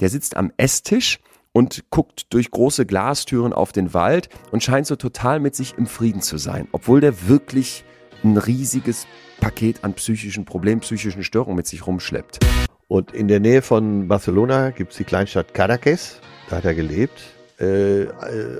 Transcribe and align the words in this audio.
der 0.00 0.08
sitzt 0.08 0.36
am 0.36 0.52
Esstisch 0.56 1.20
und 1.52 1.84
guckt 1.90 2.32
durch 2.32 2.50
große 2.50 2.84
Glastüren 2.84 3.52
auf 3.52 3.72
den 3.72 3.94
Wald 3.94 4.28
und 4.50 4.62
scheint 4.62 4.86
so 4.86 4.96
total 4.96 5.40
mit 5.40 5.54
sich 5.54 5.74
im 5.78 5.86
Frieden 5.86 6.20
zu 6.20 6.36
sein, 6.36 6.68
obwohl 6.72 7.00
der 7.00 7.28
wirklich 7.28 7.84
ein 8.24 8.36
riesiges 8.36 9.06
Paket 9.40 9.84
an 9.84 9.94
psychischen 9.94 10.44
Problemen, 10.44 10.80
psychischen 10.80 11.22
Störungen 11.22 11.56
mit 11.56 11.66
sich 11.66 11.86
rumschleppt. 11.86 12.40
Und 12.88 13.12
in 13.12 13.28
der 13.28 13.40
Nähe 13.40 13.62
von 13.62 14.08
Barcelona 14.08 14.70
gibt 14.70 14.92
es 14.92 14.98
die 14.98 15.04
Kleinstadt 15.04 15.54
Cadaqués, 15.54 16.16
da 16.48 16.56
hat 16.56 16.64
er 16.64 16.74
gelebt, 16.74 17.20
äh, 17.58 18.06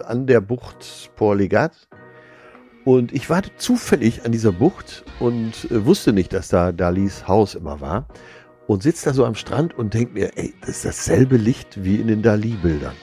an 0.05 0.27
der 0.27 0.41
Bucht 0.41 1.11
Port 1.17 1.39
Legat. 1.39 1.89
Und 2.85 3.13
ich 3.13 3.31
war 3.31 3.43
zufällig 3.57 4.25
an 4.25 4.33
dieser 4.33 4.53
Bucht 4.53 5.05
und 5.19 5.71
äh, 5.71 5.85
wusste 5.87 6.13
nicht, 6.13 6.33
dass 6.33 6.49
da 6.49 6.71
Dalis 6.71 7.27
Haus 7.27 7.55
immer 7.55 7.81
war. 7.81 8.07
Und 8.67 8.83
sitze 8.83 9.07
da 9.07 9.15
so 9.15 9.25
am 9.25 9.35
Strand 9.35 9.77
und 9.77 9.93
denke 9.93 10.15
mir, 10.15 10.31
ey, 10.37 10.55
das 10.61 10.71
ist 10.71 10.85
dasselbe 10.85 11.37
Licht 11.37 11.85
wie 11.85 11.97
in 11.97 12.07
den 12.07 12.23
Dali-Bildern. 12.23 12.95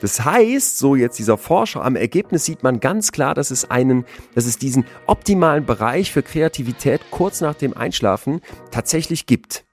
Das 0.00 0.24
heißt, 0.24 0.78
so 0.78 0.96
jetzt 0.96 1.18
dieser 1.18 1.38
Forscher, 1.38 1.84
am 1.84 1.94
Ergebnis 1.94 2.44
sieht 2.44 2.62
man 2.64 2.80
ganz 2.80 3.12
klar, 3.12 3.34
dass 3.34 3.52
es 3.52 3.70
einen, 3.70 4.04
dass 4.34 4.46
es 4.46 4.58
diesen 4.58 4.84
optimalen 5.06 5.64
Bereich 5.64 6.10
für 6.10 6.22
Kreativität 6.22 7.02
kurz 7.10 7.40
nach 7.40 7.54
dem 7.54 7.76
Einschlafen 7.76 8.40
tatsächlich 8.72 9.26
gibt. 9.26 9.64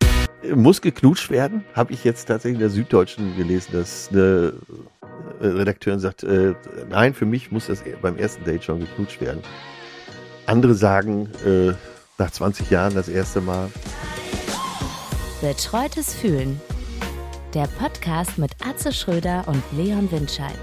Muss 0.54 0.82
geknutscht 0.82 1.32
werden, 1.32 1.63
habe 1.74 1.94
ich 1.94 2.04
jetzt 2.04 2.26
tatsächlich 2.26 2.55
in 2.55 2.60
der 2.60 2.70
Süddeutschen 2.70 3.35
gelesen, 3.38 3.71
dass 3.74 4.10
eine 4.12 4.54
äh, 5.41 5.48
Redakteurin 5.48 5.99
sagt, 5.99 6.24
äh, 6.24 6.54
nein, 6.90 7.13
für 7.13 7.26
mich 7.26 7.52
muss 7.52 7.68
das 7.68 7.84
beim 8.02 8.18
ersten 8.18 8.44
Date 8.44 8.63
schon 8.63 8.82
geknutscht 8.82 9.21
werden. 9.21 9.41
Andere 10.46 10.76
sagen, 10.76 11.30
äh, 11.46 11.74
nach 12.20 12.30
20 12.30 12.70
Jahren 12.70 12.94
das 12.94 13.10
erste 13.10 13.41
Mal. 13.41 13.70
Betreutes 15.41 16.13
Fühlen. 16.13 16.59
Der 17.53 17.67
Podcast 17.67 18.38
mit 18.38 18.52
Atze 18.66 18.91
Schröder 18.91 19.48
und 19.48 19.63
Leon 19.71 20.12
Windscheid. 20.12 20.57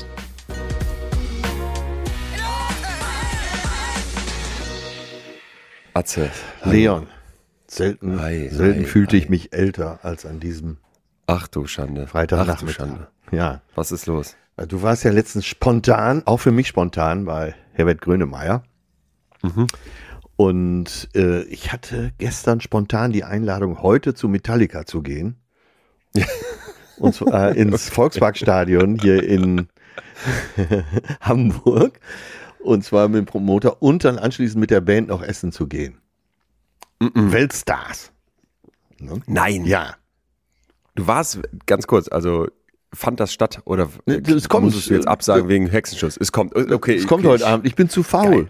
Atze. 5.94 6.30
Leon, 6.64 7.06
selten, 7.66 8.18
Ei, 8.18 8.48
selten 8.50 8.82
ei, 8.82 8.86
fühlte 8.86 9.16
ei. 9.16 9.20
ich 9.20 9.28
mich 9.28 9.52
älter 9.52 10.00
als 10.02 10.26
an 10.26 10.40
diesem 10.40 10.76
Ach 11.26 11.48
du 11.48 11.66
Schande. 11.66 12.02
Ach 12.02 12.06
du 12.06 12.10
Freitagnachmittag. 12.10 12.74
Schande. 12.76 13.08
Ja, 13.32 13.62
Was 13.74 13.92
ist 13.92 14.06
los? 14.06 14.36
du 14.68 14.82
warst 14.82 15.04
ja 15.04 15.10
letztens 15.10 15.44
spontan, 15.46 16.22
auch 16.26 16.38
für 16.38 16.52
mich 16.52 16.68
spontan, 16.68 17.24
bei 17.24 17.54
Herbert 17.72 18.00
Grönemeyer. 18.00 18.62
Mhm. 19.42 19.66
Und 20.36 21.08
äh, 21.14 21.42
ich 21.44 21.72
hatte 21.72 22.12
gestern 22.18 22.60
spontan 22.60 23.12
die 23.12 23.24
Einladung, 23.24 23.82
heute 23.82 24.14
zu 24.14 24.28
Metallica 24.28 24.84
zu 24.84 25.02
gehen. 25.02 25.36
Und 26.98 27.14
zwar 27.14 27.54
äh, 27.56 27.60
ins 27.60 27.88
Volksparkstadion 27.90 28.98
hier 28.98 29.22
in 29.22 29.68
Hamburg. 31.20 32.00
Und 32.60 32.84
zwar 32.84 33.08
mit 33.08 33.18
dem 33.18 33.26
Promoter 33.26 33.80
und 33.82 34.02
dann 34.04 34.18
anschließend 34.18 34.58
mit 34.58 34.70
der 34.70 34.80
Band 34.80 35.08
noch 35.08 35.22
essen 35.22 35.52
zu 35.52 35.66
gehen. 35.68 35.98
Weltstars. 36.98 38.10
Ne? 38.98 39.20
Nein. 39.26 39.66
Ja. 39.66 39.94
Du 40.94 41.06
warst, 41.06 41.38
ganz 41.66 41.86
kurz, 41.86 42.08
also 42.08 42.48
fand 42.92 43.20
das 43.20 43.32
statt 43.32 43.60
oder 43.66 43.90
es 44.06 44.48
kommt. 44.48 44.64
musstest 44.64 44.88
du 44.90 44.94
jetzt 44.94 45.06
absagen 45.06 45.48
wegen 45.48 45.66
Hexenschuss? 45.68 46.16
Es 46.16 46.32
kommt, 46.32 46.56
okay. 46.56 46.96
Es 46.96 47.06
kommt 47.06 47.24
okay, 47.24 47.34
heute 47.34 47.44
ich- 47.44 47.48
Abend. 47.48 47.66
Ich 47.66 47.74
bin 47.76 47.88
zu 47.90 48.02
faul. 48.02 48.30
Geil. 48.30 48.48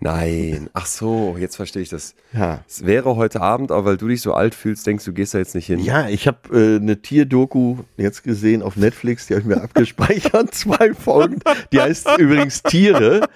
Nein. 0.00 0.68
Ach 0.72 0.86
so, 0.86 1.36
jetzt 1.38 1.56
verstehe 1.56 1.82
ich 1.82 1.88
das. 1.88 2.14
Ja. 2.32 2.62
Es 2.68 2.84
wäre 2.84 3.16
heute 3.16 3.40
Abend, 3.40 3.70
aber 3.70 3.84
weil 3.84 3.96
du 3.96 4.08
dich 4.08 4.22
so 4.22 4.34
alt 4.34 4.54
fühlst, 4.54 4.86
denkst 4.86 5.04
du, 5.04 5.12
gehst 5.12 5.34
da 5.34 5.38
jetzt 5.38 5.54
nicht 5.54 5.66
hin. 5.66 5.78
Ja, 5.80 6.08
ich 6.08 6.26
habe 6.26 6.38
äh, 6.52 6.76
eine 6.76 7.00
Tierdoku 7.00 7.78
jetzt 7.96 8.22
gesehen 8.22 8.62
auf 8.62 8.76
Netflix, 8.76 9.26
die 9.26 9.34
habe 9.34 9.42
ich 9.42 9.46
mir 9.46 9.60
abgespeichert, 9.62 10.54
zwei 10.54 10.94
Folgen. 10.94 11.40
Die 11.72 11.80
heißt 11.80 12.08
übrigens 12.18 12.62
Tiere. 12.62 13.28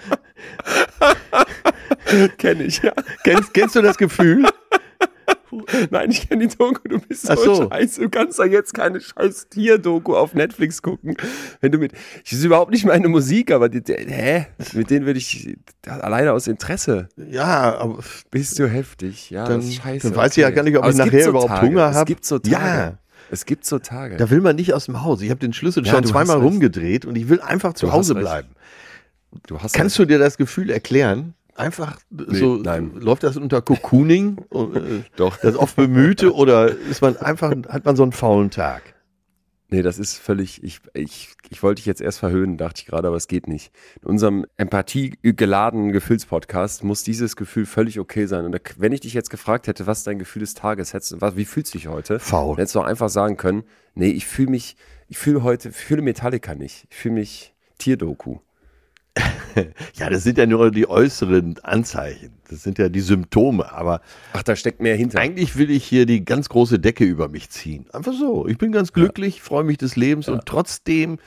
kenne 2.38 2.64
ich, 2.64 2.82
ja. 2.82 2.92
Kennst, 3.24 3.54
kennst 3.54 3.76
du 3.76 3.82
das 3.82 3.98
Gefühl? 3.98 4.46
Nein, 5.90 6.10
ich 6.10 6.28
kenne 6.28 6.46
die 6.46 6.56
Doku, 6.56 6.88
du 6.88 6.98
bist 7.00 7.26
so, 7.26 7.34
so. 7.36 7.68
scheiße. 7.70 8.00
Du 8.02 8.08
kannst 8.10 8.38
doch 8.38 8.44
jetzt 8.44 8.74
keine 8.74 9.00
scheiß 9.00 9.48
Tier-Doku 9.48 10.14
auf 10.16 10.34
Netflix 10.34 10.82
gucken. 10.82 11.16
Wenn 11.60 11.72
du 11.72 11.78
mit, 11.78 11.92
ich 12.24 12.32
ist 12.32 12.44
überhaupt 12.44 12.70
nicht 12.70 12.84
meine 12.84 13.08
Musik, 13.08 13.50
aber 13.50 13.68
die, 13.68 13.82
der, 13.82 13.98
hä? 13.98 14.46
Mit 14.74 14.90
denen 14.90 15.06
würde 15.06 15.18
ich, 15.18 15.56
alleine 15.86 16.32
aus 16.32 16.46
Interesse, 16.46 17.08
Ja, 17.16 17.76
aber 17.78 17.98
bist 18.30 18.58
du 18.58 18.68
heftig. 18.68 19.30
Ja, 19.30 19.46
Dann- 19.46 19.62
scheiße. 19.62 20.08
dann 20.08 20.16
weiß 20.16 20.32
ich 20.36 20.42
ja 20.42 20.50
gar 20.50 20.62
nicht, 20.62 20.76
ob 20.76 20.82
Aber 20.84 20.92
ich 20.92 20.98
es 20.98 21.04
nachher 21.06 21.24
so 21.24 21.30
überhaupt 21.30 21.48
Tage. 21.50 21.66
Hunger 21.66 21.90
Es 21.90 21.96
hab. 21.96 22.06
gibt 22.06 22.24
so 22.24 22.38
Tage. 22.38 22.52
Ja. 22.54 22.98
Es 23.30 23.44
gibt 23.44 23.64
so 23.66 23.78
Tage. 23.78 24.16
da 24.16 24.30
will 24.30 24.40
man 24.40 24.56
nicht 24.56 24.72
aus 24.72 24.86
dem 24.86 25.02
Haus. 25.02 25.20
Ich 25.20 25.28
habe 25.30 25.40
den 25.40 25.52
Schlüssel 25.52 25.84
Ja, 25.84 25.92
schon 25.92 26.04
zweimal 26.04 26.36
recht. 26.38 26.46
rumgedreht 26.46 27.04
und 27.04 27.14
ich 27.16 27.28
will 27.28 27.40
einfach 27.40 27.74
zu 27.74 27.92
Hause 27.92 28.14
recht. 28.14 28.22
bleiben. 28.22 28.48
du 29.46 29.60
hast 29.60 29.74
Kannst 29.74 29.98
du 29.98 30.04
dir 30.06 30.18
das 30.18 30.38
Gefühl 30.38 30.70
erklären? 30.70 31.34
Einfach 31.58 31.98
so, 32.28 32.56
nein. 32.56 32.92
läuft 32.94 33.22
das 33.24 33.36
unter 33.36 33.60
Cocooning? 33.62 34.38
Äh, 34.52 35.02
Doch. 35.16 35.36
Das 35.38 35.56
oft 35.56 35.76
bemühte 35.76 36.32
oder 36.34 36.68
ist 36.70 37.02
man 37.02 37.16
einfach, 37.16 37.50
hat 37.68 37.84
man 37.84 37.96
so 37.96 38.02
einen 38.04 38.12
faulen 38.12 38.50
Tag? 38.50 38.82
Nee, 39.70 39.82
das 39.82 39.98
ist 39.98 40.16
völlig, 40.16 40.62
ich, 40.64 40.80
ich, 40.94 41.34
ich 41.50 41.62
wollte 41.62 41.80
dich 41.80 41.86
jetzt 41.86 42.00
erst 42.00 42.20
verhöhnen, 42.20 42.56
dachte 42.56 42.80
ich 42.80 42.86
gerade, 42.86 43.06
aber 43.08 43.16
es 43.18 43.28
geht 43.28 43.48
nicht. 43.48 43.70
In 44.00 44.08
unserem 44.08 44.46
empathiegeladenen 44.56 45.92
Gefühlspodcast 45.92 46.84
muss 46.84 47.02
dieses 47.02 47.36
Gefühl 47.36 47.66
völlig 47.66 48.00
okay 48.00 48.24
sein. 48.26 48.44
Und 48.46 48.58
wenn 48.78 48.92
ich 48.92 49.00
dich 49.00 49.12
jetzt 49.12 49.28
gefragt 49.30 49.66
hätte, 49.66 49.86
was 49.86 50.04
dein 50.04 50.18
Gefühl 50.18 50.40
des 50.40 50.54
Tages, 50.54 50.94
hättest, 50.94 51.12
du- 51.12 51.20
was, 51.20 51.36
wie 51.36 51.44
fühlst 51.44 51.74
du 51.74 51.78
dich 51.78 51.88
heute? 51.88 52.18
Faul. 52.18 52.56
Hättest 52.56 52.74
du 52.76 52.80
auch 52.80 52.84
einfach 52.86 53.10
sagen 53.10 53.36
können, 53.36 53.64
nee, 53.94 54.08
ich 54.10 54.26
fühle 54.26 54.50
mich, 54.50 54.76
ich 55.08 55.18
fühle 55.18 55.42
heute, 55.42 55.68
ich 55.68 55.76
fühle 55.76 56.00
Metallica 56.02 56.54
nicht. 56.54 56.86
Ich 56.90 56.96
fühle 56.96 57.14
mich 57.16 57.54
Tierdoku. 57.78 58.38
Ja, 59.94 60.08
das 60.08 60.22
sind 60.22 60.38
ja 60.38 60.46
nur 60.46 60.70
die 60.70 60.88
äußeren 60.88 61.58
Anzeichen. 61.64 62.30
Das 62.48 62.62
sind 62.62 62.78
ja 62.78 62.88
die 62.88 63.00
Symptome. 63.00 63.72
Aber 63.72 64.00
Ach, 64.32 64.42
da 64.42 64.54
steckt 64.54 64.80
mehr 64.80 64.94
hinter. 64.94 65.18
eigentlich 65.18 65.56
will 65.56 65.70
ich 65.70 65.84
hier 65.84 66.06
die 66.06 66.24
ganz 66.24 66.48
große 66.48 66.78
Decke 66.78 67.04
über 67.04 67.28
mich 67.28 67.50
ziehen. 67.50 67.86
Einfach 67.92 68.12
so. 68.12 68.46
Ich 68.46 68.58
bin 68.58 68.70
ganz 68.70 68.92
glücklich, 68.92 69.42
freue 69.42 69.64
mich 69.64 69.78
des 69.78 69.96
Lebens 69.96 70.28
und 70.28 70.46
trotzdem 70.46 71.18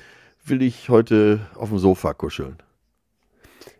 will 0.45 0.61
ich 0.61 0.89
heute 0.89 1.41
auf 1.55 1.69
dem 1.69 1.79
Sofa 1.79 2.13
kuscheln. 2.13 2.55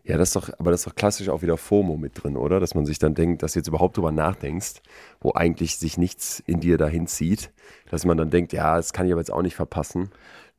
Ja, 0.03 0.17
das 0.17 0.29
ist 0.29 0.35
doch, 0.35 0.49
aber 0.57 0.72
das 0.72 0.81
ist 0.81 0.88
doch 0.88 0.95
klassisch 0.95 1.29
auch 1.29 1.41
wieder 1.41 1.57
FOMO 1.57 1.95
mit 1.95 2.22
drin, 2.22 2.35
oder? 2.35 2.59
Dass 2.59 2.73
man 2.75 2.85
sich 2.85 2.99
dann 2.99 3.13
denkt, 3.13 3.43
dass 3.43 3.53
du 3.53 3.59
jetzt 3.59 3.67
überhaupt 3.67 3.97
drüber 3.97 4.11
nachdenkst, 4.11 4.81
wo 5.22 5.33
eigentlich 5.33 5.78
sich 5.78 5.97
nichts 5.97 6.41
in 6.47 6.59
dir 6.59 6.78
dahin 6.78 7.07
zieht, 7.07 7.51
dass 7.89 8.03
man 8.03 8.17
dann 8.17 8.31
denkt, 8.31 8.51
ja, 8.51 8.75
das 8.78 8.93
kann 8.93 9.05
ich 9.05 9.11
aber 9.11 9.22
jetzt 9.22 9.31
auch 9.31 9.43
nicht 9.43 9.55
verpassen. 9.55 10.09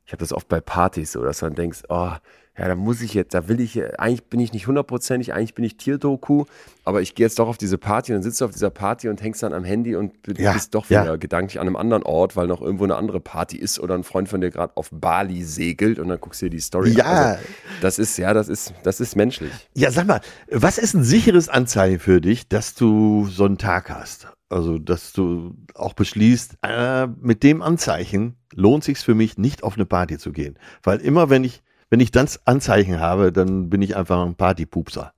Ich 0.05 0.11
habe 0.13 0.19
das 0.21 0.33
oft 0.33 0.47
bei 0.47 0.61
Partys 0.61 1.11
so, 1.11 1.23
dass 1.23 1.39
du 1.39 1.45
dann 1.45 1.55
denkst, 1.55 1.83
oh, 1.89 2.11
ja, 2.57 2.67
da 2.67 2.75
muss 2.75 3.01
ich 3.01 3.13
jetzt, 3.15 3.33
da 3.33 3.47
will 3.47 3.59
ich, 3.59 3.81
eigentlich 3.99 4.25
bin 4.25 4.39
ich 4.39 4.53
nicht 4.53 4.67
hundertprozentig, 4.67 5.33
eigentlich 5.33 5.55
bin 5.55 5.65
ich 5.65 5.75
Tierdoku, 5.77 6.45
aber 6.85 7.01
ich 7.01 7.15
gehe 7.15 7.25
jetzt 7.25 7.39
doch 7.39 7.47
auf 7.47 7.57
diese 7.57 7.79
Party 7.79 8.11
und 8.11 8.17
dann 8.17 8.23
sitzt 8.23 8.41
du 8.41 8.45
auf 8.45 8.51
dieser 8.51 8.69
Party 8.69 9.09
und 9.09 9.21
hängst 9.23 9.41
dann 9.41 9.53
am 9.53 9.63
Handy 9.63 9.95
und 9.95 10.13
Ja, 10.37 10.53
bist 10.53 10.75
doch 10.75 10.87
ja. 10.89 11.01
wieder 11.01 11.17
gedanklich 11.17 11.59
an 11.59 11.65
einem 11.65 11.75
anderen 11.75 12.03
Ort, 12.03 12.35
weil 12.35 12.45
noch 12.47 12.61
irgendwo 12.61 12.83
eine 12.83 12.95
andere 12.95 13.19
Party 13.19 13.57
ist 13.57 13.79
oder 13.79 13.95
ein 13.95 14.03
Freund 14.03 14.29
von 14.29 14.39
dir 14.39 14.51
gerade 14.51 14.77
auf 14.77 14.89
Bali 14.91 15.43
segelt 15.43 15.97
und 15.97 16.09
dann 16.09 16.19
guckst 16.21 16.41
du 16.41 16.45
dir 16.45 16.51
die 16.51 16.59
Story 16.59 16.91
Ja. 16.91 17.05
an. 17.05 17.17
Also, 17.33 17.43
das 17.81 17.97
ist, 17.99 18.17
ja, 18.17 18.33
das 18.33 18.49
ist, 18.49 18.73
das 18.83 18.99
ist 18.99 19.15
menschlich. 19.15 19.51
Ja, 19.73 19.89
sag 19.89 20.05
mal, 20.05 20.21
was 20.51 20.77
ist 20.77 20.93
ein 20.93 21.03
sicheres 21.03 21.49
Anzeichen 21.49 21.99
für 21.99 22.21
dich, 22.21 22.47
dass 22.49 22.75
du 22.75 23.25
so 23.27 23.45
einen 23.45 23.57
Tag 23.57 23.89
hast? 23.89 24.27
Also, 24.49 24.77
dass 24.77 25.11
du 25.13 25.55
auch 25.73 25.93
beschließt, 25.93 26.57
äh, 26.61 27.07
mit 27.07 27.41
dem 27.41 27.63
Anzeichen 27.63 28.35
lohnt 28.53 28.83
sich's 28.83 29.01
für 29.01 29.15
mich, 29.15 29.39
nicht 29.39 29.63
auf 29.63 29.73
eine 29.73 29.85
Party 29.87 30.19
zu 30.19 30.31
gehen. 30.31 30.59
Weil 30.83 30.99
immer, 30.99 31.31
wenn 31.31 31.43
ich, 31.43 31.63
wenn 31.93 31.99
ich 31.99 32.09
das 32.09 32.39
Anzeichen 32.47 32.99
habe, 32.99 33.31
dann 33.31 33.69
bin 33.69 33.83
ich 33.83 33.95
einfach 33.95 34.25
ein 34.25 34.33
Partypupser. 34.33 35.13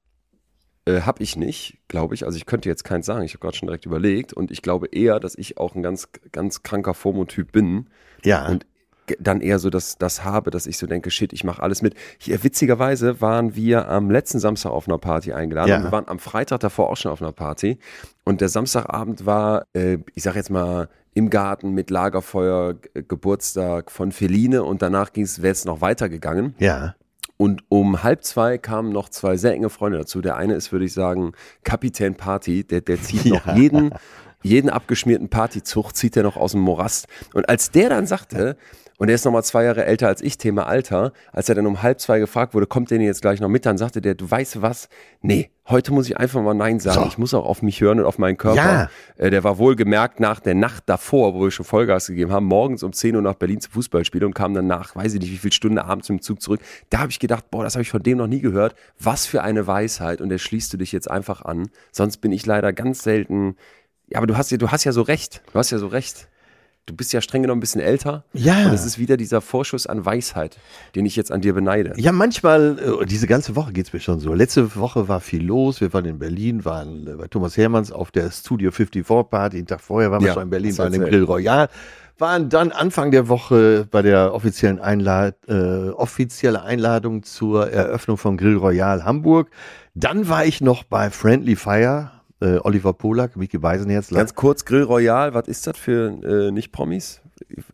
Äh, 0.83 1.03
hab 1.03 1.21
ich 1.21 1.37
nicht, 1.37 1.77
glaube 1.87 2.15
ich. 2.15 2.25
Also 2.25 2.35
ich 2.35 2.45
könnte 2.45 2.67
jetzt 2.67 2.83
keins 2.83 3.05
sagen. 3.05 3.23
Ich 3.23 3.31
habe 3.31 3.39
gerade 3.39 3.55
schon 3.55 3.67
direkt 3.67 3.85
überlegt 3.85 4.33
und 4.33 4.51
ich 4.51 4.61
glaube 4.61 4.87
eher, 4.87 5.21
dass 5.21 5.35
ich 5.35 5.57
auch 5.57 5.73
ein 5.75 5.83
ganz, 5.83 6.09
ganz 6.33 6.63
kranker 6.63 6.93
FOMO-Typ 6.93 7.53
bin 7.53 7.87
Ja. 8.25 8.49
und 8.49 8.65
dann 9.19 9.39
eher 9.39 9.59
so 9.59 9.69
das, 9.69 9.97
das 9.97 10.25
habe, 10.25 10.51
dass 10.51 10.67
ich 10.67 10.77
so 10.77 10.85
denke, 10.85 11.11
shit, 11.11 11.31
ich 11.31 11.45
mache 11.45 11.63
alles 11.63 11.81
mit. 11.81 11.95
Hier, 12.17 12.43
witzigerweise 12.43 13.21
waren 13.21 13.55
wir 13.55 13.87
am 13.87 14.11
letzten 14.11 14.39
Samstag 14.39 14.71
auf 14.71 14.89
einer 14.89 14.97
Party 14.97 15.31
eingeladen. 15.31 15.69
Ja. 15.69 15.77
Und 15.77 15.83
wir 15.85 15.91
waren 15.93 16.09
am 16.09 16.19
Freitag 16.19 16.59
davor 16.59 16.89
auch 16.89 16.97
schon 16.97 17.13
auf 17.13 17.21
einer 17.21 17.31
Party. 17.31 17.79
Und 18.25 18.41
der 18.41 18.49
Samstagabend 18.49 19.25
war, 19.25 19.65
äh, 19.71 19.99
ich 20.13 20.23
sag 20.23 20.35
jetzt 20.35 20.49
mal, 20.49 20.89
im 21.15 21.31
Garten 21.31 21.71
mit 21.71 21.89
Lagerfeuer, 21.89 22.75
Geburtstag 23.07 23.89
von 23.89 24.11
Feline 24.11 24.63
und 24.63 24.83
danach 24.83 25.11
ging 25.13 25.23
es, 25.23 25.41
wäre 25.41 25.53
es 25.53 25.65
noch 25.65 25.81
weitergegangen. 25.81 26.53
ja. 26.59 26.93
Und 27.37 27.63
um 27.67 28.01
halb 28.01 28.23
zwei 28.23 28.57
kamen 28.57 28.93
noch 28.93 29.09
zwei 29.09 29.35
sehr 29.35 29.51
enge 29.51 29.69
Freunde 29.69 29.97
dazu. 29.97 30.21
Der 30.21 30.37
eine 30.37 30.53
ist, 30.53 30.71
würde 30.71 30.85
ich 30.85 30.93
sagen, 30.93 31.33
Kapitän 31.65 32.15
Party. 32.15 32.63
Der, 32.63 32.79
der 32.79 33.01
zieht 33.01 33.25
noch 33.25 33.45
Ja. 33.45 33.55
jeden 33.57 33.91
jeden 34.41 34.69
abgeschmierten 34.69 35.27
Partyzug 35.27 35.93
zieht 35.95 36.15
er 36.15 36.23
noch 36.23 36.37
aus 36.37 36.51
dem 36.53 36.61
Morast. 36.61 37.07
Und 37.33 37.49
als 37.49 37.71
der 37.71 37.89
dann 37.89 38.05
sagte, 38.07 38.55
und 38.97 39.09
er 39.09 39.15
ist 39.15 39.25
nochmal 39.25 39.43
zwei 39.43 39.65
Jahre 39.65 39.85
älter 39.85 40.07
als 40.07 40.21
ich, 40.21 40.37
Thema 40.37 40.67
Alter. 40.67 41.11
Als 41.33 41.49
er 41.49 41.55
dann 41.55 41.65
um 41.65 41.83
halb 41.83 41.99
zwei 41.99 42.19
gefragt 42.19 42.53
wurde, 42.53 42.65
kommt 42.65 42.91
der 42.91 42.97
denn 42.97 43.07
jetzt 43.07 43.21
gleich 43.21 43.41
noch 43.41 43.49
mit? 43.49 43.65
Dann 43.65 43.77
sagte 43.77 43.99
der, 43.99 44.15
du 44.15 44.29
weißt 44.29 44.61
was? 44.61 44.87
Nee, 45.21 45.49
heute 45.67 45.91
muss 45.91 46.07
ich 46.07 46.17
einfach 46.17 46.41
mal 46.41 46.53
Nein 46.53 46.79
sagen. 46.79 47.01
So. 47.01 47.07
Ich 47.07 47.17
muss 47.17 47.33
auch 47.33 47.45
auf 47.45 47.61
mich 47.61 47.81
hören 47.81 47.99
und 47.99 48.05
auf 48.05 48.17
meinen 48.19 48.37
Körper. 48.37 48.55
Ja. 48.55 48.89
Äh, 49.17 49.31
der 49.31 49.43
war 49.43 49.57
wohl 49.57 49.75
gemerkt 49.75 50.21
nach 50.21 50.39
der 50.39 50.55
Nacht 50.55 50.83
davor, 50.85 51.33
wo 51.33 51.41
wir 51.41 51.51
schon 51.51 51.65
Vollgas 51.65 52.07
gegeben 52.07 52.31
haben, 52.31 52.45
morgens 52.45 52.83
um 52.83 52.93
10 52.93 53.17
Uhr 53.17 53.21
nach 53.21 53.35
Berlin 53.35 53.59
zum 53.59 53.73
Fußballspiel 53.73 54.23
und 54.23 54.33
kam 54.33 54.53
dann 54.53 54.67
nach, 54.67 54.95
weiß 54.95 55.13
ich 55.15 55.19
nicht, 55.19 55.31
wie 55.31 55.37
viel 55.37 55.51
Stunden 55.51 55.77
abends 55.77 56.09
im 56.09 56.21
Zug 56.21 56.41
zurück. 56.41 56.61
Da 56.89 56.99
habe 56.99 57.11
ich 57.11 57.19
gedacht, 57.19 57.51
boah, 57.51 57.65
das 57.65 57.75
habe 57.75 57.81
ich 57.81 57.89
von 57.89 58.01
dem 58.01 58.17
noch 58.17 58.27
nie 58.27 58.39
gehört. 58.39 58.75
Was 58.97 59.25
für 59.25 59.43
eine 59.43 59.67
Weisheit. 59.67 60.21
Und 60.21 60.29
der 60.29 60.37
schließt 60.37 60.71
du 60.71 60.77
dich 60.77 60.93
jetzt 60.93 61.11
einfach 61.11 61.41
an. 61.41 61.67
Sonst 61.91 62.17
bin 62.17 62.31
ich 62.31 62.45
leider 62.45 62.71
ganz 62.71 63.03
selten. 63.03 63.57
Ja, 64.07 64.19
aber 64.19 64.27
du 64.27 64.37
hast 64.37 64.51
ja, 64.51 64.57
du 64.57 64.71
hast 64.71 64.85
ja 64.85 64.93
so 64.93 65.01
recht. 65.01 65.41
Du 65.51 65.59
hast 65.59 65.71
ja 65.71 65.79
so 65.79 65.87
recht 65.87 66.29
du 66.85 66.95
bist 66.95 67.13
ja 67.13 67.21
streng 67.21 67.41
genommen 67.41 67.59
ein 67.59 67.61
bisschen 67.61 67.81
älter. 67.81 68.23
Ja. 68.33 68.65
Und 68.65 68.73
es 68.73 68.85
ist 68.85 68.99
wieder 68.99 69.17
dieser 69.17 69.41
Vorschuss 69.41 69.87
an 69.87 70.05
Weisheit, 70.05 70.57
den 70.95 71.05
ich 71.05 71.15
jetzt 71.15 71.31
an 71.31 71.41
dir 71.41 71.53
beneide. 71.53 71.93
Ja, 71.97 72.11
manchmal, 72.11 72.77
äh, 73.01 73.05
diese 73.05 73.27
ganze 73.27 73.55
Woche 73.55 73.73
geht 73.73 73.87
es 73.87 73.93
mir 73.93 73.99
schon 73.99 74.19
so. 74.19 74.33
Letzte 74.33 74.75
Woche 74.75 75.07
war 75.07 75.19
viel 75.19 75.43
los. 75.43 75.81
Wir 75.81 75.93
waren 75.93 76.05
in 76.05 76.19
Berlin, 76.19 76.65
waren 76.65 77.07
äh, 77.07 77.11
bei 77.15 77.27
Thomas 77.27 77.57
Hermanns 77.57 77.91
auf 77.91 78.11
der 78.11 78.29
Studio 78.31 78.71
54 78.71 79.29
Party. 79.29 79.57
Den 79.57 79.67
Tag 79.67 79.81
vorher 79.81 80.11
waren 80.11 80.21
wir 80.21 80.27
ja, 80.27 80.33
schon 80.33 80.43
in 80.43 80.49
Berlin, 80.49 80.77
waren 80.77 80.93
im 80.93 81.03
Grill 81.05 81.23
Royal. 81.23 81.69
Waren 82.17 82.47
dann 82.47 82.71
Anfang 82.71 83.11
der 83.11 83.27
Woche 83.27 83.87
bei 83.91 84.01
der 84.01 84.33
offiziellen 84.33 84.79
Einlad 84.79 85.35
äh, 85.49 85.89
offizielle 85.89 86.61
Einladung 86.63 87.23
zur 87.23 87.69
Eröffnung 87.69 88.15
von 88.17 88.37
Grill 88.37 88.55
Royal 88.55 89.03
Hamburg. 89.03 89.49
Dann 89.95 90.29
war 90.29 90.45
ich 90.45 90.61
noch 90.61 90.83
bei 90.83 91.09
Friendly 91.09 91.57
Fire 91.57 92.11
äh, 92.41 92.57
Oliver 92.57 92.93
Polak, 92.93 93.35
Micky 93.35 93.57
Beisenherz. 93.57 94.09
Ganz 94.09 94.35
kurz, 94.35 94.65
Grill 94.65 94.83
Royal, 94.83 95.33
was 95.33 95.47
ist 95.47 95.67
das 95.67 95.77
für 95.77 96.09
äh, 96.23 96.51
Nicht-Promis? 96.51 97.21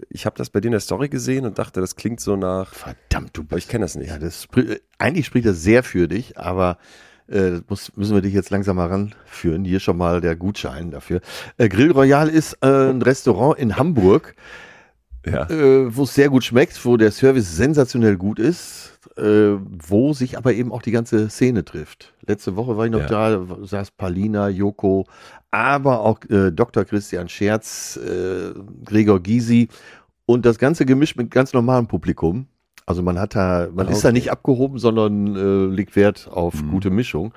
Ich 0.09 0.25
habe 0.25 0.35
das 0.37 0.49
bei 0.49 0.59
dir 0.59 0.67
in 0.67 0.73
der 0.73 0.79
Story 0.79 1.09
gesehen 1.09 1.45
und 1.45 1.59
dachte, 1.59 1.81
das 1.81 1.95
klingt 1.95 2.19
so 2.19 2.35
nach. 2.35 2.73
Verdammt, 2.73 3.37
du 3.37 3.41
bist. 3.41 3.51
Aber 3.51 3.57
ich 3.59 3.67
kenne 3.67 3.85
das 3.85 3.95
nicht. 3.95 4.09
Ja, 4.09 4.17
das, 4.17 4.47
eigentlich 4.97 5.25
spricht 5.25 5.45
das 5.45 5.61
sehr 5.61 5.83
für 5.83 6.07
dich, 6.07 6.37
aber 6.37 6.77
äh, 7.27 7.61
muss, 7.67 7.95
müssen 7.95 8.15
wir 8.15 8.21
dich 8.21 8.33
jetzt 8.33 8.49
langsam 8.49 8.77
mal 8.77 8.87
ranführen. 8.87 9.63
Hier 9.63 9.79
schon 9.79 9.97
mal 9.97 10.21
der 10.21 10.35
Gutschein 10.35 10.91
dafür. 10.91 11.21
Äh, 11.57 11.69
Grill 11.69 11.91
Royal 11.91 12.27
ist 12.27 12.57
äh, 12.61 12.89
ein 12.89 13.01
Restaurant 13.01 13.59
in 13.59 13.77
Hamburg, 13.77 14.35
ja. 15.25 15.47
äh, 15.49 15.95
wo 15.95 16.03
es 16.03 16.15
sehr 16.15 16.29
gut 16.29 16.43
schmeckt, 16.43 16.83
wo 16.83 16.97
der 16.97 17.11
Service 17.11 17.55
sensationell 17.55 18.17
gut 18.17 18.39
ist 18.39 18.91
äh, 19.17 19.57
wo 19.87 20.13
sich 20.13 20.37
aber 20.37 20.53
eben 20.53 20.71
auch 20.71 20.81
die 20.81 20.91
ganze 20.91 21.29
Szene 21.29 21.65
trifft. 21.65 22.13
Letzte 22.25 22.55
Woche 22.55 22.77
war 22.77 22.85
ich 22.85 22.91
noch 22.91 23.09
ja. 23.09 23.29
da, 23.31 23.45
saß 23.61 23.91
Palina, 23.91 24.49
Joko, 24.49 25.07
aber 25.49 26.01
auch 26.01 26.19
äh, 26.29 26.51
Dr. 26.51 26.85
Christian 26.85 27.29
Scherz, 27.29 27.97
äh, 27.97 28.53
Gregor 28.85 29.19
Gysi 29.19 29.69
und 30.25 30.45
das 30.45 30.59
Ganze 30.59 30.85
gemischt 30.85 31.17
mit 31.17 31.31
ganz 31.31 31.53
normalem 31.53 31.87
Publikum. 31.87 32.47
Also 32.85 33.03
man 33.03 33.19
hat 33.19 33.35
da, 33.35 33.69
man 33.73 33.87
okay. 33.87 33.95
ist 33.95 34.05
da 34.05 34.11
nicht 34.11 34.31
abgehoben, 34.31 34.77
sondern 34.77 35.35
äh, 35.35 35.73
legt 35.75 35.95
Wert 35.95 36.29
auf 36.31 36.61
mhm. 36.61 36.71
gute 36.71 36.89
Mischung. 36.89 37.33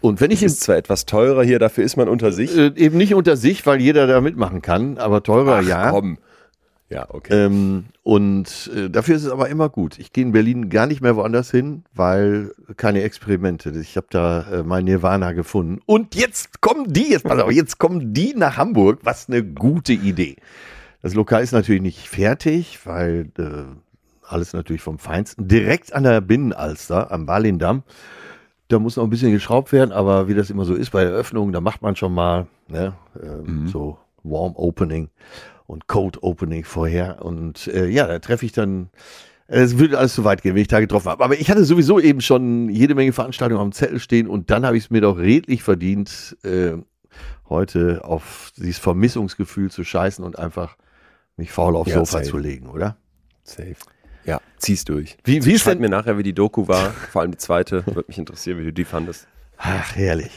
Und 0.00 0.20
wenn 0.20 0.30
ich 0.30 0.42
ist 0.42 0.60
zwar 0.60 0.76
etwas 0.76 1.06
teurer 1.06 1.42
hier, 1.42 1.58
dafür 1.58 1.84
ist 1.84 1.96
man 1.96 2.08
unter 2.08 2.32
sich. 2.32 2.56
Äh, 2.56 2.72
eben 2.76 2.96
nicht 2.96 3.14
unter 3.14 3.36
sich, 3.36 3.66
weil 3.66 3.80
jeder 3.80 4.06
da 4.06 4.20
mitmachen 4.20 4.62
kann, 4.62 4.98
aber 4.98 5.22
teurer 5.22 5.60
Ach, 5.62 5.68
ja. 5.68 5.90
Komm. 5.90 6.18
Ja, 6.90 7.06
okay. 7.10 7.46
Ähm, 7.46 7.86
und 8.02 8.70
äh, 8.74 8.88
dafür 8.88 9.16
ist 9.16 9.24
es 9.24 9.30
aber 9.30 9.50
immer 9.50 9.68
gut. 9.68 9.98
Ich 9.98 10.12
gehe 10.12 10.24
in 10.24 10.32
Berlin 10.32 10.70
gar 10.70 10.86
nicht 10.86 11.02
mehr 11.02 11.16
woanders 11.16 11.50
hin, 11.50 11.84
weil 11.94 12.52
keine 12.76 13.02
Experimente. 13.02 13.70
Ich 13.78 13.96
habe 13.96 14.06
da 14.08 14.50
äh, 14.50 14.62
mein 14.62 14.84
Nirvana 14.84 15.32
gefunden. 15.32 15.80
Und 15.84 16.14
jetzt 16.14 16.62
kommen 16.62 16.90
die, 16.90 17.10
jetzt 17.10 17.24
pass 17.24 17.38
auf, 17.40 17.52
jetzt 17.52 17.78
kommen 17.78 18.14
die 18.14 18.34
nach 18.34 18.56
Hamburg. 18.56 19.00
Was 19.02 19.28
eine 19.28 19.44
gute 19.44 19.92
Idee. 19.92 20.36
Das 21.02 21.14
Lokal 21.14 21.42
ist 21.42 21.52
natürlich 21.52 21.82
nicht 21.82 22.08
fertig, 22.08 22.80
weil 22.84 23.30
äh, 23.38 23.64
alles 24.22 24.54
natürlich 24.54 24.82
vom 24.82 24.98
Feinsten. 24.98 25.46
Direkt 25.46 25.92
an 25.92 26.04
der 26.04 26.22
Binnenalster, 26.22 27.12
am 27.12 27.26
Berlin-Damm. 27.26 27.82
Da 28.68 28.78
muss 28.78 28.96
noch 28.96 29.04
ein 29.04 29.10
bisschen 29.10 29.32
geschraubt 29.32 29.72
werden, 29.72 29.92
aber 29.92 30.28
wie 30.28 30.34
das 30.34 30.50
immer 30.50 30.64
so 30.64 30.74
ist 30.74 30.90
bei 30.90 31.02
Eröffnungen, 31.02 31.52
da 31.52 31.60
macht 31.60 31.82
man 31.82 31.96
schon 31.96 32.12
mal 32.14 32.46
ne, 32.68 32.94
äh, 33.22 33.26
mhm. 33.26 33.68
so 33.68 33.98
Warm 34.24 34.56
Opening 34.56 35.08
und 35.68 35.86
Code 35.86 36.22
Opening 36.22 36.64
vorher. 36.64 37.24
Und 37.24 37.68
äh, 37.68 37.86
ja, 37.86 38.06
da 38.08 38.18
treffe 38.18 38.44
ich 38.44 38.52
dann. 38.52 38.88
Äh, 39.46 39.60
es 39.60 39.78
würde 39.78 39.98
alles 39.98 40.14
zu 40.14 40.24
weit 40.24 40.42
gehen, 40.42 40.54
wenn 40.54 40.62
ich 40.62 40.68
da 40.68 40.80
getroffen 40.80 41.10
habe. 41.10 41.22
Aber 41.22 41.38
ich 41.38 41.50
hatte 41.50 41.64
sowieso 41.64 42.00
eben 42.00 42.20
schon 42.20 42.68
jede 42.70 42.94
Menge 42.94 43.12
Veranstaltungen 43.12 43.60
am 43.60 43.72
Zettel 43.72 44.00
stehen 44.00 44.26
und 44.26 44.50
dann 44.50 44.66
habe 44.66 44.76
ich 44.76 44.84
es 44.84 44.90
mir 44.90 45.02
doch 45.02 45.18
redlich 45.18 45.62
verdient, 45.62 46.36
äh, 46.42 46.72
heute 47.48 48.04
auf 48.04 48.50
dieses 48.56 48.78
Vermissungsgefühl 48.78 49.70
zu 49.70 49.84
scheißen 49.84 50.24
und 50.24 50.38
einfach 50.38 50.76
mich 51.36 51.52
faul 51.52 51.76
aufs 51.76 51.90
ja, 51.90 51.98
Sofa 51.98 52.18
safe. 52.18 52.30
zu 52.30 52.38
legen, 52.38 52.68
oder? 52.68 52.96
Safe. 53.44 53.76
Ja, 54.24 54.40
zieh's 54.56 54.84
durch. 54.84 55.16
Wie, 55.24 55.44
wie 55.44 55.56
denn 55.56 55.80
mir 55.80 55.88
nachher, 55.88 56.18
wie 56.18 56.22
die 56.22 56.34
Doku 56.34 56.66
war, 56.66 56.90
vor 56.90 57.22
allem 57.22 57.30
die 57.30 57.38
zweite, 57.38 57.86
würde 57.86 58.04
mich 58.08 58.18
interessieren, 58.18 58.58
wie 58.58 58.64
du 58.64 58.72
die 58.72 58.84
fandest. 58.84 59.26
Ach, 59.58 59.94
herrlich. 59.96 60.32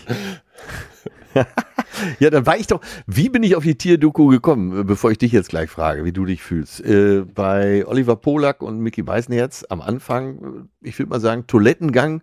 ja, 2.20 2.30
dann 2.30 2.46
war 2.46 2.58
ich 2.58 2.68
doch. 2.68 2.82
Wie 3.08 3.30
bin 3.30 3.44
ich 3.44 3.56
auf 3.56 3.64
die 3.64 3.76
Tierdoku 3.76 4.28
gekommen, 4.28 4.86
bevor 4.86 5.12
ich 5.12 5.18
dich 5.18 5.32
jetzt 5.32 5.50
gleich 5.50 5.70
frage, 5.70 6.04
wie 6.04 6.12
du 6.12 6.26
dich 6.26 6.42
fühlst? 6.42 6.82
Äh, 6.82 7.22
bei 7.22 7.86
Oliver 7.86 8.16
Polak 8.16 8.62
und 8.62 8.80
Mickey 8.80 9.06
Weißenherz 9.06 9.66
am 9.70 9.82
Anfang, 9.82 10.70
ich 10.82 10.98
würde 11.00 11.10
mal 11.10 11.20
sagen, 11.20 11.48
Toilettengang. 11.48 12.22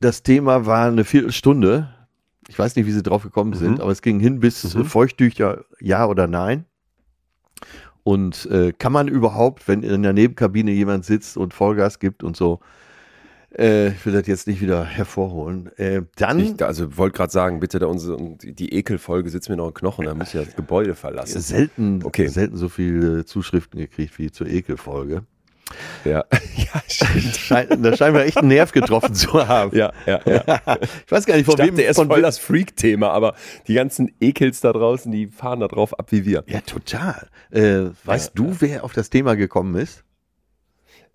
Das 0.00 0.22
Thema 0.22 0.66
war 0.66 0.86
eine 0.86 1.04
Viertelstunde. 1.04 1.88
Ich 2.48 2.58
weiß 2.58 2.76
nicht, 2.76 2.86
wie 2.86 2.92
sie 2.92 3.02
drauf 3.02 3.22
gekommen 3.22 3.54
sind, 3.54 3.74
mhm. 3.74 3.80
aber 3.80 3.90
es 3.90 4.02
ging 4.02 4.20
hin 4.20 4.40
bis 4.40 4.74
mhm. 4.74 4.84
Feuchttücher, 4.84 5.64
ja 5.80 6.06
oder 6.06 6.26
nein. 6.26 6.64
Und 8.04 8.46
äh, 8.46 8.72
kann 8.72 8.92
man 8.92 9.08
überhaupt, 9.08 9.68
wenn 9.68 9.82
in 9.82 10.02
der 10.02 10.14
Nebenkabine 10.14 10.70
jemand 10.70 11.04
sitzt 11.04 11.36
und 11.36 11.52
Vollgas 11.52 11.98
gibt 11.98 12.22
und 12.22 12.36
so, 12.36 12.60
äh, 13.56 13.88
ich 13.88 14.04
will 14.04 14.12
das 14.12 14.26
jetzt 14.26 14.46
nicht 14.46 14.60
wieder 14.60 14.84
hervorholen. 14.84 15.70
Äh, 15.76 16.02
dann. 16.16 16.38
Ich, 16.38 16.62
also 16.62 16.96
wollte 16.96 17.16
gerade 17.16 17.32
sagen, 17.32 17.60
bitte 17.60 17.78
da 17.78 17.86
unsere, 17.86 18.36
die 18.42 18.74
Ekelfolge 18.74 19.30
sitzt 19.30 19.48
mir 19.48 19.56
noch 19.56 19.68
ein 19.68 19.74
Knochen, 19.74 20.04
da 20.04 20.14
muss 20.14 20.34
ich 20.34 20.44
das 20.44 20.56
Gebäude 20.56 20.94
verlassen. 20.94 21.40
Selten, 21.40 22.00
okay. 22.04 22.28
selten 22.28 22.56
so 22.56 22.68
viele 22.68 23.24
Zuschriften 23.24 23.80
gekriegt 23.80 24.18
wie 24.18 24.30
zur 24.30 24.46
Ekelfolge. 24.46 25.22
Ja, 26.04 26.24
ja 26.56 26.82
Schein, 26.88 27.82
da 27.82 27.96
scheinen 27.96 28.14
wir 28.14 28.22
echt 28.22 28.38
einen 28.38 28.48
Nerv 28.48 28.72
getroffen 28.72 29.14
zu 29.14 29.46
haben. 29.46 29.76
Ja, 29.76 29.92
ja, 30.06 30.20
ja. 30.26 30.60
Ich 31.06 31.12
weiß 31.12 31.26
gar 31.26 31.36
nicht, 31.36 31.46
von 31.46 31.58
ich 31.58 31.66
wem. 31.66 31.76
Der 31.76 31.90
ist 31.90 31.96
von 31.96 32.08
voll 32.08 32.22
das 32.22 32.38
Freak-Thema, 32.38 33.10
aber 33.10 33.34
die 33.66 33.74
ganzen 33.74 34.10
Ekels 34.20 34.60
da 34.60 34.72
draußen, 34.72 35.10
die 35.12 35.26
fahren 35.26 35.60
da 35.60 35.68
drauf 35.68 35.98
ab 35.98 36.10
wie 36.12 36.24
wir. 36.24 36.44
Ja, 36.46 36.60
total. 36.60 37.28
Äh, 37.50 37.90
weißt 38.04 38.32
ja, 38.38 38.42
du, 38.42 38.56
wer 38.60 38.84
auf 38.84 38.92
das 38.92 39.10
Thema 39.10 39.36
gekommen 39.36 39.76
ist? 39.76 40.04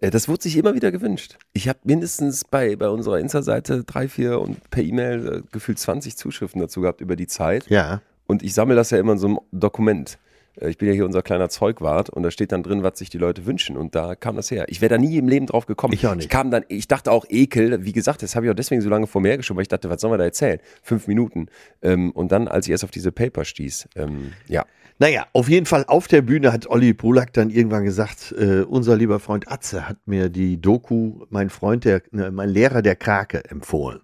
Äh, 0.04 0.12
das 0.12 0.28
wurde 0.28 0.44
sich 0.44 0.58
immer 0.58 0.76
wieder 0.76 0.92
gewünscht. 0.92 1.38
Ich 1.54 1.70
habe 1.70 1.80
mindestens 1.84 2.44
bei, 2.44 2.76
bei 2.76 2.90
unserer 2.90 3.20
Insta-Seite 3.20 3.84
drei, 3.86 4.08
vier 4.08 4.40
und 4.42 4.70
per 4.70 4.84
E-Mail 4.84 5.28
äh, 5.28 5.42
gefühlt 5.52 5.80
20 5.80 6.18
Zuschriften 6.18 6.60
dazu 6.60 6.82
gehabt 6.82 7.02
über 7.02 7.16
die 7.16 7.28
Zeit. 7.28 7.70
Ja. 7.70 8.02
Und 8.28 8.44
ich 8.44 8.54
sammle 8.54 8.76
das 8.76 8.92
ja 8.92 9.00
immer 9.00 9.14
in 9.14 9.18
so 9.18 9.28
einem 9.28 9.40
Dokument. 9.52 10.20
Äh, 10.60 10.70
ich 10.70 10.78
bin 10.78 10.88
ja 10.88 10.94
hier 10.94 11.06
unser 11.06 11.22
kleiner 11.22 11.50
Zeugwart 11.50 12.10
und 12.10 12.24
da 12.24 12.32
steht 12.32 12.52
dann 12.52 12.64
drin, 12.64 12.84
was 12.84 13.00
sich 13.00 13.10
die 13.10 13.18
Leute 13.18 13.46
wünschen. 13.46 13.78
Und 13.78 13.96
da 13.96 14.16
kam 14.16 14.36
das 14.36 14.52
her. 14.52 14.66
Ich 14.68 14.82
wäre 14.82 14.90
da 14.90 14.98
nie 14.98 15.18
im 15.18 15.28
Leben 15.28 15.46
drauf 15.46 15.66
gekommen. 15.66 15.94
Ich 15.94 16.06
auch 16.08 16.16
nicht. 16.16 16.26
Ich 16.26 16.30
kam 16.30 16.52
dann, 16.52 16.64
ich 16.68 16.88
dachte 16.88 17.12
auch 17.12 17.26
Ekel, 17.30 17.86
wie 17.86 17.94
gesagt, 17.94 18.24
das 18.24 18.36
habe 18.36 18.46
ich 18.46 18.52
auch 18.52 18.56
deswegen 18.56 18.82
so 18.82 18.90
lange 18.90 19.08
vor 19.08 19.22
mir 19.22 19.38
geschoben, 19.38 19.58
weil 19.58 19.64
ich 19.64 19.70
dachte, 19.70 19.90
was 19.90 20.02
sollen 20.02 20.14
wir 20.14 20.18
da 20.18 20.26
erzählen? 20.26 20.60
Fünf 20.82 21.08
Minuten. 21.08 21.48
Ähm, 21.82 22.12
und 22.12 22.32
dann, 22.32 22.48
als 22.48 22.68
ich 22.68 22.72
erst 22.72 22.84
auf 22.84 22.92
diese 22.92 23.12
Paper 23.12 23.46
stieß, 23.46 23.90
ähm, 23.96 24.34
ja. 24.48 24.66
Naja, 25.00 25.26
auf 25.34 25.50
jeden 25.50 25.66
Fall 25.66 25.86
auf 25.88 26.08
der 26.08 26.22
Bühne 26.22 26.54
hat 26.54 26.70
Olli 26.70 26.94
Polak 26.94 27.34
dann 27.34 27.50
irgendwann 27.50 27.84
gesagt, 27.84 28.34
äh, 28.38 28.62
unser 28.62 28.96
lieber 28.96 29.20
Freund 29.20 29.52
Atze 29.52 29.90
hat 29.90 29.98
mir 30.06 30.30
die 30.30 30.62
Doku, 30.62 31.26
mein 31.30 31.50
Freund, 31.50 31.84
der, 31.84 32.04
ne, 32.12 32.32
mein 32.32 32.50
Lehrer 32.50 32.84
der 32.84 32.96
Krake 32.96 33.44
empfohlen. 33.50 34.02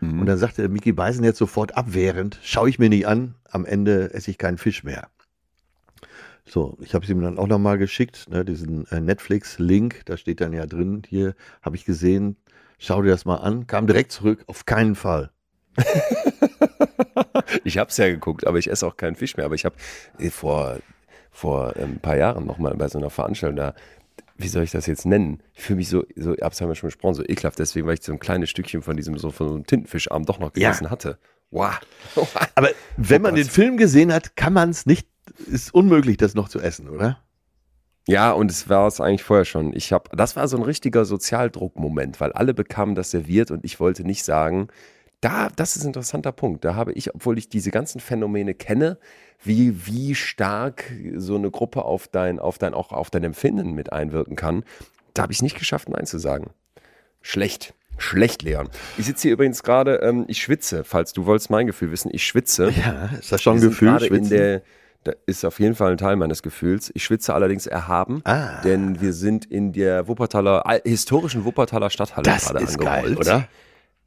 Mhm. 0.00 0.20
Und 0.20 0.26
dann 0.26 0.38
sagte 0.38 0.68
Mickey 0.68 0.92
Beisen 0.92 1.24
jetzt 1.24 1.38
sofort 1.38 1.76
abwehrend, 1.76 2.38
schaue 2.42 2.68
ich 2.68 2.78
mir 2.78 2.88
nicht 2.88 3.06
an, 3.06 3.36
am 3.48 3.64
Ende 3.64 4.12
esse 4.12 4.30
ich 4.30 4.38
keinen 4.38 4.58
Fisch 4.58 4.82
mehr. 4.82 5.08
So, 6.48 6.78
ich 6.80 6.94
habe 6.94 7.04
es 7.04 7.10
ihm 7.10 7.20
dann 7.20 7.38
auch 7.38 7.48
nochmal 7.48 7.76
geschickt, 7.76 8.28
ne, 8.30 8.44
diesen 8.44 8.86
äh, 8.88 9.00
Netflix-Link, 9.00 10.02
da 10.06 10.16
steht 10.16 10.40
dann 10.40 10.52
ja 10.52 10.66
drin, 10.66 11.02
hier 11.06 11.34
habe 11.60 11.74
ich 11.74 11.84
gesehen, 11.84 12.36
schau 12.78 13.02
dir 13.02 13.10
das 13.10 13.24
mal 13.24 13.36
an, 13.36 13.66
kam 13.66 13.86
direkt 13.86 14.12
zurück, 14.12 14.44
auf 14.46 14.64
keinen 14.64 14.94
Fall. 14.94 15.30
ich 17.64 17.78
habe 17.78 17.90
es 17.90 17.96
ja 17.96 18.08
geguckt, 18.08 18.46
aber 18.46 18.58
ich 18.58 18.70
esse 18.70 18.86
auch 18.86 18.96
keinen 18.96 19.16
Fisch 19.16 19.36
mehr. 19.36 19.46
Aber 19.46 19.54
ich 19.54 19.64
habe 19.64 19.76
äh, 20.18 20.30
vor, 20.30 20.78
vor 21.30 21.76
ein 21.76 21.82
ähm, 21.82 21.98
paar 21.98 22.16
Jahren 22.16 22.46
nochmal 22.46 22.74
bei 22.74 22.88
so 22.88 22.98
einer 22.98 23.10
Veranstaltung 23.10 23.56
da, 23.56 23.74
wie 24.38 24.48
soll 24.48 24.64
ich 24.64 24.70
das 24.70 24.86
jetzt 24.86 25.06
nennen? 25.06 25.42
Ich 25.54 25.62
fühle 25.62 25.78
mich 25.78 25.88
so, 25.88 26.04
so 26.14 26.34
hab's 26.40 26.60
ja 26.60 26.74
schon 26.74 26.88
gesprochen, 26.88 27.14
so 27.14 27.24
ekelhaft, 27.24 27.58
deswegen, 27.58 27.86
weil 27.86 27.94
ich 27.94 28.02
so 28.02 28.12
ein 28.12 28.20
kleines 28.20 28.50
Stückchen 28.50 28.82
von 28.82 28.96
diesem, 28.96 29.18
so 29.18 29.30
von 29.30 29.48
so 29.48 29.54
einem 29.54 29.66
Tintenfischarm 29.66 30.26
doch 30.26 30.38
noch 30.38 30.52
gegessen 30.52 30.84
ja. 30.84 30.90
hatte. 30.90 31.18
Wow. 31.50 31.78
Aber 32.54 32.70
wenn 32.96 33.22
man 33.22 33.34
den 33.34 33.46
Film 33.46 33.76
gesehen 33.76 34.12
hat, 34.12 34.36
kann 34.36 34.52
man 34.52 34.70
es 34.70 34.84
nicht, 34.84 35.08
ist 35.46 35.74
unmöglich, 35.74 36.16
das 36.16 36.34
noch 36.34 36.48
zu 36.48 36.60
essen, 36.60 36.88
oder? 36.88 37.18
Ja, 38.08 38.32
und 38.32 38.50
es 38.50 38.68
war 38.68 38.86
es 38.86 39.00
eigentlich 39.00 39.24
vorher 39.24 39.44
schon. 39.44 39.72
Ich 39.74 39.92
habe, 39.92 40.16
das 40.16 40.36
war 40.36 40.46
so 40.48 40.56
ein 40.56 40.62
richtiger 40.62 41.04
Sozialdruckmoment, 41.04 42.20
weil 42.20 42.32
alle 42.32 42.54
bekamen 42.54 42.94
das 42.94 43.10
serviert 43.10 43.50
und 43.50 43.64
ich 43.64 43.80
wollte 43.80 44.04
nicht 44.04 44.24
sagen, 44.24 44.68
Da, 45.22 45.48
das 45.56 45.76
ist 45.76 45.82
ein 45.82 45.88
interessanter 45.88 46.30
Punkt. 46.30 46.64
Da 46.64 46.74
habe 46.74 46.92
ich, 46.92 47.14
obwohl 47.14 47.38
ich 47.38 47.48
diese 47.48 47.70
ganzen 47.70 48.00
Phänomene 48.00 48.54
kenne, 48.54 48.98
wie, 49.42 49.86
wie 49.86 50.14
stark 50.14 50.92
so 51.16 51.36
eine 51.36 51.50
Gruppe 51.50 51.84
auf 51.84 52.06
dein, 52.06 52.38
auf 52.38 52.58
dein, 52.58 52.74
auch 52.74 52.92
auf 52.92 53.08
dein 53.10 53.24
Empfinden 53.24 53.72
mit 53.72 53.92
einwirken 53.92 54.36
kann, 54.36 54.62
da 55.14 55.22
habe 55.22 55.32
ich 55.32 55.38
es 55.38 55.42
nicht 55.42 55.58
geschafft, 55.58 55.88
Nein 55.88 56.04
zu 56.06 56.18
sagen. 56.18 56.50
Schlecht. 57.22 57.72
Schlecht, 57.98 58.42
Leon. 58.42 58.68
Ich 58.98 59.06
sitze 59.06 59.22
hier 59.22 59.32
übrigens 59.32 59.62
gerade, 59.62 59.96
ähm, 60.02 60.26
ich 60.28 60.42
schwitze, 60.42 60.84
falls 60.84 61.14
du 61.14 61.24
wolltest 61.24 61.48
mein 61.48 61.66
Gefühl 61.66 61.90
wissen. 61.90 62.10
Ich 62.12 62.26
schwitze. 62.26 62.70
Ja, 62.70 63.08
ist 63.18 63.32
das 63.32 63.42
schon 63.42 63.56
ein 63.56 63.62
Gefühl? 63.62 63.98
Schwitzen? 63.98 64.60
Da 65.06 65.12
ist 65.26 65.44
auf 65.44 65.60
jeden 65.60 65.74
Fall 65.74 65.92
ein 65.92 65.98
Teil 65.98 66.16
meines 66.16 66.42
Gefühls. 66.42 66.90
Ich 66.94 67.04
schwitze 67.04 67.34
allerdings 67.34 67.66
erhaben, 67.66 68.20
Ah. 68.24 68.60
denn 68.62 69.00
wir 69.00 69.12
sind 69.12 69.44
in 69.44 69.72
der 69.72 70.08
Wuppertaler, 70.08 70.66
al- 70.66 70.82
historischen 70.84 71.44
Wuppertaler 71.44 71.90
Stadthalle 71.90 72.24
das 72.24 72.46
gerade 72.48 72.64
ist 72.64 72.78
angerollt. 72.80 73.04
geil, 73.04 73.16
oder? 73.16 73.48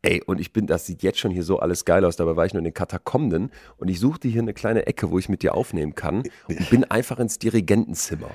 Ey, 0.02 0.22
und 0.26 0.40
ich 0.40 0.54
bin, 0.54 0.66
das 0.66 0.86
sieht 0.86 1.04
jetzt 1.04 1.20
schon 1.20 1.32
hier 1.32 1.44
so 1.44 1.60
alles 1.60 1.84
geil 1.84 2.06
aus. 2.06 2.16
Dabei 2.16 2.36
war 2.38 2.46
ich 2.46 2.54
nur 2.54 2.60
in 2.60 2.64
den 2.66 2.74
Katakomben 2.74 3.52
und 3.78 3.90
ich 3.90 4.00
suchte 4.00 4.28
hier 4.30 4.42
eine 4.42 4.54
kleine 4.54 4.88
Ecke, 4.88 5.12
wo 5.12 5.20
ich 5.20 5.28
mit 5.28 5.44
dir 5.44 5.56
aufnehmen 5.56 5.94
kann 5.94 6.24
und 6.48 6.70
bin 6.70 6.84
einfach 6.86 7.20
ins 7.20 7.38
Dirigentenzimmer. 7.40 8.30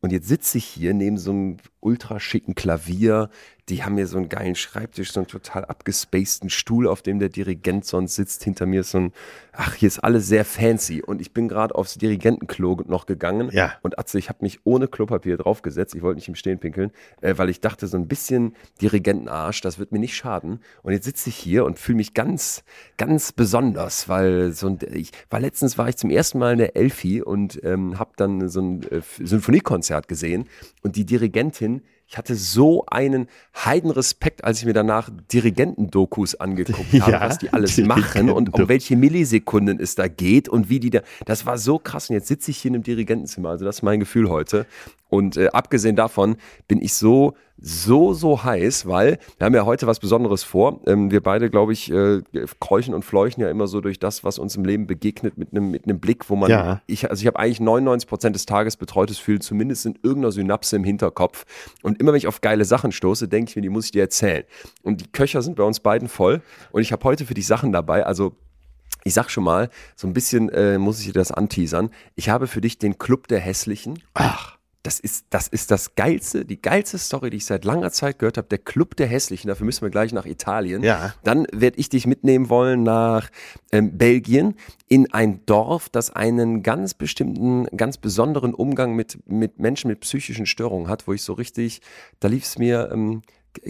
Und 0.00 0.12
jetzt 0.12 0.28
sitze 0.28 0.56
ich 0.56 0.64
hier 0.64 0.94
neben 0.94 1.18
so 1.18 1.30
einem 1.30 1.56
ultra 1.80 2.20
schicken 2.20 2.54
Klavier. 2.54 3.30
Die 3.68 3.84
haben 3.84 3.96
hier 3.96 4.08
so 4.08 4.16
einen 4.16 4.28
geilen 4.28 4.56
Schreibtisch, 4.56 5.12
so 5.12 5.20
einen 5.20 5.28
total 5.28 5.64
abgespaceden 5.64 6.50
Stuhl, 6.50 6.88
auf 6.88 7.02
dem 7.02 7.20
der 7.20 7.28
Dirigent 7.28 7.84
sonst 7.84 8.16
sitzt. 8.16 8.42
Hinter 8.42 8.66
mir 8.66 8.80
ist 8.80 8.90
so 8.90 8.98
ein, 8.98 9.12
ach, 9.52 9.74
hier 9.74 9.86
ist 9.86 10.00
alles 10.00 10.26
sehr 10.26 10.44
fancy. 10.44 11.02
Und 11.02 11.20
ich 11.20 11.32
bin 11.32 11.46
gerade 11.46 11.74
aufs 11.76 11.94
Dirigentenklo 11.94 12.82
noch 12.88 13.06
gegangen. 13.06 13.50
Ja. 13.52 13.74
Und 13.82 13.96
Atze, 13.98 14.18
ich 14.18 14.28
habe 14.28 14.38
mich 14.42 14.60
ohne 14.64 14.88
Klopapier 14.88 15.36
draufgesetzt. 15.36 15.94
Ich 15.94 16.02
wollte 16.02 16.16
nicht 16.16 16.26
im 16.26 16.34
Stehen 16.34 16.58
pinkeln, 16.58 16.90
äh, 17.20 17.34
weil 17.36 17.48
ich 17.48 17.60
dachte, 17.60 17.86
so 17.86 17.96
ein 17.96 18.08
bisschen 18.08 18.56
Dirigentenarsch, 18.80 19.60
das 19.60 19.78
wird 19.78 19.92
mir 19.92 20.00
nicht 20.00 20.16
schaden. 20.16 20.60
Und 20.82 20.92
jetzt 20.92 21.04
sitze 21.04 21.28
ich 21.28 21.36
hier 21.36 21.64
und 21.64 21.78
fühle 21.78 21.96
mich 21.96 22.12
ganz, 22.12 22.64
ganz 22.96 23.30
besonders, 23.30 24.08
weil 24.08 24.52
so 24.52 24.66
ein, 24.66 24.78
ich 24.92 25.12
war 25.28 25.38
letztens 25.38 25.78
war 25.78 25.88
ich 25.88 25.96
zum 25.96 26.10
ersten 26.10 26.40
Mal 26.40 26.52
in 26.52 26.58
der 26.58 26.74
Elfi 26.74 27.22
und 27.22 27.62
ähm, 27.62 28.00
habe 28.00 28.10
dann 28.16 28.48
so 28.48 28.60
ein 28.60 28.82
äh, 28.90 29.00
Symphoniekonzert 29.22 30.08
gesehen 30.08 30.48
und 30.82 30.96
die 30.96 31.06
Dirigentin 31.06 31.69
London 31.70 31.82
ich 32.10 32.18
hatte 32.18 32.34
so 32.34 32.84
einen 32.88 33.28
Heidenrespekt, 33.64 34.42
als 34.42 34.58
ich 34.58 34.64
mir 34.66 34.72
danach 34.72 35.10
Dirigentendokus 35.32 36.34
angeguckt 36.34 36.92
habe, 37.00 37.12
Ja, 37.12 37.20
was 37.20 37.38
die 37.38 37.52
alles 37.52 37.78
machen 37.78 38.30
und 38.30 38.52
um 38.52 38.68
welche 38.68 38.96
Millisekunden 38.96 39.78
es 39.78 39.94
da 39.94 40.08
geht 40.08 40.48
und 40.48 40.68
wie 40.68 40.80
die 40.80 40.90
da. 40.90 41.02
Das 41.24 41.46
war 41.46 41.56
so 41.56 41.78
krass. 41.78 42.10
Und 42.10 42.14
jetzt 42.14 42.26
sitze 42.26 42.50
ich 42.50 42.58
hier 42.58 42.70
in 42.70 42.74
einem 42.76 42.82
Dirigentenzimmer. 42.82 43.50
Also 43.50 43.64
das 43.64 43.76
ist 43.76 43.82
mein 43.82 44.00
Gefühl 44.00 44.28
heute. 44.28 44.66
Und 45.08 45.36
äh, 45.36 45.48
abgesehen 45.48 45.96
davon 45.96 46.36
bin 46.68 46.80
ich 46.80 46.94
so, 46.94 47.34
so, 47.62 48.14
so 48.14 48.42
heiß, 48.42 48.86
weil 48.86 49.18
wir 49.38 49.44
haben 49.44 49.54
ja 49.54 49.66
heute 49.66 49.86
was 49.88 49.98
Besonderes 49.98 50.44
vor. 50.44 50.80
Ähm, 50.86 51.10
wir 51.10 51.20
beide, 51.20 51.50
glaube 51.50 51.72
ich, 51.72 51.90
äh, 51.90 52.22
keuchen 52.60 52.94
und 52.94 53.04
fleuchen 53.04 53.40
ja 53.42 53.50
immer 53.50 53.66
so 53.66 53.80
durch 53.80 53.98
das, 53.98 54.22
was 54.24 54.38
uns 54.38 54.56
im 54.56 54.64
Leben 54.64 54.86
begegnet, 54.86 55.36
mit 55.36 55.50
einem 55.50 55.72
mit 55.72 56.00
Blick, 56.00 56.30
wo 56.30 56.36
man, 56.36 56.48
Ja. 56.50 56.80
ich, 56.86 57.10
also 57.10 57.20
ich 57.20 57.26
habe 57.26 57.38
eigentlich 57.40 57.60
99 57.60 58.08
Prozent 58.08 58.34
des 58.36 58.46
Tages 58.46 58.76
betreutes 58.76 59.18
Fühlen, 59.18 59.40
zumindest 59.40 59.84
in 59.84 59.98
irgendeiner 60.02 60.32
Synapse 60.32 60.76
im 60.76 60.84
Hinterkopf. 60.84 61.44
Und 61.82 61.99
immer 62.00 62.12
wenn 62.12 62.18
ich 62.18 62.26
auf 62.26 62.40
geile 62.40 62.64
Sachen 62.64 62.90
stoße, 62.92 63.28
denke 63.28 63.50
ich 63.50 63.56
mir, 63.56 63.62
die 63.62 63.68
muss 63.68 63.84
ich 63.84 63.92
dir 63.92 64.02
erzählen. 64.02 64.44
Und 64.82 65.00
die 65.00 65.12
Köcher 65.12 65.42
sind 65.42 65.56
bei 65.56 65.62
uns 65.62 65.80
beiden 65.80 66.08
voll. 66.08 66.42
Und 66.72 66.82
ich 66.82 66.92
habe 66.92 67.04
heute 67.04 67.26
für 67.26 67.34
dich 67.34 67.46
Sachen 67.46 67.72
dabei, 67.72 68.04
also 68.04 68.34
ich 69.04 69.14
sag 69.14 69.30
schon 69.30 69.44
mal, 69.44 69.70
so 69.96 70.06
ein 70.06 70.12
bisschen 70.12 70.48
äh, 70.50 70.78
muss 70.78 71.00
ich 71.00 71.06
dir 71.06 71.12
das 71.12 71.30
anteasern. 71.30 71.90
Ich 72.16 72.28
habe 72.28 72.46
für 72.46 72.60
dich 72.60 72.78
den 72.78 72.98
Club 72.98 73.28
der 73.28 73.38
Hässlichen. 73.38 74.02
Ach. 74.14 74.59
Das 74.82 74.98
ist, 74.98 75.26
das 75.30 75.46
ist 75.46 75.70
das 75.70 75.94
geilste, 75.94 76.46
die 76.46 76.60
geilste 76.60 76.96
Story, 76.96 77.28
die 77.28 77.36
ich 77.36 77.44
seit 77.44 77.66
langer 77.66 77.90
Zeit 77.90 78.18
gehört 78.18 78.38
habe. 78.38 78.48
Der 78.48 78.58
Club 78.58 78.96
der 78.96 79.06
Hässlichen. 79.06 79.48
Dafür 79.48 79.66
müssen 79.66 79.82
wir 79.82 79.90
gleich 79.90 80.12
nach 80.12 80.24
Italien. 80.24 80.82
Ja. 80.82 81.14
Dann 81.22 81.46
werde 81.52 81.78
ich 81.78 81.90
dich 81.90 82.06
mitnehmen 82.06 82.48
wollen 82.48 82.82
nach 82.82 83.28
ähm, 83.72 83.98
Belgien 83.98 84.54
in 84.88 85.12
ein 85.12 85.44
Dorf, 85.44 85.90
das 85.90 86.10
einen 86.10 86.62
ganz 86.62 86.94
bestimmten, 86.94 87.66
ganz 87.76 87.98
besonderen 87.98 88.54
Umgang 88.54 88.94
mit, 88.96 89.18
mit 89.26 89.58
Menschen 89.58 89.88
mit 89.88 90.00
psychischen 90.00 90.46
Störungen 90.46 90.88
hat, 90.88 91.06
wo 91.06 91.12
ich 91.12 91.22
so 91.22 91.34
richtig, 91.34 91.82
da 92.20 92.28
lief 92.28 92.44
es 92.44 92.58
mir 92.58 92.90
ähm, 92.92 93.22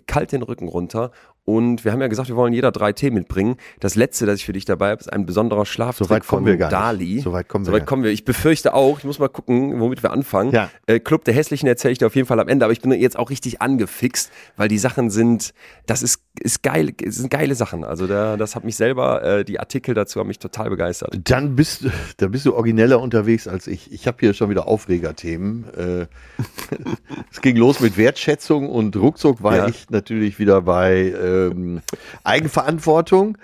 kalt 0.07 0.33
den 0.33 0.43
Rücken 0.43 0.69
runter. 0.69 1.11
Und 1.57 1.85
wir 1.85 1.92
haben 1.92 2.00
ja 2.00 2.07
gesagt, 2.09 2.28
wir 2.28 2.37
wollen 2.37 2.52
jeder 2.52 2.71
drei 2.73 2.92
Tee 2.92 3.11
mitbringen. 3.11 3.57
Das 3.80 3.95
letzte, 3.95 4.26
das 4.26 4.37
ich 4.37 4.45
für 4.45 4.52
dich 4.52 4.64
dabei 4.64 4.90
habe, 4.90 5.00
ist 5.00 5.12
ein 5.12 5.26
besonderer 5.26 5.66
Schlaftrick 5.66 6.07
So 6.09 6.14
weit 6.14 6.26
kommen 6.26 6.42
von 6.42 6.47
wir 6.47 6.57
gar 6.57 6.69
nicht. 6.69 7.00
Dali. 7.07 7.21
So 7.21 7.33
weit 7.33 7.49
kommen 7.49 7.64
wir 7.66 7.71
So 7.71 7.76
weit 7.76 7.87
kommen 7.87 8.02
wir. 8.04 8.11
Ich 8.11 8.25
befürchte 8.25 8.75
auch, 8.75 8.99
ich 8.99 9.04
muss 9.04 9.19
mal 9.19 9.28
gucken, 9.28 9.80
womit 9.80 10.02
wir 10.02 10.11
anfangen. 10.12 10.52
Ja. 10.52 10.71
Äh, 10.87 11.00
Club 11.00 11.25
der 11.25 11.35
Hässlichen 11.35 11.66
erzähle 11.66 11.92
ich 11.92 11.99
dir 11.99 12.07
auf 12.07 12.14
jeden 12.14 12.26
Fall 12.28 12.38
am 12.40 12.49
Ende, 12.49 12.64
aber 12.64 12.73
ich 12.73 12.80
bin 12.80 12.92
jetzt 12.92 13.19
auch 13.19 13.30
richtig 13.30 13.61
angefixt, 13.62 14.30
weil 14.57 14.69
die 14.69 14.78
Sachen 14.78 15.11
sind, 15.11 15.52
das 15.87 16.02
ist, 16.02 16.23
ist 16.40 16.62
geil, 16.62 16.92
sind 17.07 17.30
geile 17.30 17.54
Sachen. 17.54 17.85
Also 17.85 18.07
da, 18.07 18.37
das 18.37 18.54
hat 18.57 18.64
mich 18.64 18.76
selber, 18.76 19.23
äh, 19.23 19.45
die 19.45 19.59
Artikel 19.61 19.95
dazu 19.95 20.21
haben 20.21 20.28
mich 20.28 20.38
total 20.38 20.71
begeistert. 20.71 21.19
Dann 21.25 21.57
bist, 21.57 21.85
du- 21.85 21.90
da 22.19 22.28
bist 22.28 22.47
du 22.47 22.54
origineller 22.54 23.00
unterwegs 23.00 23.49
als 23.49 23.66
ich. 23.66 23.92
Ich 23.92 24.07
habe 24.07 24.16
hier 24.21 24.35
schon 24.35 24.50
wieder 24.50 24.69
Aufregerthemen. 24.69 25.64
Äh, 25.76 26.07
es 27.33 27.40
ging 27.40 27.57
los 27.57 27.80
mit 27.80 27.97
Wertschätzung 27.97 28.69
und 28.69 28.97
ruckzuck 28.97 29.42
war 29.42 29.57
Ja. 29.57 29.69
ich 29.69 29.90
natürlich 29.90 30.38
wieder 30.38 30.62
bei 30.62 31.09
ähm, 31.49 31.81
Eigenverantwortung, 32.25 33.39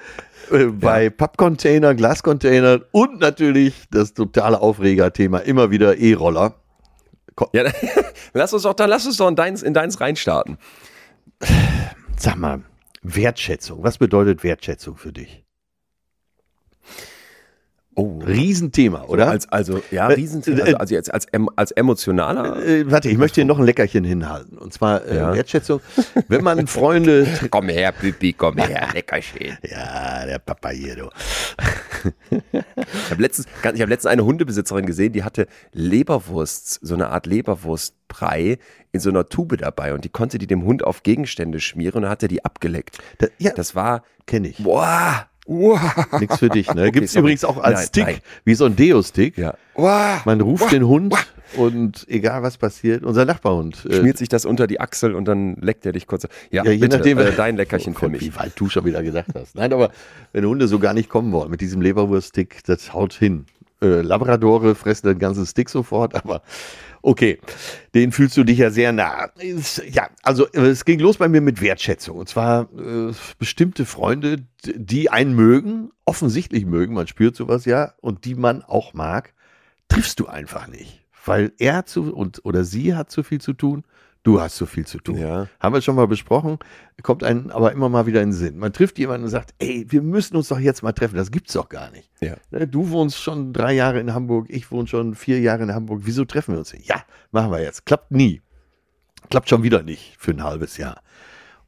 äh, 0.51 0.67
bei 0.67 1.11
Pappcontainer, 1.11 1.95
Glascontainern 1.95 2.83
und 2.93 3.21
natürlich 3.21 3.75
das 3.91 4.15
totale 4.15 4.61
Aufregerthema 4.61 5.39
immer 5.39 5.71
wieder 5.71 5.97
E-Roller. 5.97 6.55
Ja, 7.53 7.65
lass 8.33 8.53
uns 8.53 8.63
doch, 8.63 8.75
dann 8.75 8.91
lass 8.91 9.07
uns 9.07 9.17
doch 9.17 9.29
in 9.29 9.37
deins, 9.37 9.63
in 9.63 9.75
deins 9.75 10.01
reinstarten. 10.01 10.59
Sag 12.19 12.37
mal, 12.37 12.63
Wertschätzung. 13.03 13.83
Was 13.83 13.99
bedeutet 13.99 14.43
Wertschätzung 14.43 14.97
für 14.97 15.13
dich? 15.13 15.46
Oh, 17.99 18.19
Riesenthema, 18.19 19.05
oder? 19.09 19.31
Als, 19.31 19.51
also, 19.51 19.81
ja, 19.91 20.11
Äh, 20.11 20.15
riesen, 20.15 20.43
also, 20.61 20.77
also 20.77 20.95
jetzt 20.95 21.13
als, 21.15 21.27
als 21.57 21.71
emotionaler. 21.73 22.63
Äh, 22.65 22.91
warte, 22.91 23.09
ich 23.09 23.17
möchte 23.17 23.41
dir 23.41 23.47
noch 23.47 23.59
ein 23.59 23.65
Leckerchen 23.65 24.05
hinhalten. 24.05 24.59
Und 24.59 24.73
zwar 24.75 25.05
äh, 25.07 25.17
Ja. 25.17 25.35
Wertschätzung. 25.35 25.81
Wenn 26.29 26.45
man 26.45 26.67
Freunde. 26.67 27.27
Komm 27.51 27.71
her, 27.71 27.93
Pipi, 27.93 28.35
komm 28.35 28.59
her, 28.59 28.89
Leckerchen. 28.95 29.57
ja, 29.63 30.27
der 30.27 30.39
Papa 30.41 30.69
hier, 30.71 30.95
du. 30.97 31.09
Ich 32.31 33.11
habe 33.11 33.23
letztens, 33.23 33.47
ich 33.63 33.81
habe 33.81 33.91
letztens 33.91 34.07
eine 34.13 34.25
Hundebesitzerin 34.25 34.85
gesehen, 34.87 35.13
die 35.15 35.25
hatte 35.25 35.47
Leberwurst, 35.73 36.81
so 36.83 36.95
eine 36.95 37.09
Art 37.09 37.27
Leberwurstbrei 37.27 38.59
in 38.93 39.01
so 39.01 39.09
einer 39.11 39.29
Tube 39.29 39.57
dabei 39.57 39.95
und 39.95 40.05
die 40.05 40.09
konnte 40.09 40.39
die 40.39 40.47
dem 40.47 40.65
Hund 40.65 40.85
auf 40.85 41.03
Gegenstände 41.03 41.61
schmieren 41.61 41.95
und 41.97 42.03
dann 42.03 42.11
hat 42.11 42.23
er 42.23 42.29
die 42.29 42.45
abgeleckt. 42.45 42.99
Da, 43.19 43.27
ja, 43.39 43.53
Das 43.53 43.75
war, 43.75 44.03
kenne 44.27 44.49
ich. 44.49 44.63
boah, 44.63 45.27
wow. 45.47 45.81
Nichts 46.21 46.39
für 46.39 46.49
dich. 46.49 46.67
Ne? 46.75 46.83
Okay, 46.83 46.91
Gibt's 46.93 47.13
sorry. 47.13 47.21
übrigens 47.23 47.45
auch 47.45 47.59
als 47.59 47.79
Nein, 47.81 47.87
Stick, 47.87 48.05
nein. 48.07 48.17
wie 48.45 48.55
so 48.55 48.65
ein 48.65 48.77
Deo-Stick. 48.77 49.39
Ja. 49.39 49.55
Wow. 49.75 50.25
Man 50.25 50.41
ruft 50.41 50.73
den 50.73 50.87
Hund 50.87 51.15
und 51.57 52.05
egal 52.09 52.43
was 52.43 52.57
passiert, 52.59 53.05
unser 53.05 53.25
Nachbarhund. 53.25 53.85
äh, 53.89 53.97
Schmiert 53.99 54.19
sich 54.19 54.29
das 54.29 54.45
unter 54.45 54.67
die 54.67 54.81
Achsel 54.81 55.15
und 55.15 55.27
dann 55.27 55.55
leckt 55.57 55.85
er 55.87 55.93
dich 55.93 56.07
kurz. 56.07 56.25
Ja, 56.51 56.65
Ja, 56.65 56.71
je 56.73 56.79
bitte, 56.79 56.97
nachdem, 56.97 57.19
äh, 57.19 57.33
dein 57.33 57.57
Leckerchen 57.57 57.95
Oh 57.97 57.99
für 58.01 58.09
mich. 58.09 58.23
Wie 58.23 58.35
weit 58.37 58.53
du 58.57 58.69
schon 58.69 58.85
wieder 58.85 59.03
gedacht 59.03 59.29
hast. 59.35 59.55
Nein, 59.55 59.73
aber 59.73 59.91
wenn 60.33 60.45
Hunde 60.45 60.67
so 60.69 60.79
gar 60.79 60.95
nicht 60.95 61.09
kommen 61.09 61.33
wollen 61.33 61.51
mit 61.51 61.61
diesem 61.61 61.81
Leberwurststick, 61.81 62.65
das 62.65 62.93
haut 62.95 63.13
hin. 63.13 63.47
Äh, 63.83 64.01
Labradore 64.01 64.75
fressen 64.75 65.09
den 65.09 65.19
ganzen 65.19 65.47
Stick 65.47 65.69
sofort, 65.69 66.15
aber 66.25 66.43
okay, 67.03 67.39
den 67.95 68.13
fühlst 68.13 68.37
du 68.37 68.45
dich 68.45 68.59
ja 68.59 68.71
sehr 68.71 68.93
nah. 68.93 69.31
Ja, 69.91 70.09
also 70.23 70.47
äh, 70.53 70.67
es 70.67 70.85
ging 70.85 70.99
los 70.99 71.19
bei 71.19 71.29
mir 71.29 71.41
mit 71.41 71.61
Wertschätzung. 71.61 72.19
Und 72.19 72.29
zwar 72.29 72.69
äh, 72.77 73.13
bestimmte 73.39 73.85
Freunde, 73.85 74.39
die 74.65 75.11
einen 75.11 75.35
mögen, 75.35 75.91
offensichtlich 76.05 76.67
mögen, 76.67 76.95
man 76.95 77.07
spürt 77.07 77.37
sowas 77.37 77.65
ja, 77.65 77.93
und 78.01 78.25
die 78.25 78.35
man 78.35 78.63
auch 78.63 78.95
mag, 78.95 79.35
triffst 79.89 80.21
du 80.21 80.27
einfach 80.27 80.67
nicht. 80.69 81.05
Weil 81.25 81.53
er 81.59 81.87
zu 81.87 82.15
und 82.15 82.45
oder 82.45 82.65
sie 82.65 82.95
hat 82.95 83.11
zu 83.11 83.23
viel 83.23 83.41
zu 83.41 83.53
tun, 83.53 83.85
du 84.27 84.41
hast 84.41 84.57
zu 84.57 84.67
viel 84.67 84.87
zu 84.87 84.99
tun. 84.99 85.19
Ja. 85.19 85.49
Haben 85.61 85.75
wir 85.75 85.81
schon 85.81 85.95
mal 85.95 86.09
besprochen, 86.09 86.59
kommt 87.03 87.23
einem 87.23 87.51
aber 87.51 87.71
immer 87.73 87.89
mal 87.89 88.07
wieder 88.07 88.23
in 88.23 88.31
den 88.31 88.35
Sinn. 88.35 88.59
Man 88.59 88.73
trifft 88.73 88.99
jemanden 88.99 89.25
und 89.25 89.31
sagt, 89.31 89.55
ey, 89.59 89.87
wir 89.89 90.03
müssen 90.03 90.37
uns 90.37 90.49
doch 90.49 90.59
jetzt 90.59 90.83
mal 90.83 90.93
treffen. 90.93 91.17
Das 91.17 91.31
gibt's 91.31 91.53
doch 91.53 91.69
gar 91.69 91.91
nicht. 91.93 92.11
Ja. 92.21 92.37
Ne, 92.51 92.67
Du 92.67 92.91
wohnst 92.91 93.19
schon 93.23 93.53
drei 93.53 93.73
Jahre 93.75 94.01
in 94.01 94.13
Hamburg, 94.13 94.47
ich 94.49 94.71
wohne 94.73 94.89
schon 94.89 95.15
vier 95.15 95.41
Jahre 95.41 95.63
in 95.63 95.73
Hamburg. 95.73 96.01
Wieso 96.05 96.25
treffen 96.25 96.55
wir 96.55 96.59
uns 96.59 96.73
nicht? 96.73 96.89
Ja, 96.89 97.05
machen 97.31 97.53
wir 97.53 97.63
jetzt. 97.63 97.87
Klappt 97.87 98.11
nie. 98.11 98.43
Klappt 99.31 99.49
schon 99.49 99.63
wieder 99.63 99.83
nicht 99.83 100.17
für 100.19 100.33
ein 100.33 100.43
halbes 100.43 100.77
Jahr. 100.77 101.03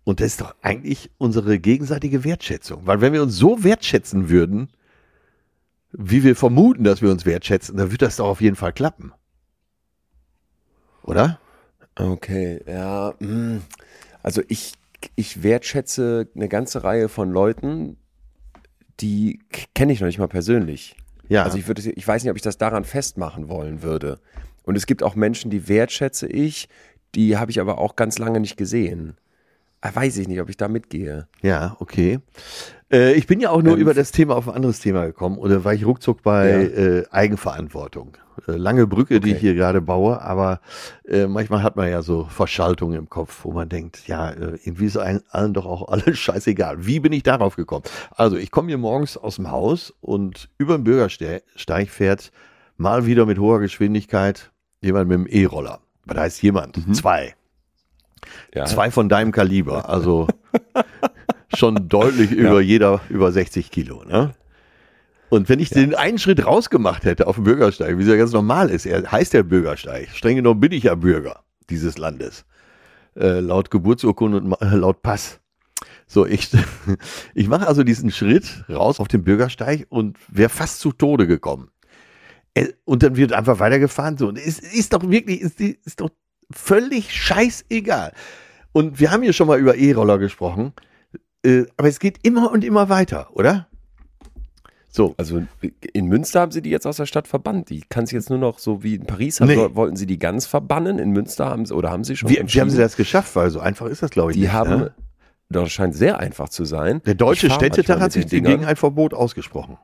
Und 0.03 0.21
das 0.21 0.29
ist 0.29 0.41
doch 0.41 0.55
eigentlich 0.63 1.11
unsere 1.19 1.59
gegenseitige 1.61 2.25
Wertschätzung. 2.25 2.87
Weil 2.87 3.01
wenn 3.01 3.13
wir 3.13 3.23
uns 3.23 3.37
so 3.37 3.63
wertschätzen 3.63 4.31
würden, 4.31 4.71
wie 5.93 6.25
wir 6.25 6.35
vermuten, 6.35 6.83
dass 6.83 7.03
wir 7.03 7.11
uns 7.11 7.25
wertschätzen, 7.25 7.77
dann 7.77 7.93
wird 7.93 8.03
das 8.03 8.17
doch 8.17 8.27
auf 8.27 8.41
jeden 8.41 8.57
Fall 8.57 8.73
klappen. 8.73 9.13
Oder? 11.03 11.39
Okay, 11.99 12.61
ja. 12.67 13.15
mm. 13.19 13.59
Also 14.23 14.43
ich, 14.49 14.75
ich 15.17 15.43
wertschätze 15.43 16.29
eine 16.35 16.49
ganze 16.49 16.85
Reihe 16.85 17.09
von 17.09 17.31
Leuten, 17.31 17.97
die 19.01 19.41
k- 19.51 19.67
kenne 19.75 19.93
ich 19.93 20.01
noch 20.01 20.07
nicht 20.07 20.19
mal 20.19 20.29
persönlich. 20.29 20.97
Ja. 21.29 21.43
Also 21.45 21.59
ich 21.59 21.67
würde, 21.69 21.83
ich 21.91 22.07
weiß 22.07 22.23
nicht, 22.23 22.31
ob 22.31 22.37
ich 22.37 22.43
das 22.43 22.59
daran 22.59 22.85
festmachen 22.85 23.49
wollen 23.49 23.83
würde. 23.83 24.19
Und 24.65 24.77
es 24.77 24.87
gibt 24.87 25.03
auch 25.03 25.15
Menschen, 25.15 25.51
die 25.51 25.69
wertschätze 25.69 26.27
ich, 26.27 26.69
die 27.15 27.37
habe 27.37 27.51
ich 27.51 27.61
aber 27.61 27.79
auch 27.79 27.97
ganz 27.97 28.19
lange 28.19 28.41
nicht 28.41 28.57
gesehen. 28.57 29.17
Äh, 29.81 29.91
weiß 29.95 30.17
ich 30.19 30.29
nicht, 30.29 30.41
ob 30.41 30.49
ich 30.51 30.57
da 30.57 30.69
mitgehe. 30.69 31.29
Ja, 31.43 31.77
okay. 31.81 32.21
Äh, 32.91 33.13
ich 33.15 33.27
bin 33.27 33.39
ja 33.41 33.51
auch 33.51 33.63
nur 33.63 33.75
Ähm, 33.75 33.81
über 33.81 33.95
das 33.95 34.13
Thema 34.13 34.35
auf 34.37 34.49
ein 34.49 34.55
anderes 34.55 34.81
Thema 34.81 35.05
gekommen 35.05 35.39
oder 35.39 35.65
war 35.65 35.75
ich 35.75 35.85
ruckzuck 35.87 36.23
bei 36.23 36.49
Ja. 36.51 36.59
äh, 36.61 37.05
Eigenverantwortung. 37.11 38.17
Äh, 38.47 38.53
lange 38.53 38.87
Brücke, 38.87 39.21
die 39.21 39.29
ich 39.31 39.35
Okay. 39.37 39.41
hier 39.41 39.55
gerade 39.55 39.81
baue, 39.81 40.21
aber 40.23 40.61
äh, 41.07 41.27
manchmal 41.27 41.63
hat 41.63 41.77
man 41.77 41.91
ja 41.91 42.03
so 42.03 42.25
Verschaltungen 42.25 42.99
im 42.99 43.09
Kopf, 43.11 43.41
wo 43.45 43.53
man 43.53 43.69
denkt, 43.69 44.07
ja, 44.09 44.33
irgendwie 44.33 44.87
ist 44.87 44.97
allen 44.97 45.55
doch 45.55 45.67
auch 45.67 45.89
alles 45.89 46.19
scheißegal. 46.19 46.87
Wie 46.87 47.01
bin 47.01 47.13
ich 47.13 47.23
darauf 47.25 47.57
gekommen? 47.57 47.85
Also 48.13 48.37
ich 48.37 48.51
komme 48.51 48.69
hier 48.69 48.79
morgens 48.79 49.17
aus 49.17 49.37
dem 49.37 49.51
Haus 49.51 49.93
und 50.01 50.49
über 50.59 50.77
den 50.79 50.85
Bürgersteig 50.85 51.91
fährt 51.91 52.31
mal 52.77 53.07
wieder 53.07 53.27
mit 53.27 53.39
hoher 53.39 53.59
Geschwindigkeit 53.61 54.51
jemand 54.81 55.09
mit 55.09 55.19
dem 55.19 55.27
E-Roller. 55.27 55.81
Was 56.05 56.17
heißt 56.19 56.43
jemand? 56.43 56.79
Zwei. 56.97 57.35
Ja. 58.55 58.65
Zwei 58.65 58.91
von 58.91 59.09
deinem 59.09 59.33
Kaliber, 59.33 59.89
also 59.89 60.29
schon 61.55 61.89
deutlich 61.89 62.31
über 62.31 62.61
jeder 62.61 63.01
über 63.09 63.33
60 63.33 63.71
Kilo. 63.71 64.05
Ne? 64.05 64.35
Und 65.31 65.49
wenn 65.49 65.61
ich 65.61 65.71
den 65.71 65.95
einen 65.95 66.19
Schritt 66.19 66.45
rausgemacht 66.45 67.05
hätte 67.05 67.27
auf 67.27 67.37
dem 67.37 67.45
Bürgersteig, 67.45 67.99
wie 67.99 68.03
es 68.03 68.09
ja 68.09 68.17
ganz 68.17 68.33
normal 68.33 68.71
ist, 68.71 68.87
er 68.87 69.11
heißt 69.11 69.35
der 69.35 69.43
Bürgersteig. 69.43 70.09
Streng 70.15 70.37
genommen 70.37 70.61
bin 70.61 70.73
ich 70.73 70.85
ja 70.85 70.95
Bürger 70.95 71.45
dieses 71.69 71.99
Landes. 71.99 72.45
Äh, 73.15 73.41
laut 73.41 73.71
Geburtsurkunde 73.71 74.39
und 74.39 74.53
äh, 74.61 74.77
laut 74.77 75.03
Pass. 75.03 75.41
So, 76.07 76.25
ich, 76.25 76.49
ich 77.35 77.49
mache 77.49 77.67
also 77.67 77.83
diesen 77.83 78.11
Schritt 78.11 78.65
raus 78.71 79.01
auf 79.01 79.09
den 79.09 79.25
Bürgersteig 79.25 79.87
und 79.91 80.17
wäre 80.29 80.49
fast 80.49 80.81
zu 80.81 80.93
Tode 80.93 81.27
gekommen. 81.27 81.71
Äh, 82.55 82.69
Und 82.85 83.03
dann 83.03 83.17
wird 83.17 83.33
einfach 83.33 83.59
weitergefahren. 83.59 84.17
So, 84.17 84.29
und 84.29 84.39
es 84.39 84.59
ist 84.59 84.93
doch 84.95 85.09
wirklich, 85.09 85.41
ist, 85.41 85.61
ist 85.61 86.01
doch 86.01 86.11
völlig 86.55 87.13
scheißegal. 87.13 88.13
Und 88.73 89.01
wir 89.01 89.11
haben 89.11 89.23
hier 89.23 89.33
schon 89.33 89.49
mal 89.49 89.59
über 89.59 89.77
E-Roller 89.77 90.19
gesprochen. 90.19 90.73
Äh, 91.45 91.65
aber 91.77 91.89
es 91.89 91.99
geht 92.01 92.19
immer 92.23 92.51
und 92.53 92.65
immer 92.65 92.89
weiter, 92.89 93.29
oder? 93.35 93.69
So. 94.91 95.15
Also 95.17 95.43
in 95.93 96.07
Münster 96.07 96.41
haben 96.41 96.51
sie 96.53 96.63
die 96.63 96.71
jetzt 96.71 96.87
aus 96.87 96.97
der 96.97 97.07
Stadt 97.07 97.29
verbannt. 97.29 97.71
Die 97.71 97.83
kann 97.89 98.07
sich 98.07 98.15
jetzt 98.15 98.31
nur 98.31 98.39
noch 98.39 98.59
so 98.59 98.83
wie 98.83 98.95
in 98.97 99.07
Paris 99.07 99.41
haben, 99.41 99.49
Nee. 99.49 99.69
wollten 99.75 99.97
sie 99.97 100.07
die 100.07 100.19
ganz 100.19 100.47
verbannen. 100.47 100.99
In 100.99 101.11
Münster 101.11 101.47
haben 101.47 101.67
sie 101.67 101.75
oder 101.75 101.91
haben 101.91 102.05
sie 102.05 102.17
schon 102.17 102.29
Wie, 102.31 102.41
wie 102.45 102.61
haben 102.61 102.71
sie 102.71 102.79
das 102.79 102.97
geschafft? 102.97 103.37
Weil 103.37 103.51
so 103.51 103.61
einfach 103.61 103.87
ist 103.87 104.03
das, 104.03 104.11
glaube 104.11 104.33
ich, 104.33 104.37
Die 104.37 104.43
nicht. 104.43 104.53
haben, 104.53 104.79
ne? 104.79 104.95
das 105.51 105.71
scheint 105.71 105.95
sehr 105.95 106.19
einfach 106.19 106.49
zu 106.49 106.65
sein. 106.65 107.01
Der 107.07 107.15
Deutsche 107.15 107.51
Städtetag 107.51 108.01
hat 108.01 108.13
sich 108.13 108.27
gegen 108.27 108.65
ein 108.65 108.77
Verbot 108.77 109.15
ausgesprochen. 109.15 109.79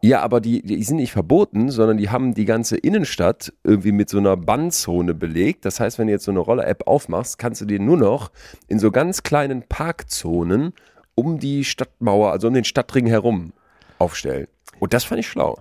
Ja, 0.00 0.20
aber 0.22 0.40
die, 0.40 0.62
die 0.62 0.82
sind 0.84 0.98
nicht 0.98 1.12
verboten, 1.12 1.70
sondern 1.70 1.96
die 1.96 2.08
haben 2.10 2.32
die 2.34 2.44
ganze 2.44 2.76
Innenstadt 2.76 3.52
irgendwie 3.64 3.90
mit 3.92 4.08
so 4.08 4.18
einer 4.18 4.36
Bannzone 4.36 5.12
belegt. 5.14 5.64
Das 5.64 5.80
heißt, 5.80 5.98
wenn 5.98 6.06
du 6.06 6.12
jetzt 6.12 6.24
so 6.24 6.30
eine 6.30 6.38
Roller-App 6.40 6.86
aufmachst, 6.86 7.38
kannst 7.38 7.60
du 7.60 7.64
dir 7.64 7.80
nur 7.80 7.96
noch 7.96 8.30
in 8.68 8.78
so 8.78 8.90
ganz 8.92 9.22
kleinen 9.24 9.62
Parkzonen 9.68 10.72
um 11.16 11.38
die 11.40 11.64
Stadtmauer, 11.64 12.30
also 12.30 12.46
um 12.48 12.54
den 12.54 12.64
Stadtring 12.64 13.06
herum 13.06 13.52
aufstellen. 13.98 14.46
Und 14.78 14.92
das 14.94 15.02
fand 15.02 15.18
ich 15.18 15.28
schlau. 15.28 15.58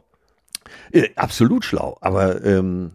Äh, 0.92 1.10
absolut 1.16 1.66
schlau. 1.66 1.98
Aber 2.02 2.44
ähm, 2.46 2.92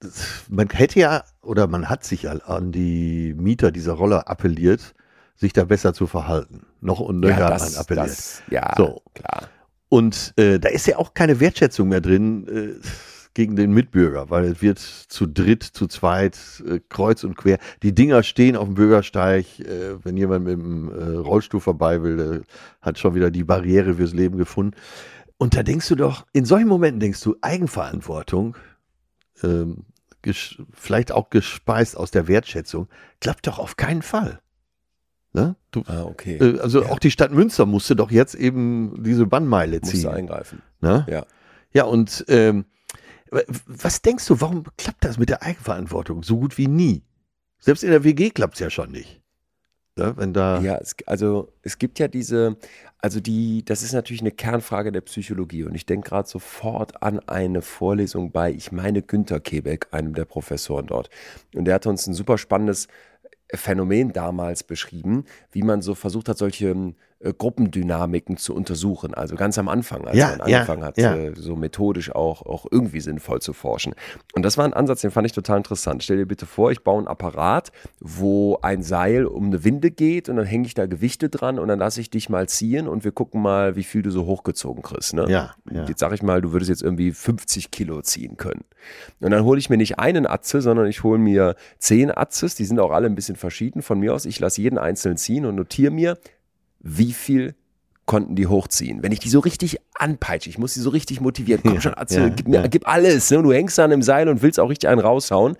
das, 0.00 0.44
man 0.48 0.68
hätte 0.70 0.98
ja, 0.98 1.24
oder 1.42 1.66
man 1.66 1.90
hat 1.90 2.04
sich 2.04 2.30
an- 2.30 2.40
an 2.40 2.72
die 2.72 3.34
Mieter 3.36 3.70
dieser 3.70 3.92
Roller 3.92 4.28
appelliert, 4.28 4.94
sich 5.34 5.52
da 5.52 5.64
besser 5.66 5.92
zu 5.92 6.06
verhalten. 6.06 6.64
Noch 6.80 7.00
und 7.00 7.20
nöcher 7.20 7.48
hat 7.48 7.60
man 7.60 7.74
appelliert. 7.74 8.06
das, 8.08 8.42
ja, 8.50 8.72
So. 8.78 9.02
klar. 9.12 9.50
Und 9.88 10.34
äh, 10.36 10.58
da 10.58 10.68
ist 10.68 10.86
ja 10.86 10.98
auch 10.98 11.14
keine 11.14 11.40
Wertschätzung 11.40 11.88
mehr 11.88 12.00
drin 12.00 12.48
äh, 12.48 12.86
gegen 13.34 13.54
den 13.54 13.72
Mitbürger, 13.72 14.30
weil 14.30 14.46
es 14.46 14.62
wird 14.62 14.78
zu 14.78 15.26
dritt, 15.26 15.62
zu 15.62 15.86
zweit, 15.86 16.38
äh, 16.66 16.80
kreuz 16.88 17.22
und 17.22 17.36
quer. 17.36 17.58
Die 17.82 17.94
Dinger 17.94 18.22
stehen 18.22 18.56
auf 18.56 18.66
dem 18.66 18.74
Bürgersteig. 18.74 19.60
Äh, 19.60 20.04
wenn 20.04 20.16
jemand 20.16 20.46
mit 20.46 20.54
dem 20.54 20.90
äh, 20.90 21.16
Rollstuhl 21.18 21.60
vorbei 21.60 22.02
will, 22.02 22.42
hat 22.80 22.98
schon 22.98 23.14
wieder 23.14 23.30
die 23.30 23.44
Barriere 23.44 23.94
fürs 23.94 24.14
Leben 24.14 24.38
gefunden. 24.38 24.76
Und 25.38 25.54
da 25.54 25.62
denkst 25.62 25.88
du 25.88 25.96
doch, 25.96 26.26
in 26.32 26.46
solchen 26.46 26.68
Momenten 26.68 26.98
denkst 26.98 27.20
du, 27.20 27.36
Eigenverantwortung, 27.42 28.56
ähm, 29.42 29.84
vielleicht 30.72 31.12
auch 31.12 31.30
gespeist 31.30 31.96
aus 31.96 32.10
der 32.10 32.26
Wertschätzung, 32.26 32.88
klappt 33.20 33.46
doch 33.46 33.58
auf 33.58 33.76
keinen 33.76 34.02
Fall. 34.02 34.40
Ne? 35.36 35.54
Du, 35.70 35.82
Ah, 35.86 36.04
okay. 36.04 36.38
äh, 36.38 36.58
also 36.60 36.82
Ja. 36.82 36.88
auch 36.88 36.98
die 36.98 37.10
Stadt 37.10 37.30
Münster 37.30 37.66
musste 37.66 37.94
doch 37.94 38.10
jetzt 38.10 38.34
eben 38.34 39.02
diese 39.02 39.26
Bannmeile 39.26 39.82
ziehen. 39.82 40.08
eingreifen. 40.08 40.62
Ne? 40.80 41.04
Ja. 41.10 41.26
Ja, 41.74 41.84
und 41.84 42.24
ähm, 42.28 42.64
was 43.66 44.00
denkst 44.00 44.24
du, 44.26 44.40
warum 44.40 44.64
klappt 44.78 45.04
das 45.04 45.18
mit 45.18 45.28
der 45.28 45.42
Eigenverantwortung 45.42 46.22
so 46.22 46.38
gut 46.38 46.56
wie 46.56 46.68
nie? 46.68 47.02
Selbst 47.58 47.84
in 47.84 47.90
der 47.90 48.02
WG 48.02 48.30
klappt 48.30 48.54
es 48.54 48.60
ja 48.60 48.70
schon 48.70 48.90
nicht. 48.92 49.20
Ne? 49.96 50.14
Wenn 50.16 50.32
da. 50.32 50.60
Ja, 50.60 50.76
es, 50.78 50.96
also 51.06 51.52
es 51.60 51.76
gibt 51.78 51.98
ja 51.98 52.08
diese, 52.08 52.56
also 52.98 53.20
die, 53.20 53.62
das 53.62 53.82
ist 53.82 53.92
natürlich 53.92 54.22
eine 54.22 54.30
Kernfrage 54.30 54.90
der 54.90 55.02
Psychologie 55.02 55.64
und 55.64 55.74
ich 55.74 55.84
denke 55.84 56.08
gerade 56.08 56.28
sofort 56.28 57.02
an 57.02 57.18
eine 57.28 57.60
Vorlesung 57.60 58.30
bei, 58.32 58.52
ich 58.52 58.72
meine 58.72 59.02
Günter 59.02 59.40
Kebeck, 59.40 59.88
einem 59.90 60.14
der 60.14 60.24
Professoren 60.24 60.86
dort. 60.86 61.10
Und 61.54 61.66
der 61.66 61.74
hat 61.74 61.86
uns 61.86 62.06
ein 62.06 62.14
super 62.14 62.38
spannendes 62.38 62.88
Phänomen 63.54 64.12
damals 64.12 64.62
beschrieben, 64.64 65.24
wie 65.52 65.62
man 65.62 65.82
so 65.82 65.94
versucht 65.94 66.28
hat, 66.28 66.38
solche 66.38 66.94
äh, 67.20 67.32
Gruppendynamiken 67.32 68.36
zu 68.36 68.54
untersuchen. 68.54 69.14
Also 69.14 69.36
ganz 69.36 69.56
am 69.58 69.68
Anfang, 69.68 70.06
als 70.06 70.16
Ja, 70.16 70.36
man 70.36 70.48
ja, 70.48 70.58
angefangen 70.58 70.84
hat, 70.84 70.98
ja. 70.98 71.14
äh, 71.16 71.32
so 71.34 71.56
methodisch 71.56 72.14
auch, 72.14 72.42
auch 72.42 72.66
irgendwie 72.70 73.00
sinnvoll 73.00 73.40
zu 73.40 73.54
forschen. 73.54 73.94
Und 74.34 74.44
das 74.44 74.58
war 74.58 74.66
ein 74.66 74.74
Ansatz, 74.74 75.00
den 75.00 75.10
fand 75.10 75.26
ich 75.26 75.32
total 75.32 75.56
interessant. 75.58 76.02
Stell 76.02 76.18
dir 76.18 76.26
bitte 76.26 76.44
vor, 76.44 76.70
ich 76.72 76.84
baue 76.84 76.98
einen 76.98 77.08
Apparat, 77.08 77.72
wo 78.00 78.58
ein 78.60 78.82
Seil 78.82 79.24
um 79.24 79.46
eine 79.46 79.64
Winde 79.64 79.90
geht 79.90 80.28
und 80.28 80.36
dann 80.36 80.44
hänge 80.44 80.66
ich 80.66 80.74
da 80.74 80.84
Gewichte 80.84 81.30
dran 81.30 81.58
und 81.58 81.68
dann 81.68 81.78
lasse 81.78 82.00
ich 82.02 82.10
dich 82.10 82.28
mal 82.28 82.48
ziehen 82.48 82.86
und 82.86 83.04
wir 83.04 83.12
gucken 83.12 83.40
mal, 83.40 83.76
wie 83.76 83.84
viel 83.84 84.02
du 84.02 84.10
so 84.10 84.26
hochgezogen 84.26 84.82
kriegst. 84.82 85.14
Ne? 85.14 85.26
Ja, 85.28 85.54
ja. 85.70 85.86
Jetzt 85.86 86.00
sage 86.00 86.14
ich 86.14 86.22
mal, 86.22 86.42
du 86.42 86.52
würdest 86.52 86.68
jetzt 86.68 86.82
irgendwie 86.82 87.12
50 87.12 87.70
Kilo 87.70 88.02
ziehen 88.02 88.36
können. 88.36 88.64
Und 89.20 89.30
dann 89.30 89.42
hole 89.44 89.58
ich 89.58 89.70
mir 89.70 89.78
nicht 89.78 89.98
einen 89.98 90.26
Atze, 90.26 90.60
sondern 90.60 90.86
ich 90.86 91.02
hole 91.02 91.18
mir 91.18 91.56
zehn 91.78 92.10
Atzes, 92.10 92.54
die 92.54 92.64
sind 92.64 92.78
auch 92.78 92.90
alle 92.90 93.06
ein 93.06 93.14
bisschen 93.14 93.36
verschieden 93.36 93.82
von 93.82 93.98
mir 93.98 94.14
aus. 94.14 94.26
Ich 94.26 94.38
lasse 94.38 94.60
jeden 94.60 94.78
einzeln 94.78 95.16
ziehen 95.16 95.46
und 95.46 95.54
notiere 95.54 95.90
mir, 95.90 96.18
wie 96.86 97.12
viel 97.12 97.54
konnten 98.06 98.36
die 98.36 98.46
hochziehen. 98.46 99.02
Wenn 99.02 99.10
ich 99.10 99.18
die 99.18 99.28
so 99.28 99.40
richtig 99.40 99.78
anpeitsche, 99.94 100.48
ich 100.48 100.58
muss 100.58 100.74
die 100.74 100.80
so 100.80 100.90
richtig 100.90 101.20
motivieren. 101.20 101.60
Komm 101.64 101.80
schon, 101.80 101.98
Atze, 101.98 102.20
ja, 102.20 102.28
gib, 102.28 102.46
mir, 102.46 102.60
ja. 102.60 102.66
gib 102.68 102.88
alles. 102.88 103.30
Ne? 103.32 103.42
Du 103.42 103.52
hängst 103.52 103.76
da 103.76 103.84
an 103.84 103.90
dem 103.90 104.02
Seil 104.02 104.28
und 104.28 104.42
willst 104.42 104.60
auch 104.60 104.70
richtig 104.70 104.88
einen 104.88 105.00
raushauen. 105.00 105.56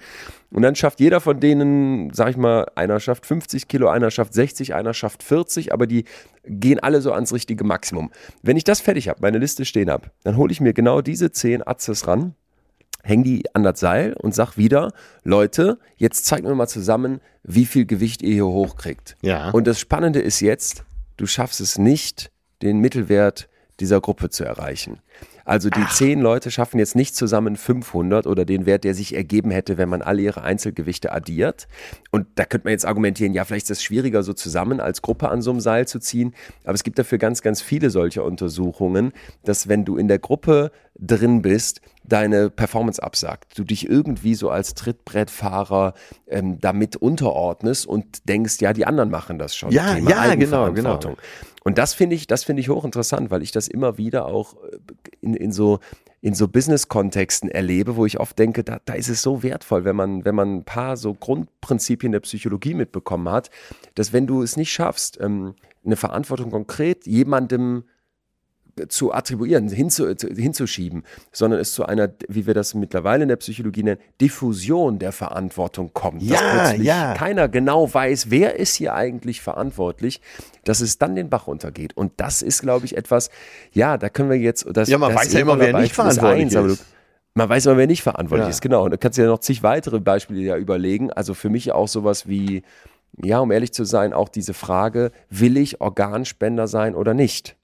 Und 0.52 0.62
dann 0.62 0.76
schafft 0.76 1.00
jeder 1.00 1.20
von 1.20 1.40
denen, 1.40 2.12
sag 2.14 2.30
ich 2.30 2.36
mal, 2.36 2.66
einer 2.76 3.00
schafft 3.00 3.26
50 3.26 3.66
Kilo, 3.66 3.88
einer 3.88 4.12
schafft 4.12 4.32
60, 4.32 4.74
einer 4.74 4.94
schafft 4.94 5.24
40, 5.24 5.72
aber 5.72 5.88
die 5.88 6.04
gehen 6.44 6.78
alle 6.78 7.00
so 7.02 7.12
ans 7.12 7.32
richtige 7.32 7.64
Maximum. 7.64 8.12
Wenn 8.42 8.56
ich 8.56 8.64
das 8.64 8.80
fertig 8.80 9.08
habe, 9.08 9.18
meine 9.22 9.38
Liste 9.38 9.64
stehen 9.64 9.90
habe, 9.90 10.10
dann 10.22 10.36
hole 10.36 10.52
ich 10.52 10.60
mir 10.60 10.72
genau 10.72 11.00
diese 11.02 11.32
10 11.32 11.66
Atzes 11.66 12.06
ran, 12.06 12.36
häng 13.02 13.24
die 13.24 13.44
an 13.54 13.64
das 13.64 13.80
Seil 13.80 14.14
und 14.14 14.36
sag 14.36 14.56
wieder, 14.56 14.92
Leute, 15.24 15.78
jetzt 15.96 16.26
zeigt 16.26 16.44
mir 16.44 16.54
mal 16.54 16.68
zusammen, 16.68 17.20
wie 17.42 17.66
viel 17.66 17.86
Gewicht 17.86 18.22
ihr 18.22 18.34
hier 18.34 18.46
hochkriegt. 18.46 19.16
Ja. 19.22 19.50
Und 19.50 19.66
das 19.66 19.80
Spannende 19.80 20.20
ist 20.20 20.40
jetzt, 20.40 20.84
du 21.16 21.26
schaffst 21.26 21.60
es 21.60 21.78
nicht, 21.78 22.30
den 22.62 22.78
Mittelwert 22.78 23.48
dieser 23.80 24.00
Gruppe 24.00 24.30
zu 24.30 24.44
erreichen. 24.44 25.00
Also 25.44 25.70
die 25.70 25.86
zehn 25.90 26.20
Leute 26.20 26.50
schaffen 26.50 26.78
jetzt 26.78 26.96
nicht 26.96 27.14
zusammen 27.14 27.56
500 27.56 28.26
oder 28.26 28.44
den 28.44 28.66
Wert, 28.66 28.82
der 28.82 28.94
sich 28.94 29.14
ergeben 29.14 29.52
hätte, 29.52 29.78
wenn 29.78 29.88
man 29.88 30.02
alle 30.02 30.22
ihre 30.22 30.42
Einzelgewichte 30.42 31.12
addiert. 31.12 31.68
Und 32.10 32.26
da 32.34 32.44
könnte 32.44 32.66
man 32.66 32.72
jetzt 32.72 32.84
argumentieren, 32.84 33.32
ja, 33.32 33.44
vielleicht 33.44 33.66
ist 33.66 33.78
es 33.78 33.82
schwieriger, 33.82 34.24
so 34.24 34.32
zusammen 34.32 34.80
als 34.80 35.02
Gruppe 35.02 35.28
an 35.28 35.42
so 35.42 35.50
einem 35.50 35.60
Seil 35.60 35.86
zu 35.86 36.00
ziehen. 36.00 36.34
Aber 36.64 36.74
es 36.74 36.82
gibt 36.82 36.98
dafür 36.98 37.18
ganz, 37.18 37.42
ganz 37.42 37.62
viele 37.62 37.90
solcher 37.90 38.24
Untersuchungen, 38.24 39.12
dass 39.44 39.68
wenn 39.68 39.84
du 39.84 39.96
in 39.96 40.08
der 40.08 40.18
Gruppe 40.18 40.72
drin 40.98 41.42
bist, 41.42 41.80
deine 42.04 42.50
Performance 42.50 43.02
absagt. 43.02 43.58
Du 43.58 43.64
dich 43.64 43.88
irgendwie 43.88 44.34
so 44.34 44.50
als 44.50 44.74
Trittbrettfahrer 44.74 45.94
ähm, 46.26 46.60
damit 46.60 46.96
unterordnest 46.96 47.86
und 47.86 48.28
denkst, 48.28 48.60
ja, 48.60 48.72
die 48.72 48.86
anderen 48.86 49.10
machen 49.10 49.38
das 49.38 49.56
schon. 49.56 49.70
Ja, 49.70 49.94
Thema 49.94 50.10
ja, 50.10 50.34
genau, 50.34 50.64
Eigenverantwortung. 50.64 51.16
Und 51.64 51.78
das 51.78 51.94
finde 51.94 52.16
ich, 52.16 52.26
das 52.26 52.44
finde 52.44 52.60
ich 52.60 52.68
hochinteressant, 52.68 53.30
weil 53.30 53.42
ich 53.42 53.52
das 53.52 53.68
immer 53.68 53.98
wieder 53.98 54.26
auch 54.26 54.54
äh, 54.54 54.78
in, 55.20 55.34
in 55.34 55.52
so 55.52 55.80
in 56.22 56.34
so 56.34 56.48
Business-Kontexten 56.48 57.50
erlebe, 57.50 57.94
wo 57.94 58.04
ich 58.04 58.18
oft 58.18 58.36
denke, 58.38 58.64
da, 58.64 58.80
da 58.84 58.94
ist 58.94 59.08
es 59.08 59.22
so 59.22 59.44
wertvoll, 59.44 59.84
wenn 59.84 59.94
man, 59.94 60.24
wenn 60.24 60.34
man 60.34 60.56
ein 60.56 60.64
paar 60.64 60.96
so 60.96 61.14
Grundprinzipien 61.14 62.10
der 62.10 62.20
Psychologie 62.20 62.74
mitbekommen 62.74 63.28
hat, 63.28 63.50
dass 63.94 64.12
wenn 64.12 64.26
du 64.26 64.42
es 64.42 64.56
nicht 64.56 64.72
schaffst, 64.72 65.20
ähm, 65.20 65.54
eine 65.84 65.94
Verantwortung 65.94 66.50
konkret 66.50 67.06
jemandem 67.06 67.84
zu 68.88 69.12
attribuieren, 69.12 69.68
hinzu, 69.68 70.14
zu- 70.14 70.28
hinzuschieben, 70.28 71.02
sondern 71.32 71.60
es 71.60 71.72
zu 71.72 71.86
einer, 71.86 72.10
wie 72.28 72.46
wir 72.46 72.52
das 72.54 72.74
mittlerweile 72.74 73.22
in 73.22 73.28
der 73.30 73.36
Psychologie 73.36 73.82
nennen, 73.82 74.00
Diffusion 74.20 74.98
der 74.98 75.12
Verantwortung 75.12 75.90
kommt. 75.94 76.20
dass 76.22 76.28
Ja, 76.28 76.38
plötzlich 76.66 76.86
ja. 76.86 77.14
keiner 77.14 77.48
genau 77.48 77.92
weiß, 77.92 78.30
wer 78.30 78.56
ist 78.58 78.74
hier 78.74 78.94
eigentlich 78.94 79.40
verantwortlich, 79.40 80.20
dass 80.64 80.80
es 80.80 80.98
dann 80.98 81.14
den 81.16 81.30
Bach 81.30 81.46
runtergeht. 81.46 81.96
Und 81.96 82.12
das 82.18 82.42
ist, 82.42 82.60
glaube 82.60 82.84
ich, 82.84 82.96
etwas, 82.96 83.30
ja, 83.72 83.96
da 83.96 84.08
können 84.10 84.28
wir 84.28 84.36
jetzt. 84.38 84.66
Das, 84.72 84.88
Ja, 84.88 84.98
man 84.98 85.12
das 85.14 85.22
weiß 85.24 85.32
ja 85.32 85.40
immer, 85.40 85.58
wer 85.58 85.72
nicht 85.78 85.86
ist 85.90 85.94
verantwortlich 85.94 86.52
du- 86.52 86.66
ist. 86.66 86.84
Man 87.34 87.48
weiß 87.48 87.66
aber, 87.66 87.76
wer 87.78 87.86
nicht 87.86 88.02
verantwortlich 88.02 88.46
Ja. 88.46 88.50
ist, 88.50 88.60
genau. 88.62 88.84
Und 88.84 88.90
da 88.92 88.96
kannst 88.96 89.18
du 89.18 89.22
ja 89.22 89.28
noch 89.28 89.40
zig 89.40 89.62
weitere 89.62 90.00
Beispiele 90.00 90.40
ja 90.40 90.56
überlegen. 90.56 91.10
Also 91.12 91.34
für 91.34 91.50
mich 91.50 91.70
auch 91.72 91.86
sowas 91.88 92.26
wie, 92.28 92.62
ja, 93.22 93.40
um 93.40 93.50
ehrlich 93.52 93.72
zu 93.74 93.84
sein, 93.84 94.12
auch 94.14 94.28
diese 94.30 94.54
Frage, 94.54 95.12
will 95.30 95.56
ich 95.58 95.80
Organspender 95.80 96.66
sein 96.66 96.94
oder 96.94 97.12
nicht? 97.14 97.56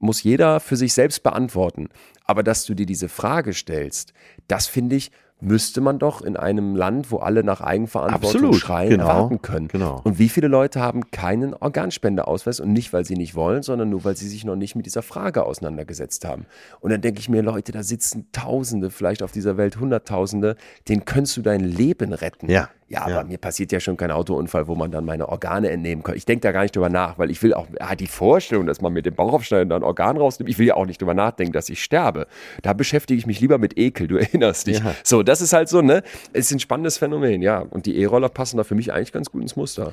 Muss 0.00 0.22
jeder 0.22 0.58
für 0.60 0.76
sich 0.76 0.92
selbst 0.92 1.22
beantworten. 1.22 1.88
Aber 2.24 2.42
dass 2.42 2.64
du 2.64 2.74
dir 2.74 2.86
diese 2.86 3.08
Frage 3.08 3.52
stellst, 3.52 4.12
das 4.48 4.66
finde 4.66 4.96
ich, 4.96 5.12
müsste 5.40 5.80
man 5.80 5.98
doch 5.98 6.22
in 6.22 6.36
einem 6.36 6.76
Land, 6.76 7.10
wo 7.10 7.18
alle 7.18 7.42
nach 7.44 7.60
Eigenverantwortung 7.60 8.28
Absolut, 8.30 8.56
schreien, 8.56 8.90
genau, 8.90 9.08
erwarten 9.08 9.42
können. 9.42 9.68
genau. 9.68 10.00
Und 10.04 10.18
wie 10.18 10.28
viele 10.28 10.48
Leute 10.48 10.80
haben 10.80 11.10
keinen 11.10 11.54
Organspendeausweis 11.54 12.60
und 12.60 12.72
nicht, 12.72 12.92
weil 12.92 13.04
sie 13.04 13.16
nicht 13.16 13.34
wollen, 13.34 13.62
sondern 13.62 13.90
nur, 13.90 14.04
weil 14.04 14.16
sie 14.16 14.28
sich 14.28 14.44
noch 14.44 14.56
nicht 14.56 14.74
mit 14.74 14.86
dieser 14.86 15.02
Frage 15.02 15.44
auseinandergesetzt 15.44 16.24
haben. 16.24 16.46
Und 16.80 16.90
dann 16.90 17.00
denke 17.00 17.20
ich 17.20 17.28
mir, 17.28 17.42
Leute, 17.42 17.72
da 17.72 17.82
sitzen 17.82 18.28
Tausende, 18.32 18.90
vielleicht 18.90 19.22
auf 19.22 19.32
dieser 19.32 19.56
Welt 19.56 19.78
Hunderttausende, 19.78 20.56
denen 20.88 21.04
könntest 21.04 21.36
du 21.36 21.42
dein 21.42 21.60
Leben 21.60 22.12
retten. 22.12 22.50
Ja. 22.50 22.68
Ja, 22.92 23.02
aber 23.02 23.10
Ja. 23.12 23.22
mir 23.24 23.38
passiert 23.38 23.70
ja 23.70 23.78
schon 23.78 23.96
kein 23.96 24.10
Autounfall, 24.10 24.66
wo 24.66 24.74
man 24.74 24.90
dann 24.90 25.04
meine 25.04 25.28
Organe 25.28 25.70
entnehmen 25.70 26.02
kann. 26.02 26.16
Ich 26.16 26.26
denke 26.26 26.40
da 26.42 26.50
gar 26.50 26.62
nicht 26.62 26.74
drüber 26.74 26.88
nach, 26.88 27.18
weil 27.20 27.30
ich 27.30 27.40
will 27.40 27.54
auch, 27.54 27.68
ah, 27.78 27.94
die 27.94 28.08
Vorstellung, 28.08 28.66
dass 28.66 28.80
man 28.80 28.92
mit 28.92 29.06
dem 29.06 29.14
Bauchaufschneiden 29.14 29.68
dann 29.68 29.82
ein 29.82 29.84
Organ 29.86 30.16
rausnimmt, 30.16 30.50
ich 30.50 30.58
will 30.58 30.66
ja 30.66 30.74
auch 30.74 30.86
nicht 30.86 31.00
drüber 31.00 31.14
nachdenken, 31.14 31.52
dass 31.52 31.68
ich 31.68 31.82
sterbe. 31.84 32.26
Da 32.62 32.72
beschäftige 32.72 33.16
ich 33.16 33.26
mich 33.26 33.38
lieber 33.40 33.58
mit 33.58 33.78
Ekel, 33.78 34.08
du 34.08 34.16
erinnerst 34.18 34.66
dich. 34.66 34.80
Ja. 34.80 34.96
So, 35.04 35.22
das 35.22 35.40
ist 35.40 35.52
halt 35.52 35.68
so, 35.68 35.82
ne? 35.82 36.02
Es 36.32 36.46
ist 36.46 36.52
ein 36.52 36.58
spannendes 36.58 36.98
Phänomen, 36.98 37.42
ja. 37.42 37.60
Und 37.60 37.86
die 37.86 37.96
E-Roller 37.96 38.28
passen 38.28 38.56
da 38.56 38.64
für 38.64 38.74
mich 38.74 38.92
eigentlich 38.92 39.12
ganz 39.12 39.30
gut 39.30 39.40
ins 39.42 39.54
Muster. 39.54 39.92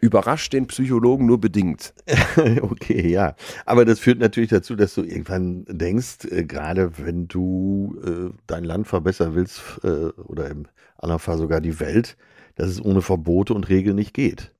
Überrascht 0.00 0.52
den 0.52 0.66
Psychologen 0.66 1.26
nur 1.26 1.40
bedingt. 1.40 1.94
Okay, 2.60 3.08
ja. 3.08 3.36
Aber 3.64 3.84
das 3.84 4.00
führt 4.00 4.18
natürlich 4.18 4.50
dazu, 4.50 4.76
dass 4.76 4.94
du 4.94 5.02
irgendwann 5.02 5.64
denkst, 5.68 6.26
äh, 6.30 6.44
gerade 6.44 6.98
wenn 6.98 7.28
du 7.28 7.96
äh, 8.04 8.34
dein 8.46 8.64
Land 8.64 8.86
verbessern 8.86 9.34
willst 9.34 9.62
äh, 9.82 10.08
oder 10.22 10.50
im 10.50 10.66
anderen 10.98 11.20
Fall 11.20 11.38
sogar 11.38 11.60
die 11.60 11.80
Welt, 11.80 12.16
dass 12.56 12.68
es 12.68 12.84
ohne 12.84 13.02
Verbote 13.02 13.54
und 13.54 13.68
Regeln 13.68 13.96
nicht 13.96 14.14
geht. 14.14 14.53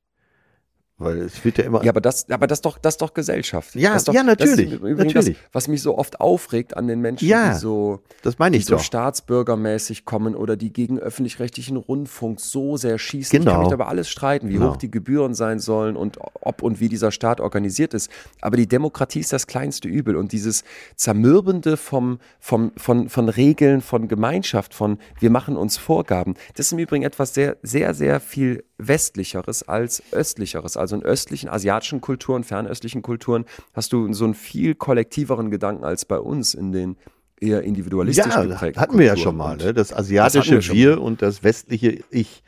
Weil 0.97 1.19
es 1.23 1.45
wird 1.45 1.59
ja 1.59 1.65
immer. 1.65 1.83
Ja, 1.83 1.91
aber 1.91 2.01
das, 2.01 2.31
aber 2.31 2.47
das 2.47 2.59
ist 2.59 2.65
doch, 2.67 2.79
das 2.79 2.97
doch 2.99 3.15
Gesellschaft. 3.15 3.75
Ja, 3.75 3.99
doch, 4.01 4.15
ja, 4.15 4.23
natürlich, 4.23 4.71
Das 4.71 4.79
übrigens 4.79 4.99
natürlich. 4.99 5.37
Das, 5.39 5.49
was 5.53 5.69
mich 5.69 5.83
so 5.83 5.99
oft 5.99 6.21
aufregt 6.21 6.77
an 6.77 6.87
den 6.87 7.01
Menschen, 7.01 7.27
Ja, 7.27 7.53
die 7.55 7.59
so, 7.59 8.01
das 8.23 8.39
meine 8.39 8.53
die 8.53 8.61
ich 8.61 8.67
so 8.67 8.77
doch. 8.77 8.83
staatsbürgermäßig 8.83 10.05
kommen 10.05 10.37
oder 10.37 10.57
die 10.57 10.73
gegen 10.73 11.01
öffentlich-rechtlichen 11.01 11.77
Rundfunk 11.77 12.39
so 12.41 12.77
sehr 12.77 12.99
schießen. 12.99 13.37
Ich 13.37 13.41
Genau. 13.41 13.53
kann 13.53 13.61
mich 13.63 13.69
da 13.71 13.75
über 13.75 13.89
alles 13.89 14.09
streiten, 14.09 14.49
wie 14.49 14.53
Genau. 14.55 14.71
hoch 14.71 14.77
die 14.77 14.91
Gebühren 14.91 15.35
sein 15.35 15.59
sollen 15.59 15.97
und 15.97 16.19
ob 16.41 16.63
und 16.63 16.79
wie 16.79 16.89
dieser 16.89 17.11
Staat 17.11 17.41
organisiert 17.41 17.93
ist. 17.93 18.09
Aber 18.41 18.57
die 18.57 18.69
Demokratie 18.69 19.19
ist 19.19 19.33
das 19.33 19.49
kleinste 19.49 19.89
Übel 19.89 20.15
und 20.15 20.31
dieses 20.31 20.63
Zermürbende 20.95 21.77
vom, 21.77 22.19
vom, 22.39 22.71
von, 22.77 23.09
von 23.09 23.29
Regeln, 23.29 23.81
von 23.81 24.07
Gemeinschaft, 24.07 24.75
von 24.75 24.99
wir 25.19 25.31
machen 25.31 25.57
uns 25.57 25.77
Vorgaben, 25.77 26.35
das 26.55 26.67
ist 26.67 26.73
im 26.73 26.79
Übrigen 26.79 27.05
etwas 27.05 27.35
sehr, 27.35 27.57
sehr, 27.63 27.95
sehr 27.95 28.21
viel 28.21 28.63
westlicheres 28.79 29.63
als 29.63 30.03
östlicheres. 30.13 30.77
Also 30.77 30.97
in 30.97 31.03
östlichen, 31.03 31.49
asiatischen 31.49 32.01
Kulturen, 32.01 32.45
fernöstlichen 32.45 33.03
Kulturen 33.03 33.45
hast 33.73 33.93
du 33.93 34.13
so 34.13 34.25
einen 34.25 34.35
viel 34.35 34.75
kollektiveren 34.75 35.51
Gedanken 35.51 35.85
als 35.85 36.05
bei 36.05 36.19
uns 36.19 36.55
in 36.55 36.73
den 36.73 36.97
eher 37.41 37.63
individualistisch 37.63 38.27
Ja, 38.27 38.43
geprägten 38.45 38.81
hatten 38.81 38.99
wir 38.99 39.07
ja 39.07 39.17
schon 39.17 39.37
mal, 39.37 39.57
ne? 39.57 39.75
Das 39.75 39.89
Das 39.89 39.99
asiatische 39.99 40.53
wir 40.53 40.63
schon 40.63 40.77
Wir 40.77 41.01
und 41.01 41.23
das 41.23 41.43
westliche 41.43 42.03
Ich. 42.11 42.43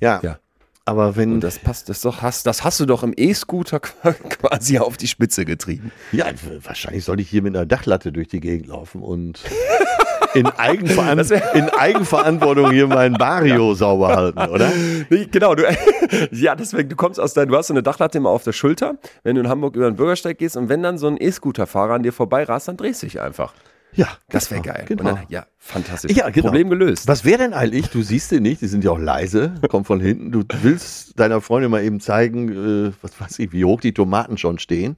Ja. 0.00 0.20
Ja. 0.22 0.38
Aber 0.84 1.16
wenn. 1.16 1.34
Und 1.34 1.40
das 1.40 1.58
passt, 1.58 1.88
das 1.88 2.00
doch, 2.00 2.22
hast, 2.22 2.46
das 2.46 2.62
hast 2.62 2.78
du 2.78 2.86
doch 2.86 3.02
im 3.02 3.12
E-Scooter 3.16 3.80
quasi 4.28 4.78
auf 4.78 4.96
die 4.96 5.08
Spitze 5.08 5.44
getrieben. 5.44 5.90
ja, 6.12 6.26
wahrscheinlich 6.62 7.04
sollte 7.04 7.22
ich 7.22 7.28
hier 7.28 7.42
mit 7.42 7.56
einer 7.56 7.66
Dachlatte 7.66 8.12
durch 8.12 8.28
die 8.28 8.40
Gegend 8.40 8.68
laufen 8.68 9.02
und 9.02 9.40
in, 10.36 10.46
Eigenveran 10.58 11.18
in 11.54 11.68
Eigenverantwortung 11.70 12.70
hier 12.70 12.86
meinen 12.86 13.14
Barrio 13.14 13.74
sauber 13.74 14.14
halten, 14.14 14.38
oder? 14.38 14.70
Nee, 15.08 15.28
genau, 15.30 15.54
du, 15.54 15.62
ja, 16.32 16.54
deswegen, 16.54 16.88
du 16.88 16.96
kommst 16.96 17.20
aus 17.20 17.34
deinem, 17.34 17.48
du 17.50 17.56
hast 17.56 17.68
so 17.68 17.74
eine 17.74 17.82
Dachlatte 17.82 18.18
immer 18.18 18.30
auf 18.30 18.44
der 18.44 18.52
Schulter, 18.52 18.96
wenn 19.22 19.36
du 19.36 19.42
in 19.42 19.48
Hamburg 19.48 19.76
über 19.76 19.90
den 19.90 19.96
Bürgersteig 19.96 20.38
gehst 20.38 20.56
und 20.56 20.68
wenn 20.68 20.82
dann 20.82 20.98
so 20.98 21.06
ein 21.06 21.16
E-Scooter-Fahrer 21.18 21.94
an 21.94 22.02
dir 22.02 22.12
vorbei 22.12 22.44
rast, 22.44 22.68
dann 22.68 22.76
drehst 22.76 23.02
du 23.02 23.06
dich 23.06 23.20
einfach. 23.20 23.54
Ja, 23.92 24.08
Das 24.28 24.50
wäre 24.50 24.60
genau, 24.60 24.74
geil. 24.74 24.84
Genau. 24.88 25.02
Dann, 25.04 25.18
ja, 25.28 25.46
fantastisch. 25.58 26.12
Ja, 26.12 26.28
genau. 26.28 26.48
Problem 26.48 26.68
gelöst. 26.68 27.08
Was 27.08 27.24
wäre 27.24 27.38
denn 27.38 27.54
eigentlich, 27.54 27.88
du 27.88 28.02
siehst 28.02 28.30
den 28.30 28.42
nicht, 28.42 28.60
die 28.60 28.66
sind 28.66 28.84
ja 28.84 28.90
auch 28.90 28.98
leise, 28.98 29.54
kommt 29.68 29.86
von 29.86 30.00
hinten, 30.00 30.32
du 30.32 30.42
willst 30.62 31.18
deiner 31.18 31.40
Freundin 31.40 31.70
mal 31.70 31.82
eben 31.82 32.00
zeigen, 32.00 32.88
äh, 32.88 32.92
was 33.00 33.18
weiß 33.20 33.38
ich, 33.38 33.52
wie 33.52 33.64
hoch 33.64 33.80
die 33.80 33.94
Tomaten 33.94 34.36
schon 34.36 34.58
stehen 34.58 34.96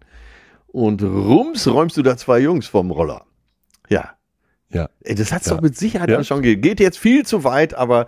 und 0.68 1.02
rums 1.02 1.66
räumst 1.66 1.96
du 1.96 2.02
da 2.02 2.16
zwei 2.16 2.40
Jungs 2.40 2.66
vom 2.66 2.90
Roller. 2.90 3.24
Ja. 3.88 4.17
Ja. 4.70 4.88
Ey, 5.02 5.14
das 5.14 5.32
hat's 5.32 5.46
Ja. 5.46 5.54
doch 5.54 5.62
mit 5.62 5.76
Sicherheit 5.76 6.08
Ja. 6.10 6.16
dann 6.16 6.24
schon 6.24 6.42
gegeben. 6.42 6.62
Geht 6.62 6.80
jetzt 6.80 6.98
viel 6.98 7.24
zu 7.24 7.44
weit, 7.44 7.74
aber 7.74 8.06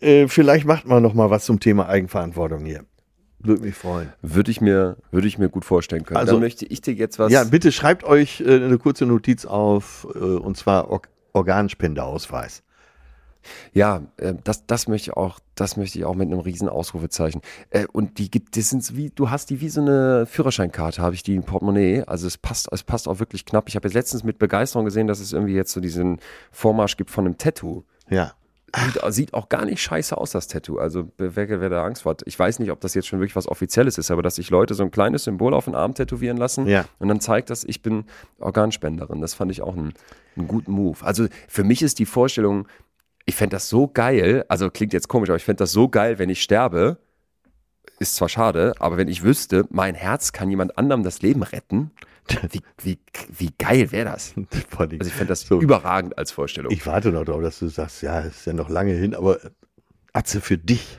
äh, 0.00 0.28
vielleicht 0.28 0.66
macht 0.66 0.86
man 0.86 1.02
noch 1.02 1.14
mal 1.14 1.30
was 1.30 1.44
zum 1.46 1.60
Thema 1.60 1.88
Eigenverantwortung 1.88 2.64
hier. 2.64 2.84
Würde 3.38 3.62
mich 3.62 3.74
freuen. 3.74 4.10
Würde 4.22 4.50
ich 4.50 4.60
mir, 4.62 4.96
würde 5.10 5.28
ich 5.28 5.36
mir 5.38 5.48
gut 5.50 5.64
vorstellen 5.64 6.04
können. 6.04 6.16
Also- 6.18 6.32
dann 6.32 6.40
möchte 6.40 6.64
ich 6.66 6.80
dir 6.80 6.94
jetzt 6.94 7.18
was. 7.18 7.30
Ja, 7.32 7.44
bitte 7.44 7.72
schreibt 7.72 8.04
euch 8.04 8.40
äh, 8.40 8.56
eine 8.56 8.78
kurze 8.78 9.04
Notiz 9.06 9.44
auf, 9.44 10.06
äh, 10.14 10.18
und 10.18 10.56
zwar 10.56 10.90
Or 10.90 11.02
Organspendeausweis. 11.32 12.62
Ja, 13.72 14.02
äh, 14.16 14.34
das, 14.44 14.66
das 14.66 14.88
möchte 14.88 15.10
ich 15.10 15.16
auch, 15.16 15.38
das 15.54 15.76
möchte 15.76 15.98
ich 15.98 16.04
auch 16.04 16.14
mit 16.14 16.28
einem 16.30 16.40
riesen 16.40 16.68
Ausrufezeichen. 16.68 17.40
Äh, 17.70 17.86
und 17.92 18.18
die 18.18 18.30
gibt, 18.30 18.56
das 18.56 18.70
sind 18.70 18.96
wie, 18.96 19.10
du 19.10 19.30
hast 19.30 19.50
die 19.50 19.60
wie 19.60 19.68
so 19.68 19.80
eine 19.80 20.26
Führerscheinkarte, 20.26 21.00
habe 21.02 21.14
ich 21.14 21.22
die 21.22 21.34
im 21.34 21.44
Portemonnaie. 21.44 22.02
Also 22.06 22.26
es 22.26 22.38
passt, 22.38 22.68
es 22.72 22.82
passt 22.82 23.08
auch 23.08 23.18
wirklich 23.18 23.44
knapp. 23.46 23.68
Ich 23.68 23.76
habe 23.76 23.86
jetzt 23.88 23.94
letztens 23.94 24.24
mit 24.24 24.38
Begeisterung 24.38 24.84
gesehen, 24.84 25.06
dass 25.06 25.20
es 25.20 25.32
irgendwie 25.32 25.54
jetzt 25.54 25.72
so 25.72 25.80
diesen 25.80 26.18
Vormarsch 26.52 26.96
gibt 26.96 27.10
von 27.10 27.24
einem 27.26 27.38
Tattoo. 27.38 27.84
Ja. 28.08 28.32
Sieht, 28.76 29.00
sieht 29.14 29.34
auch 29.34 29.48
gar 29.48 29.64
nicht 29.64 29.80
scheiße 29.80 30.16
aus, 30.18 30.32
das 30.32 30.48
Tattoo. 30.48 30.78
Also 30.78 31.08
wer, 31.16 31.36
wer 31.36 31.68
da 31.68 31.84
Angst 31.84 32.02
vor 32.02 32.10
hat. 32.10 32.22
Ich 32.26 32.36
weiß 32.36 32.58
nicht, 32.58 32.72
ob 32.72 32.80
das 32.80 32.94
jetzt 32.94 33.06
schon 33.06 33.20
wirklich 33.20 33.36
was 33.36 33.46
Offizielles 33.46 33.98
ist, 33.98 34.10
aber 34.10 34.20
dass 34.20 34.34
sich 34.34 34.50
Leute 34.50 34.74
so 34.74 34.82
ein 34.82 34.90
kleines 34.90 35.22
Symbol 35.22 35.54
auf 35.54 35.66
den 35.66 35.76
Arm 35.76 35.94
tätowieren 35.94 36.36
lassen 36.36 36.66
Ja. 36.66 36.84
und 36.98 37.06
dann 37.06 37.20
zeigt 37.20 37.50
das, 37.50 37.62
ich 37.62 37.82
bin 37.82 38.04
Organspenderin. 38.40 39.20
Das 39.20 39.34
fand 39.34 39.52
ich 39.52 39.62
auch 39.62 39.74
einen, 39.76 39.94
einen 40.36 40.48
guten 40.48 40.72
Move. 40.72 40.98
Also 41.04 41.26
für 41.46 41.62
mich 41.62 41.82
ist 41.82 42.00
die 42.00 42.06
Vorstellung, 42.06 42.66
ich 43.26 43.34
fände 43.36 43.56
das 43.56 43.68
so 43.68 43.88
geil, 43.88 44.44
also 44.48 44.70
klingt 44.70 44.92
jetzt 44.92 45.08
komisch, 45.08 45.30
aber 45.30 45.36
ich 45.36 45.44
fände 45.44 45.58
das 45.58 45.72
so 45.72 45.88
geil, 45.88 46.18
wenn 46.18 46.30
ich 46.30 46.42
sterbe. 46.42 46.98
Ist 48.00 48.16
zwar 48.16 48.28
schade, 48.28 48.74
aber 48.80 48.96
wenn 48.96 49.08
ich 49.08 49.22
wüsste, 49.22 49.66
mein 49.70 49.94
Herz 49.94 50.32
kann 50.32 50.50
jemand 50.50 50.76
anderem 50.76 51.04
das 51.04 51.22
Leben 51.22 51.42
retten, 51.42 51.92
wie, 52.50 52.60
wie, 52.82 52.98
wie 53.28 53.50
geil 53.58 53.92
wäre 53.92 54.06
das? 54.06 54.34
Also 54.78 54.96
ich 55.06 55.12
fände 55.12 55.28
das 55.28 55.42
So. 55.42 55.60
überragend 55.60 56.18
als 56.18 56.32
Vorstellung. 56.32 56.72
Ich 56.72 56.86
warte 56.86 57.12
noch 57.12 57.24
drauf, 57.24 57.42
dass 57.42 57.58
du 57.58 57.68
sagst, 57.68 58.02
ja, 58.02 58.20
ist 58.20 58.46
ja 58.46 58.52
noch 58.52 58.68
lange 58.68 58.92
hin, 58.94 59.14
aber 59.14 59.38
Atze 60.12 60.40
für 60.40 60.58
dich. 60.58 60.98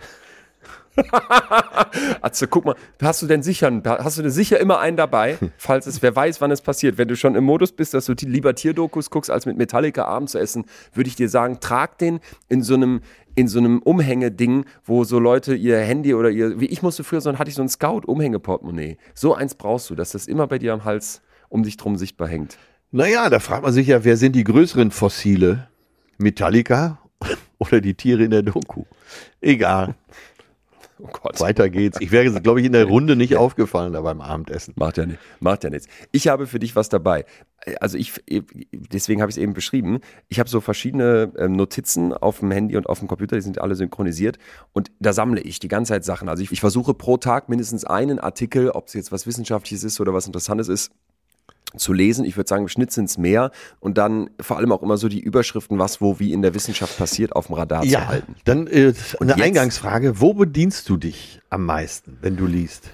Atze, 2.22 2.48
guck 2.48 2.66
mal, 2.66 2.76
hast 3.02 3.22
du 3.22 3.28
denn 3.28 3.44
sicher, 3.44 3.72
hast 3.86 4.18
du 4.18 4.22
denn 4.22 4.32
sicher 4.32 4.60
immer 4.60 4.80
einen 4.80 4.98
dabei, 4.98 5.38
falls 5.58 5.88
es, 5.88 6.02
wer 6.02 6.16
weiß, 6.16 6.42
wann 6.42 6.52
es 6.52 6.62
passiert. 6.62 6.98
Wenn 6.98 7.08
du 7.08 7.16
schon 7.16 7.36
im 7.36 7.44
Modus 7.44 7.72
bist, 7.72 7.94
dass 7.94 8.06
du 8.06 8.14
lieber 8.14 8.56
Tierdokus 8.56 9.10
guckst, 9.10 9.30
als 9.30 9.46
mit 9.46 9.58
Metallica 9.58 10.06
Abend 10.06 10.30
zu 10.30 10.40
essen, 10.40 10.66
würde 10.94 11.08
ich 11.08 11.16
dir 11.16 11.30
sagen, 11.30 11.60
trag 11.60 11.98
den 11.98 12.20
in 12.48 12.64
so 12.64 12.76
einem, 12.76 13.02
in 13.36 13.48
so 13.48 13.60
einem 13.60 13.80
Umhängeding, 13.80 14.66
wo 14.84 15.04
so 15.04 15.20
Leute 15.20 15.56
ihr 15.56 15.80
Handy 15.80 16.14
oder 16.14 16.30
ihr, 16.30 16.60
wie 16.60 16.68
ich 16.68 16.82
musste 16.82 17.04
früher, 17.04 17.22
so 17.22 17.38
hatte 17.38 17.50
ich 17.50 17.56
so 17.56 17.62
ein 17.62 17.70
Scout-Umhängeportemonnaie. 17.70 18.98
So 19.14 19.34
eins 19.36 19.56
brauchst 19.56 19.90
du, 19.90 19.96
dass 19.96 20.12
das 20.12 20.28
immer 20.28 20.48
bei 20.48 20.60
dir 20.60 20.74
am 20.74 20.86
Hals 20.86 21.22
um 21.50 21.64
dich 21.64 21.78
drum 21.78 21.98
sichtbar 21.98 22.28
hängt. 22.28 22.58
Naja, 22.92 23.30
da 23.30 23.40
fragt 23.40 23.64
man 23.64 23.74
sich 23.74 23.88
ja, 23.88 24.04
wer 24.04 24.18
sind 24.18 24.36
die 24.36 24.44
größeren 24.44 24.92
Fossile? 24.92 25.68
Metallica 26.18 27.00
oder 27.58 27.82
die 27.82 27.94
Tiere 27.94 28.24
in 28.24 28.32
der 28.32 28.42
Doku? 28.44 28.84
Egal, 29.42 29.96
Oh 31.06 31.20
Gott. 31.22 31.40
weiter 31.40 31.70
geht's. 31.70 32.00
Ich 32.00 32.12
wäre, 32.12 32.32
glaube 32.42 32.60
ich, 32.60 32.66
in 32.66 32.72
der 32.72 32.86
Runde 32.86 33.16
nicht 33.16 33.36
aufgefallen 33.36 33.94
da 33.94 34.02
beim 34.02 34.22
Abendessen. 34.22 34.74
Macht 34.78 34.98
ja, 34.98 35.06
nicht, 35.06 35.20
macht 35.40 35.64
ja 35.64 35.70
nichts. 35.70 35.88
Ich 36.12 36.28
habe 36.28 36.48
für 36.48 36.60
dich 36.60 36.76
was 36.76 36.90
dabei. 36.90 37.26
Also 37.80 37.98
ich, 37.98 38.14
deswegen 38.72 39.22
habe 39.22 39.30
ich 39.30 39.38
es 39.38 39.42
eben 39.42 39.54
beschrieben. 39.54 40.00
Ich 40.28 40.40
habe 40.40 40.50
so 40.50 40.62
verschiedene 40.62 41.32
ähm, 41.38 41.56
Notizen 41.56 42.14
auf 42.14 42.40
dem 42.40 42.52
Handy 42.52 42.78
und 42.78 42.88
auf 42.88 43.00
dem 43.00 43.08
Computer, 43.08 43.36
die 43.36 43.42
sind 43.42 43.62
alle 43.62 43.76
synchronisiert 43.76 44.38
und 44.74 44.92
da 45.00 45.14
sammle 45.14 45.42
ich 45.42 45.60
die 45.60 45.68
ganze 45.68 45.94
Zeit 45.94 46.06
Sachen. 46.06 46.30
Also 46.30 46.44
ich, 46.44 46.52
ich 46.52 46.60
versuche 46.60 46.94
pro 46.94 47.18
Tag 47.18 47.50
mindestens 47.50 47.86
einen 47.86 48.20
Artikel, 48.20 48.70
ob 48.72 48.88
es 48.88 48.94
jetzt 48.94 49.12
was 49.12 49.28
Wissenschaftliches 49.28 49.84
ist 49.84 50.00
oder 50.00 50.14
was 50.14 50.26
Interessantes 50.28 50.68
ist, 50.68 50.92
zu 51.78 51.94
lesen. 51.94 52.26
Ich 52.26 52.38
würde 52.38 52.48
sagen, 52.48 52.64
im 52.64 52.68
Schnitt 52.70 52.92
sind 52.92 53.06
es 53.10 53.18
mehr 53.18 53.52
und 53.80 53.98
dann 53.98 54.30
vor 54.42 54.58
allem 54.58 54.72
auch 54.72 54.82
immer 54.84 54.98
so 54.98 55.08
die 55.08 55.20
Überschriften, 55.20 55.80
was 55.80 56.02
wo 56.02 56.20
wie 56.20 56.34
in 56.34 56.42
der 56.42 56.54
Wissenschaft 56.54 56.98
passiert, 56.98 57.36
auf 57.36 57.48
dem 57.48 57.56
Radar 57.56 57.82
zu 57.84 57.88
Ja, 57.90 58.08
halten. 58.08 58.36
dann 58.46 58.68
äh, 58.68 58.94
eine 59.20 59.32
jetzt? 59.32 59.42
Eingangsfrage. 59.42 60.20
Wo 60.22 60.34
bedienst 60.34 60.88
du 60.90 60.98
dich 60.98 61.42
am 61.50 61.66
meisten, 61.66 62.18
wenn 62.22 62.36
du 62.38 62.46
liest? 62.46 62.90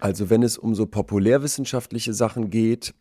Also 0.00 0.30
wenn 0.30 0.42
es 0.42 0.56
um 0.58 0.74
so 0.74 0.86
populärwissenschaftliche 0.86 2.14
Sachen 2.14 2.50
geht, 2.50 2.94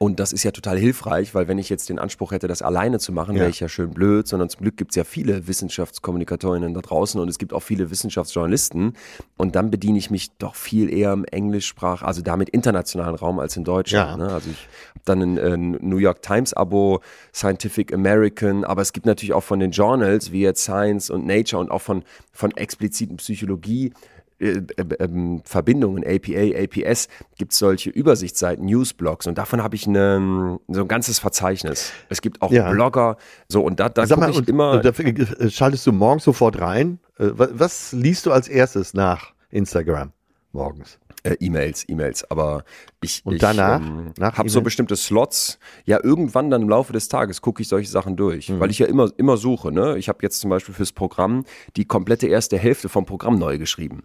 Und 0.00 0.20
das 0.20 0.32
ist 0.32 0.44
ja 0.44 0.52
total 0.52 0.78
hilfreich, 0.78 1.34
weil 1.34 1.48
wenn 1.48 1.58
ich 1.58 1.68
jetzt 1.68 1.88
den 1.88 1.98
Anspruch 1.98 2.30
hätte, 2.30 2.46
das 2.46 2.62
alleine 2.62 3.00
zu 3.00 3.12
machen, 3.12 3.34
Ja. 3.34 3.40
wäre 3.40 3.50
ich 3.50 3.58
ja 3.58 3.68
schön 3.68 3.90
blöd, 3.90 4.28
sondern 4.28 4.48
zum 4.48 4.62
Glück 4.62 4.76
gibt 4.76 4.92
es 4.92 4.96
ja 4.96 5.02
viele 5.02 5.48
Wissenschaftskommunikatorinnen 5.48 6.72
da 6.72 6.80
draußen 6.80 7.20
und 7.20 7.28
es 7.28 7.38
gibt 7.38 7.52
auch 7.52 7.62
viele 7.64 7.90
Wissenschaftsjournalisten. 7.90 8.94
Und 9.36 9.56
dann 9.56 9.70
bediene 9.70 9.98
ich 9.98 10.10
mich 10.10 10.30
doch 10.38 10.54
viel 10.54 10.92
eher 10.92 11.12
im 11.12 11.24
Englischsprach, 11.24 12.02
also 12.02 12.22
damit 12.22 12.48
internationalen 12.50 13.16
Raum 13.16 13.40
als 13.40 13.56
in 13.56 13.64
Deutschland. 13.64 14.20
Ja. 14.20 14.26
Ne? 14.28 14.32
Also 14.32 14.50
ich 14.50 14.68
habe 14.90 15.00
dann 15.04 15.20
ein, 15.20 15.36
äh, 15.36 15.56
New 15.56 15.98
York 15.98 16.22
Times 16.22 16.54
Abo, 16.54 17.00
Scientific 17.34 17.92
American, 17.92 18.64
aber 18.64 18.82
es 18.82 18.92
gibt 18.92 19.06
natürlich 19.06 19.32
auch 19.32 19.42
von 19.42 19.58
den 19.58 19.72
Journals 19.72 20.30
wie 20.30 20.42
jetzt 20.42 20.62
Science 20.62 21.10
und 21.10 21.26
Nature 21.26 21.60
und 21.60 21.70
auch 21.70 21.82
von, 21.82 22.04
von 22.32 22.52
expliziten 22.52 23.16
Psychologie. 23.16 23.92
Äh, 24.40 24.58
äh, 24.76 24.84
ähm, 25.00 25.42
Verbindungen, 25.44 26.04
APA, 26.04 26.56
APS, 26.62 27.08
gibt 27.36 27.52
es 27.52 27.58
solche 27.58 27.90
Übersichtsseiten, 27.90 28.64
Newsblogs 28.66 29.26
und 29.26 29.36
davon 29.38 29.62
habe 29.62 29.74
ich 29.76 29.86
eine, 29.86 30.58
so 30.68 30.82
ein 30.82 30.88
ganzes 30.88 31.18
Verzeichnis. 31.18 31.92
Es 32.08 32.20
gibt 32.20 32.40
auch 32.42 32.52
Ja. 32.52 32.70
Blogger, 32.70 33.16
so 33.48 33.62
und 33.62 33.80
da, 33.80 33.88
da 33.88 34.06
Sag 34.06 34.18
mal, 34.18 34.30
ich 34.30 34.36
und, 34.36 34.48
immer. 34.48 34.72
und 34.72 34.84
dafür 34.84 35.06
äh, 35.06 35.50
schaltest 35.50 35.86
du 35.86 35.92
morgens 35.92 36.24
sofort 36.24 36.60
rein. 36.60 36.98
Äh, 37.18 37.30
wa- 37.36 37.48
Was 37.52 37.92
liest 37.92 38.26
du 38.26 38.32
als 38.32 38.48
erstes 38.48 38.94
nach 38.94 39.32
Instagram 39.50 40.12
morgens? 40.52 40.98
Äh, 41.24 41.34
E-Mails, 41.40 41.84
E-Mails, 41.88 42.30
aber 42.30 42.62
ich, 43.00 43.22
Und 43.26 43.34
ich 43.34 43.40
danach? 43.40 43.80
ähm, 43.80 44.12
habe 44.20 44.48
so 44.48 44.58
E-Mails? 44.60 44.64
bestimmte 44.64 44.94
Slots. 44.94 45.58
Ja, 45.84 45.98
irgendwann 46.00 46.48
dann 46.48 46.62
im 46.62 46.68
Laufe 46.68 46.92
des 46.92 47.08
Tages 47.08 47.42
gucke 47.42 47.60
ich 47.60 47.66
solche 47.68 47.90
Sachen 47.90 48.16
durch, 48.16 48.48
Mhm. 48.48 48.60
weil 48.60 48.70
ich 48.70 48.78
ja 48.78 48.86
immer, 48.86 49.10
immer 49.16 49.36
suche. 49.36 49.72
Ne? 49.72 49.98
Ich 49.98 50.08
habe 50.08 50.18
jetzt 50.22 50.38
zum 50.38 50.48
Beispiel 50.50 50.74
fürs 50.76 50.92
Programm 50.92 51.44
die 51.76 51.86
komplette 51.86 52.28
erste 52.28 52.56
Hälfte 52.56 52.88
vom 52.88 53.04
Programm 53.04 53.36
neu 53.36 53.58
geschrieben, 53.58 54.04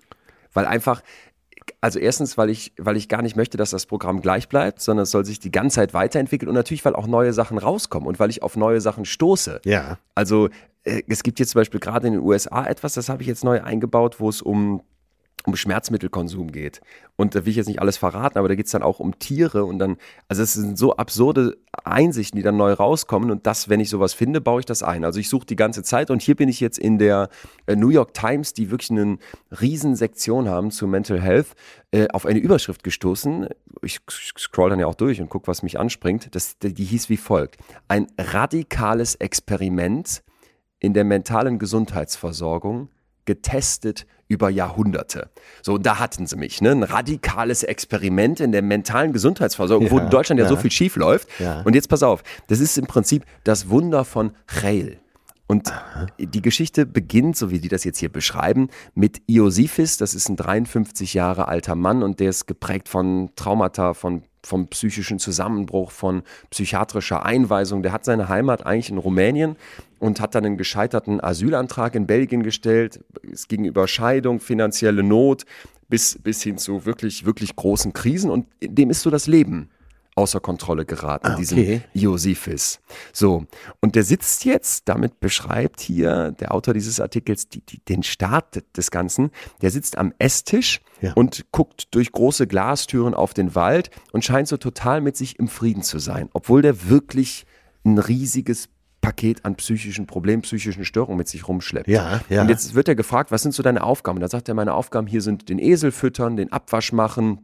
weil 0.53 0.65
einfach 0.65 1.01
also 1.79 1.99
erstens, 1.99 2.37
weil 2.37 2.49
ich, 2.49 2.73
weil 2.77 2.97
ich 2.97 3.07
gar 3.07 3.21
nicht 3.21 3.35
möchte, 3.35 3.57
dass 3.57 3.69
das 3.69 3.85
Programm 3.85 4.21
gleich 4.21 4.49
bleibt, 4.49 4.81
sondern 4.81 5.03
es 5.03 5.11
soll 5.11 5.25
sich 5.25 5.39
die 5.39 5.51
ganze 5.51 5.75
Zeit 5.75 5.93
weiterentwickeln 5.93 6.49
und 6.49 6.55
natürlich, 6.55 6.83
weil 6.83 6.95
auch 6.95 7.07
neue 7.07 7.33
Sachen 7.33 7.57
rauskommen 7.57 8.07
und 8.07 8.19
weil 8.19 8.29
ich 8.29 8.43
auf 8.43 8.57
neue 8.57 8.81
Sachen 8.81 9.05
stoße. 9.05 9.61
Ja. 9.63 9.97
Also 10.15 10.49
äh, 10.83 11.03
es 11.07 11.23
gibt 11.23 11.39
jetzt 11.39 11.51
zum 11.51 11.59
Beispiel 11.59 11.79
gerade 11.79 12.07
in 12.07 12.13
den 12.13 12.21
USA 12.21 12.65
etwas, 12.65 12.93
das 12.93 13.09
habe 13.09 13.21
ich 13.21 13.27
jetzt 13.27 13.43
neu 13.43 13.61
eingebaut, 13.61 14.19
wo 14.19 14.29
es 14.29 14.41
um 14.41 14.81
um 15.45 15.55
Schmerzmittelkonsum 15.55 16.51
geht. 16.51 16.81
Und 17.15 17.35
da 17.35 17.45
will 17.45 17.51
ich 17.51 17.57
jetzt 17.57 17.67
nicht 17.67 17.81
alles 17.81 17.97
verraten, 17.97 18.37
aber 18.37 18.47
da 18.47 18.55
geht 18.55 18.65
es 18.65 18.71
dann 18.71 18.83
auch 18.83 18.99
um 18.99 19.19
Tiere 19.19 19.65
und 19.65 19.77
dann, 19.79 19.97
also 20.27 20.41
es 20.41 20.53
sind 20.53 20.77
so 20.77 20.95
absurde 20.95 21.57
Einsichten, 21.83 22.37
die 22.37 22.43
dann 22.43 22.57
neu 22.57 22.73
rauskommen 22.73 23.29
und 23.29 23.45
das, 23.45 23.69
wenn 23.69 23.79
ich 23.79 23.89
sowas 23.89 24.13
finde, 24.13 24.41
baue 24.41 24.61
ich 24.61 24.65
das 24.65 24.83
ein. 24.83 25.03
Also 25.05 25.19
ich 25.19 25.29
suche 25.29 25.45
die 25.45 25.55
ganze 25.55 25.83
Zeit 25.83 26.09
und 26.09 26.21
hier 26.21 26.35
bin 26.35 26.49
ich 26.49 26.59
jetzt 26.59 26.79
in 26.79 26.97
der 26.97 27.29
äh, 27.65 27.75
New 27.75 27.89
York 27.89 28.13
Times, 28.13 28.53
die 28.53 28.71
wirklich 28.71 28.91
eine 28.91 29.17
riesen 29.61 29.95
Sektion 29.95 30.49
haben 30.49 30.71
zu 30.71 30.87
Mental 30.87 31.21
Health, 31.21 31.47
äh, 31.91 32.07
auf 32.09 32.25
eine 32.25 32.39
Überschrift 32.39 32.83
gestoßen. 32.83 33.47
Ich 33.81 33.99
scroll 34.09 34.69
dann 34.69 34.79
ja 34.79 34.87
auch 34.87 34.95
durch 34.95 35.21
und 35.21 35.29
gucke, 35.29 35.47
was 35.47 35.61
mich 35.61 35.79
anspringt. 35.79 36.33
Das, 36.35 36.57
die 36.59 36.83
hieß 36.83 37.09
wie 37.09 37.17
folgt. 37.17 37.57
Ein 37.87 38.07
radikales 38.17 39.15
Experiment 39.15 40.23
in 40.79 40.93
der 40.93 41.03
mentalen 41.03 41.59
Gesundheitsversorgung 41.59 42.89
getestet 43.25 44.05
über 44.27 44.49
Jahrhunderte. 44.49 45.29
So, 45.61 45.77
da 45.77 45.99
hatten 45.99 46.25
sie 46.27 46.35
mich, 46.35 46.61
ne? 46.61 46.71
Ein 46.71 46.83
radikales 46.83 47.63
Experiment 47.63 48.39
in 48.39 48.51
der 48.51 48.61
mentalen 48.61 49.13
Gesundheitsversorgung, 49.13 49.91
wo 49.91 49.97
Ja, 49.97 50.05
in 50.05 50.09
Deutschland 50.09 50.39
ja, 50.39 50.47
so 50.47 50.55
ja. 50.55 50.61
viel 50.61 50.71
schief 50.71 50.95
läuft. 50.95 51.27
Ja. 51.39 51.61
Und 51.61 51.75
jetzt 51.75 51.89
pass 51.89 52.03
auf, 52.03 52.23
das 52.47 52.59
ist 52.59 52.77
im 52.77 52.85
Prinzip 52.85 53.25
das 53.43 53.69
Wunder 53.69 54.05
von 54.05 54.31
Cheil. 54.47 54.99
Und 55.45 55.71
die 56.17 56.41
Geschichte 56.41 56.85
beginnt, 56.85 57.35
so 57.35 57.51
wie 57.51 57.59
die 57.59 57.67
das 57.67 57.83
jetzt 57.83 57.99
hier 57.99 58.11
beschreiben, 58.11 58.69
mit 58.95 59.21
Iosifis. 59.27 59.97
Das 59.97 60.15
ist 60.15 60.29
ein 60.29 60.35
53 60.35 61.13
Jahre 61.13 61.47
alter 61.47 61.75
Mann 61.75 62.01
und 62.01 62.19
der 62.19 62.29
ist 62.29 62.47
geprägt 62.47 62.89
von 62.89 63.29
Traumata, 63.35 63.93
von 63.93 64.23
vom 64.45 64.67
psychischen 64.67 65.19
Zusammenbruch, 65.19 65.91
von 65.91 66.23
psychiatrischer 66.49 67.25
Einweisung. 67.25 67.81
Der 67.81 67.93
hat 67.93 68.03
seine 68.03 68.27
Heimat 68.29 68.65
eigentlich 68.65 68.89
in 68.89 68.97
Rumänien 68.97 69.55
und 70.03 70.19
hat 70.19 70.35
dann 70.35 70.45
einen 70.45 70.57
gescheiterten 70.57 71.23
Asylantrag 71.23 71.95
in 71.95 72.05
Belgien 72.07 72.43
gestellt. 72.43 72.99
Es 73.31 73.47
ging 73.47 73.63
über 73.63 73.87
Scheidung, 73.87 74.41
finanzielle 74.41 75.01
Not 75.01 75.45
bis, 75.87 76.19
bis 76.21 76.43
hin 76.43 76.57
zu 76.57 76.85
wirklich, 76.85 77.25
wirklich 77.25 77.55
großen 77.55 77.93
Krisen 77.93 78.29
und 78.29 78.45
dem 78.61 78.89
ist 78.89 79.01
so 79.01 79.09
das 79.09 79.27
Leben 79.27 79.69
außer 80.15 80.39
Kontrolle 80.41 80.85
geraten, 80.85 81.27
Ah, 81.27 81.35
diesem 81.37 81.57
okay. 81.57 81.81
Iosifis. 81.93 82.81
So, 83.13 83.45
und 83.79 83.95
der 83.95 84.03
sitzt 84.03 84.45
jetzt, 84.45 84.87
damit 84.89 85.19
beschreibt 85.21 85.79
hier 85.79 86.31
der 86.33 86.53
Autor 86.53 86.73
dieses 86.75 86.99
Artikels 86.99 87.47
die, 87.49 87.61
die, 87.61 87.79
den 87.79 88.03
Start 88.03 88.61
des 88.77 88.91
Ganzen, 88.91 89.31
der 89.61 89.71
sitzt 89.71 89.97
am 89.97 90.13
Esstisch 90.19 90.81
Ja. 91.01 91.13
und 91.13 91.45
guckt 91.51 91.87
durch 91.95 92.11
große 92.11 92.45
Glastüren 92.45 93.13
auf 93.15 93.33
den 93.33 93.55
Wald 93.55 93.89
und 94.11 94.23
scheint 94.23 94.47
so 94.49 94.57
total 94.57 94.99
mit 95.01 95.15
sich 95.17 95.39
im 95.39 95.47
Frieden 95.47 95.81
zu 95.81 95.97
sein, 95.97 96.29
obwohl 96.33 96.61
der 96.61 96.89
wirklich 96.89 97.45
ein 97.85 97.97
riesiges 97.97 98.69
Paket 99.03 99.43
an 99.45 99.55
psychischen 99.55 100.07
Problemen, 100.07 100.41
psychischen 100.41 100.85
Störungen 100.85 101.17
mit 101.17 101.27
sich 101.27 101.47
rumschleppt. 101.47 101.87
Ja, 101.87 102.21
ja. 102.29 102.41
Und 102.41 102.49
jetzt 102.49 102.73
wird 102.73 102.87
er 102.87 102.95
gefragt, 102.95 103.31
was 103.31 103.43
sind 103.43 103.53
so 103.53 103.61
deine 103.61 103.83
Aufgaben? 103.83 104.17
Und 104.17 104.21
da 104.21 104.29
sagt 104.29 104.47
er, 104.47 104.55
meine 104.55 104.73
Aufgaben 104.73 105.07
hier 105.07 105.21
sind 105.21 105.49
den 105.49 105.59
Esel 105.59 105.91
füttern, 105.91 106.37
den 106.37 106.51
Abwasch 106.51 106.93
machen, 106.93 107.39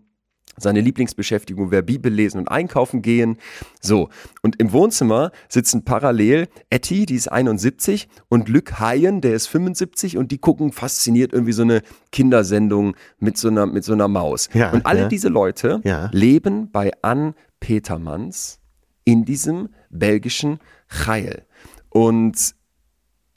seine 0.57 0.81
Lieblingsbeschäftigung 0.81 1.71
wäre 1.71 1.83
Bibel 1.83 2.11
lesen 2.11 2.39
und 2.39 2.47
einkaufen 2.49 3.01
gehen. 3.01 3.37
So, 3.81 4.09
und 4.41 4.59
im 4.59 4.71
Wohnzimmer 4.71 5.31
sitzen 5.47 5.83
parallel 5.83 6.47
Etty, 6.69 7.05
die 7.05 7.15
ist 7.15 7.29
71, 7.31 8.07
und 8.29 8.49
Luc 8.49 8.79
Hayen, 8.79 9.21
der 9.21 9.33
ist 9.33 9.47
75, 9.47 10.17
und 10.17 10.31
die 10.31 10.37
gucken 10.37 10.71
fasziniert 10.71 11.33
irgendwie 11.33 11.53
so 11.53 11.61
eine 11.61 11.81
Kindersendung 12.11 12.95
mit 13.19 13.37
so 13.37 13.49
einer, 13.49 13.65
mit 13.65 13.83
so 13.83 13.93
einer 13.93 14.07
Maus. 14.07 14.49
Ja, 14.53 14.71
und 14.71 14.85
alle 14.85 15.01
ja. 15.01 15.07
diese 15.07 15.29
Leute 15.29 15.81
Ja. 15.83 16.09
leben 16.11 16.71
bei 16.71 16.91
Ann 17.01 17.35
Petermanns 17.59 18.59
in 19.05 19.25
diesem 19.25 19.69
belgischen 19.89 20.59
Chail. 20.89 21.43
Und 21.89 22.55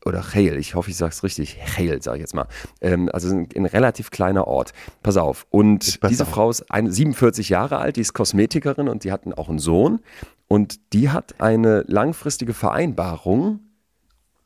oder 0.05 0.23
Chale, 0.23 0.57
ich 0.57 0.75
hoffe, 0.75 0.91
ich 0.91 0.97
sage 0.97 1.13
es 1.13 1.23
richtig, 1.23 1.59
Chale, 1.65 2.03
sage 2.03 2.19
ich 2.19 2.23
jetzt 2.23 2.35
mal. 2.35 2.49
Ähm, 2.81 3.09
also 3.13 3.33
ein, 3.33 3.49
ein 3.55 3.67
relativ 3.67 4.11
kleiner 4.11 4.47
Ort. 4.47 4.73
Pass 5.03 5.17
auf. 5.17 5.47
Und 5.51 6.01
pass 6.01 6.11
diese 6.11 6.25
auf. 6.25 6.31
Frau 6.31 6.51
ist 6.51 6.71
ein, 6.71 6.91
47 6.91 7.49
Jahre 7.49 7.79
alt, 7.79 7.97
die 7.97 8.01
ist 8.01 8.13
Kosmetikerin 8.13 8.89
und 8.89 9.05
die 9.05 9.13
hatten 9.13 9.33
auch 9.33 9.49
einen 9.49 9.59
Sohn. 9.59 10.01
Und 10.49 10.93
die 10.93 11.11
hat 11.11 11.41
eine 11.41 11.85
langfristige 11.87 12.53
Vereinbarung 12.53 13.61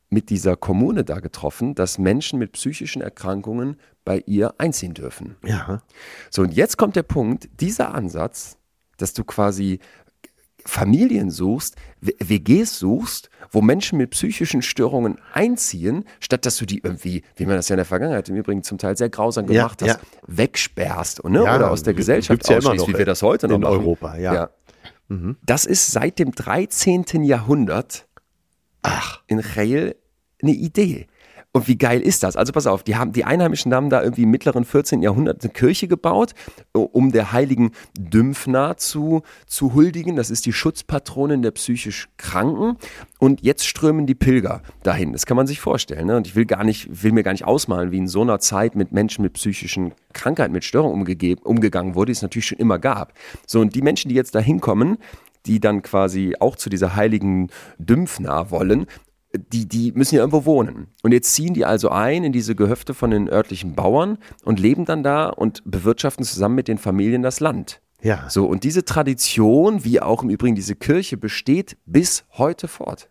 mit 0.09 0.31
dieser 0.31 0.57
Kommune 0.57 1.05
da 1.05 1.19
getroffen, 1.21 1.75
dass 1.75 1.99
Menschen 1.99 2.39
mit 2.39 2.53
psychischen 2.53 3.03
Erkrankungen 3.03 3.77
bei 4.05 4.23
ihr 4.27 4.55
einziehen 4.59 4.95
dürfen. 4.95 5.37
Ja. 5.45 5.83
So, 6.31 6.43
und 6.43 6.55
jetzt 6.55 6.77
kommt 6.77 6.95
der 6.97 7.03
Punkt, 7.03 7.49
dieser 7.61 7.93
Ansatz, 7.93 8.57
dass 8.99 9.15
du 9.15 9.25
quasi 9.25 9.81
Familien 10.67 11.31
suchst, 11.31 11.77
WGs 12.01 12.79
suchst, 12.79 13.31
wo 13.51 13.63
Menschen 13.63 13.99
mit 13.99 14.11
psychischen 14.11 14.63
Störungen 14.63 15.19
einziehen, 15.33 16.05
statt 16.21 16.45
dass 16.45 16.57
du 16.57 16.67
die 16.67 16.81
irgendwie, 16.83 17.23
wie 17.37 17.47
man 17.47 17.57
das 17.57 17.69
ja 17.69 17.75
in 17.75 17.79
der 17.79 17.87
Vergangenheit 17.87 18.29
im 18.29 18.37
Übrigen 18.37 18.63
zum 18.63 18.79
Teil 18.79 18.97
sehr 18.97 19.09
grausam 19.09 19.47
Ja, 19.47 19.63
gemacht 19.63 19.83
hast, 19.83 19.89
ja. 19.89 19.99
wegsperrst 20.27 21.25
ne? 21.25 21.45
Ja, 21.45 21.57
oder 21.57 21.71
aus 21.71 21.83
der 21.83 21.95
Gesellschaft 21.95 22.49
ja 22.49 22.59
ausschließt, 22.59 22.77
noch 22.77 22.89
wie 22.89 22.99
wir 22.99 23.07
das 23.07 23.23
heute 23.23 23.49
noch 23.49 23.57
in 23.57 23.63
machen. 23.63 23.79
Europa, 23.79 24.17
ja. 24.17 24.51
Das 25.45 25.67
ist 25.67 25.93
seit 25.93 26.19
dem 26.19 26.33
13. 26.33 27.23
Jahrhundert 27.23 28.07
ach, 28.83 29.23
in 29.29 29.41
Chayil 29.41 29.95
eine 30.43 30.53
Idee. 30.53 31.07
Und 31.57 31.69
wie 31.69 31.79
geil 31.79 32.03
ist 32.03 32.23
das? 32.23 32.37
Also 32.37 32.53
pass 32.53 32.67
auf, 32.67 32.83
die, 32.83 32.97
haben, 32.97 33.13
die 33.13 33.25
Einheimischen 33.25 33.73
haben 33.73 33.89
da 33.89 34.03
irgendwie 34.03 34.25
im 34.25 34.31
mittleren 34.31 34.67
14. 34.67 35.01
Jahrhundert 35.01 35.43
eine 35.43 35.51
Kirche 35.51 35.89
gebaut, 35.89 36.35
um 36.75 37.13
der 37.13 37.33
heiligen 37.33 37.71
Dymphna 37.99 38.77
zu, 38.77 39.23
zu 39.47 39.73
huldigen. 39.73 40.17
Das 40.17 40.29
ist 40.29 40.45
die 40.45 40.53
Schutzpatronin 40.53 41.41
der 41.41 41.53
psychisch 41.53 42.11
Kranken. 42.19 42.77
Und 43.19 43.41
jetzt 43.41 43.67
strömen 43.67 44.05
die 44.05 44.15
Pilger 44.15 44.61
dahin. 44.83 45.13
Das 45.13 45.25
kann 45.25 45.39
man 45.39 45.47
sich 45.47 45.59
vorstellen. 45.59 46.09
Ne? 46.09 46.19
Und 46.19 46.27
ich 46.27 46.37
will, 46.37 46.45
gar 46.45 46.63
nicht, 46.63 47.03
will 47.03 47.13
mir 47.13 47.23
gar 47.23 47.33
nicht 47.33 47.47
ausmalen, 47.47 47.91
wie 47.91 47.97
in 47.97 48.09
so 48.09 48.21
einer 48.21 48.39
Zeit 48.39 48.75
mit 48.75 48.93
Menschen 48.93 49.23
mit 49.23 49.33
psychischen 49.33 49.95
Krankheiten, 50.13 50.53
mit 50.53 50.63
Störungen 50.63 51.07
umgegangen 51.43 51.95
wurde, 51.95 52.11
die 52.11 52.17
es 52.17 52.21
natürlich 52.21 52.49
schon 52.49 52.59
immer 52.59 52.79
gab. 52.79 53.15
So, 53.47 53.61
und 53.61 53.75
die 53.75 53.81
Menschen, 53.81 54.11
die 54.11 54.15
jetzt 54.15 54.35
da 54.35 54.41
hinkommen, 54.41 54.99
die 55.47 55.61
dann 55.61 55.81
quasi 55.81 56.35
auch 56.39 56.57
zu 56.57 56.69
dieser 56.69 56.97
heiligen 56.97 57.49
Dymphna 57.79 58.51
wollen, 58.51 58.87
die, 59.39 59.67
die 59.67 59.93
müssen 59.93 60.15
ja 60.15 60.21
irgendwo 60.21 60.45
wohnen. 60.45 60.89
Und 61.03 61.13
jetzt 61.13 61.35
ziehen 61.35 61.55
die 61.55 61.65
also 61.65 61.91
ein 61.91 62.25
in 62.25 62.33
diese 62.33 62.55
Gehöfte 62.55 62.95
von 62.95 63.11
den 63.11 63.29
örtlichen 63.29 63.75
Bauern 63.75 64.19
und 64.45 64.61
leben 64.61 64.85
dann 64.85 65.03
da 65.03 65.29
und 65.29 65.63
bewirtschaften 65.65 66.25
zusammen 66.25 66.55
mit 66.55 66.69
den 66.69 66.79
Familien 66.79 67.23
das 67.23 67.41
Land. 67.41 67.81
Ja. 68.03 68.29
So, 68.29 68.47
und 68.47 68.65
diese 68.65 68.85
Tradition, 68.85 69.85
wie 69.85 70.01
auch 70.01 70.23
im 70.23 70.31
Übrigen 70.31 70.55
diese 70.55 70.77
Kirche, 70.77 71.17
besteht 71.17 71.77
bis 71.87 72.25
heute 72.33 72.69
fort. 72.69 73.09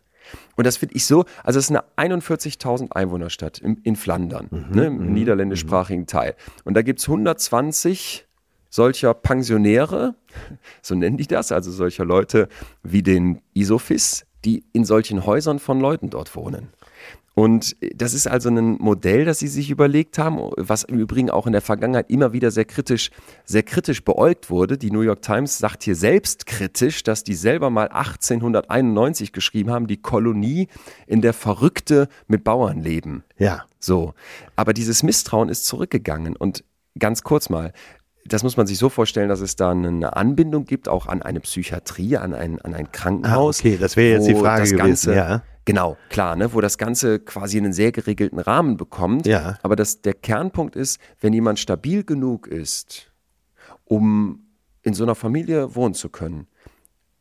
Und 0.55 0.65
das 0.65 0.77
finde 0.77 0.95
ich 0.95 1.05
so, 1.05 1.25
also 1.43 1.59
es 1.59 1.69
ist 1.69 1.75
eine 1.97 2.19
41.000 2.19 2.91
Einwohnerstadt 2.91 3.59
in, 3.59 3.77
in 3.83 3.95
Flandern, 3.95 4.47
ne, 4.71 4.85
im 4.87 5.13
niederländischsprachigen 5.13 6.07
Teil. 6.07 6.35
Und 6.63 6.75
da 6.75 6.81
gibt 6.81 6.99
es 6.99 7.07
120 7.07 8.25
solcher 8.69 9.13
Pensionäre, 9.13 10.15
so 10.81 10.95
nennen 10.95 11.17
die 11.17 11.27
das, 11.27 11.51
also 11.51 11.71
solcher 11.71 12.05
Leute 12.05 12.47
wie 12.83 13.03
den 13.03 13.41
Isofis, 13.53 14.25
die 14.45 14.63
in 14.73 14.85
solchen 14.85 15.25
Häusern 15.25 15.59
von 15.59 15.79
Leuten 15.79 16.09
dort 16.09 16.35
wohnen. 16.35 16.69
Und 17.35 17.75
das 17.93 18.13
ist 18.13 18.27
also 18.27 18.49
ein 18.49 18.77
Modell, 18.77 19.25
das 19.25 19.39
sie 19.39 19.49
sich 19.49 19.69
überlegt 19.69 20.17
haben, 20.17 20.39
was 20.55 20.83
im 20.83 20.97
Übrigen 20.97 21.29
auch 21.29 21.45
in 21.45 21.51
der 21.51 21.61
Vergangenheit 21.61 22.09
immer 22.09 22.31
wieder 22.31 22.49
sehr 22.49 22.63
kritisch, 22.63 23.11
sehr 23.43 23.63
kritisch 23.63 24.05
beäugt 24.05 24.49
wurde. 24.49 24.77
Die 24.77 24.89
New 24.89 25.01
York 25.01 25.21
Times 25.21 25.57
sagt 25.57 25.83
hier 25.83 25.95
selbst 25.95 26.45
kritisch, 26.45 27.03
dass 27.03 27.25
die 27.25 27.33
selber 27.33 27.69
mal 27.69 27.89
1891 27.89 29.33
geschrieben 29.33 29.71
haben, 29.71 29.87
die 29.87 30.01
Kolonie, 30.01 30.69
in 31.07 31.21
der 31.21 31.33
Verrückte 31.33 32.07
mit 32.27 32.45
Bauern 32.45 32.79
leben. 32.79 33.25
Ja. 33.37 33.65
So. 33.81 34.13
Aber 34.55 34.73
dieses 34.73 35.03
Misstrauen 35.03 35.49
ist 35.49 35.65
zurückgegangen. 35.65 36.37
Und 36.37 36.63
ganz 36.97 37.23
kurz 37.23 37.49
mal, 37.49 37.73
das 38.27 38.41
muss 38.43 38.57
man 38.57 38.65
sich 38.65 38.77
so 38.77 38.89
vorstellen, 38.89 39.29
dass 39.29 39.39
es 39.39 39.55
da 39.55 39.71
eine 39.71 40.15
Anbindung 40.15 40.65
gibt, 40.65 40.89
auch 40.89 41.05
an 41.05 41.21
eine 41.21 41.39
Psychiatrie, 41.41 42.17
an 42.17 42.33
ein, 42.33 42.59
an 42.61 42.73
ein 42.73 42.91
Krankenhaus. 42.91 43.59
Ah, 43.59 43.59
okay, 43.59 43.77
das 43.79 43.95
wäre 43.95 44.17
jetzt 44.17 44.27
die 44.27 44.35
Frage 44.35 44.61
das 44.61 44.71
gewesen. 44.71 44.87
Ganze, 44.87 45.15
ja. 45.15 45.43
Genau, 45.65 45.97
klar, 46.09 46.35
ne, 46.35 46.53
wo 46.53 46.61
das 46.61 46.77
Ganze 46.77 47.19
quasi 47.19 47.57
einen 47.57 47.73
sehr 47.73 47.91
geregelten 47.91 48.39
Rahmen 48.39 48.77
bekommt. 48.77 49.27
Ja. 49.27 49.57
Aber 49.61 49.75
das, 49.75 50.01
der 50.01 50.13
Kernpunkt 50.13 50.75
ist, 50.75 50.99
wenn 51.19 51.33
jemand 51.33 51.59
stabil 51.59 52.03
genug 52.03 52.47
ist, 52.47 53.11
um 53.83 54.47
in 54.81 54.93
so 54.93 55.03
einer 55.03 55.15
Familie 55.15 55.75
wohnen 55.75 55.93
zu 55.93 56.09
können, 56.09 56.47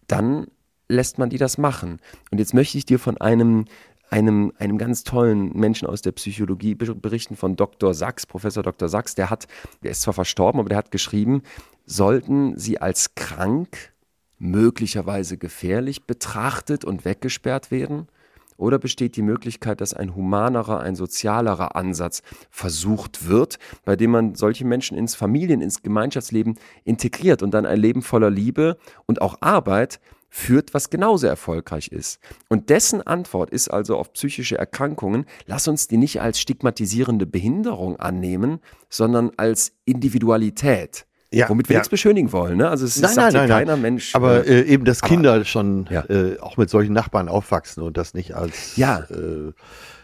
dann 0.06 0.46
lässt 0.88 1.18
man 1.18 1.30
die 1.30 1.38
das 1.38 1.58
machen. 1.58 2.00
Und 2.30 2.38
jetzt 2.38 2.54
möchte 2.54 2.76
ich 2.78 2.84
dir 2.84 2.98
von 2.98 3.18
einem, 3.18 3.66
einem, 4.10 4.52
einem 4.58 4.78
ganz 4.78 5.04
tollen 5.04 5.56
Menschen 5.56 5.88
aus 5.88 6.02
der 6.02 6.12
Psychologie 6.12 6.74
ber- 6.74 6.94
berichten, 6.94 7.36
von 7.36 7.56
Dr. 7.56 7.94
Sachs, 7.94 8.26
Professor 8.26 8.62
Dr. 8.62 8.88
Sachs. 8.88 9.14
Der 9.14 9.30
hat, 9.30 9.46
der 9.82 9.90
ist 9.90 10.02
zwar 10.02 10.14
verstorben, 10.14 10.60
aber 10.60 10.68
der 10.68 10.78
hat 10.78 10.90
geschrieben, 10.90 11.42
sollten 11.86 12.58
sie 12.58 12.80
als 12.80 13.14
krank, 13.14 13.92
möglicherweise 14.38 15.38
gefährlich 15.38 16.04
betrachtet 16.04 16.84
und 16.84 17.04
weggesperrt 17.04 17.70
werden? 17.70 18.08
Oder 18.56 18.78
besteht 18.78 19.16
die 19.16 19.22
Möglichkeit, 19.22 19.80
dass 19.80 19.94
ein 19.94 20.14
humanerer, 20.14 20.80
ein 20.80 20.94
sozialerer 20.94 21.74
Ansatz 21.74 22.22
versucht 22.50 23.28
wird, 23.28 23.58
bei 23.84 23.96
dem 23.96 24.12
man 24.12 24.36
solche 24.36 24.64
Menschen 24.64 24.96
ins 24.96 25.16
Familien-, 25.16 25.60
ins 25.60 25.82
Gemeinschaftsleben 25.82 26.56
integriert 26.84 27.42
und 27.42 27.52
dann 27.52 27.66
ein 27.66 27.80
Leben 27.80 28.02
voller 28.02 28.30
Liebe 28.30 28.78
und 29.06 29.20
auch 29.20 29.38
Arbeit 29.40 29.98
führt, 30.37 30.75
was 30.75 30.90
genauso 30.90 31.29
erfolgreich 31.29 31.88
ist. 31.92 32.18
Und 32.49 32.68
dessen 32.68 33.01
Antwort 33.01 33.51
ist 33.51 33.68
also 33.68 33.97
auf 33.97 34.12
psychische 34.14 34.59
Erkrankungen, 34.59 35.27
lass 35.47 35.68
uns 35.68 35.87
die 35.87 35.97
nicht 35.97 36.20
als 36.20 36.40
stigmatisierende 36.40 37.25
Behinderung 37.25 38.01
annehmen, 38.01 38.59
sondern 38.90 39.31
als 39.37 39.70
Individualität. 39.85 41.07
Ja, 41.31 41.49
womit 41.49 41.68
wir 41.68 41.75
ja. 41.75 41.81
nichts 41.81 41.88
beschönigen 41.88 42.33
wollen. 42.33 42.59
Ne? 42.59 42.68
Also 42.68 42.85
es 42.85 43.01
Nein, 43.01 43.14
sagt 43.14 43.33
nein, 43.35 43.49
nein, 43.49 43.49
keiner 43.49 43.77
Mensch. 43.77 44.14
Aber 44.16 44.44
äh, 44.44 44.62
äh, 44.62 44.66
eben, 44.66 44.85
dass 44.85 45.03
Kinder 45.03 45.44
schon 45.44 45.87
Ja. 45.88 46.05
äh, 46.07 46.38
auch 46.40 46.57
mit 46.57 46.68
solchen 46.68 46.92
Nachbarn 46.92 47.29
aufwachsen 47.29 47.85
und 47.85 47.97
das 47.97 48.14
nicht 48.14 48.35
als, 48.35 48.77
Ja. 48.77 49.07
äh, 49.11 49.53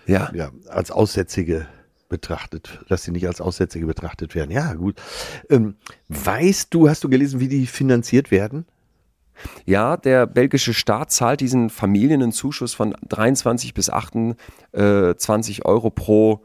ja. 0.06 0.30
ja, 0.32 0.50
als 0.68 0.92
Aussätzige 0.92 1.66
betrachtet, 2.08 2.78
dass 2.88 3.02
sie 3.02 3.10
nicht 3.10 3.26
als 3.26 3.40
Aussätzige 3.40 3.86
betrachtet 3.86 4.36
werden. 4.36 4.52
Ja, 4.52 4.74
gut. 4.74 4.94
Ähm, 5.48 5.74
weißt 6.08 6.72
du, 6.72 6.88
hast 6.88 7.02
du 7.02 7.08
gelesen, 7.08 7.40
wie 7.40 7.48
die 7.48 7.66
finanziert 7.66 8.30
werden? 8.30 8.64
Ja, 9.64 9.96
der 9.96 10.26
belgische 10.26 10.74
Staat 10.74 11.10
zahlt 11.10 11.40
diesen 11.40 11.70
Familien 11.70 12.22
einen 12.22 12.32
Zuschuss 12.32 12.74
von 12.74 12.94
23 13.08 13.74
bis 13.74 13.90
28 13.90 15.64
Euro 15.64 15.90
pro 15.90 16.44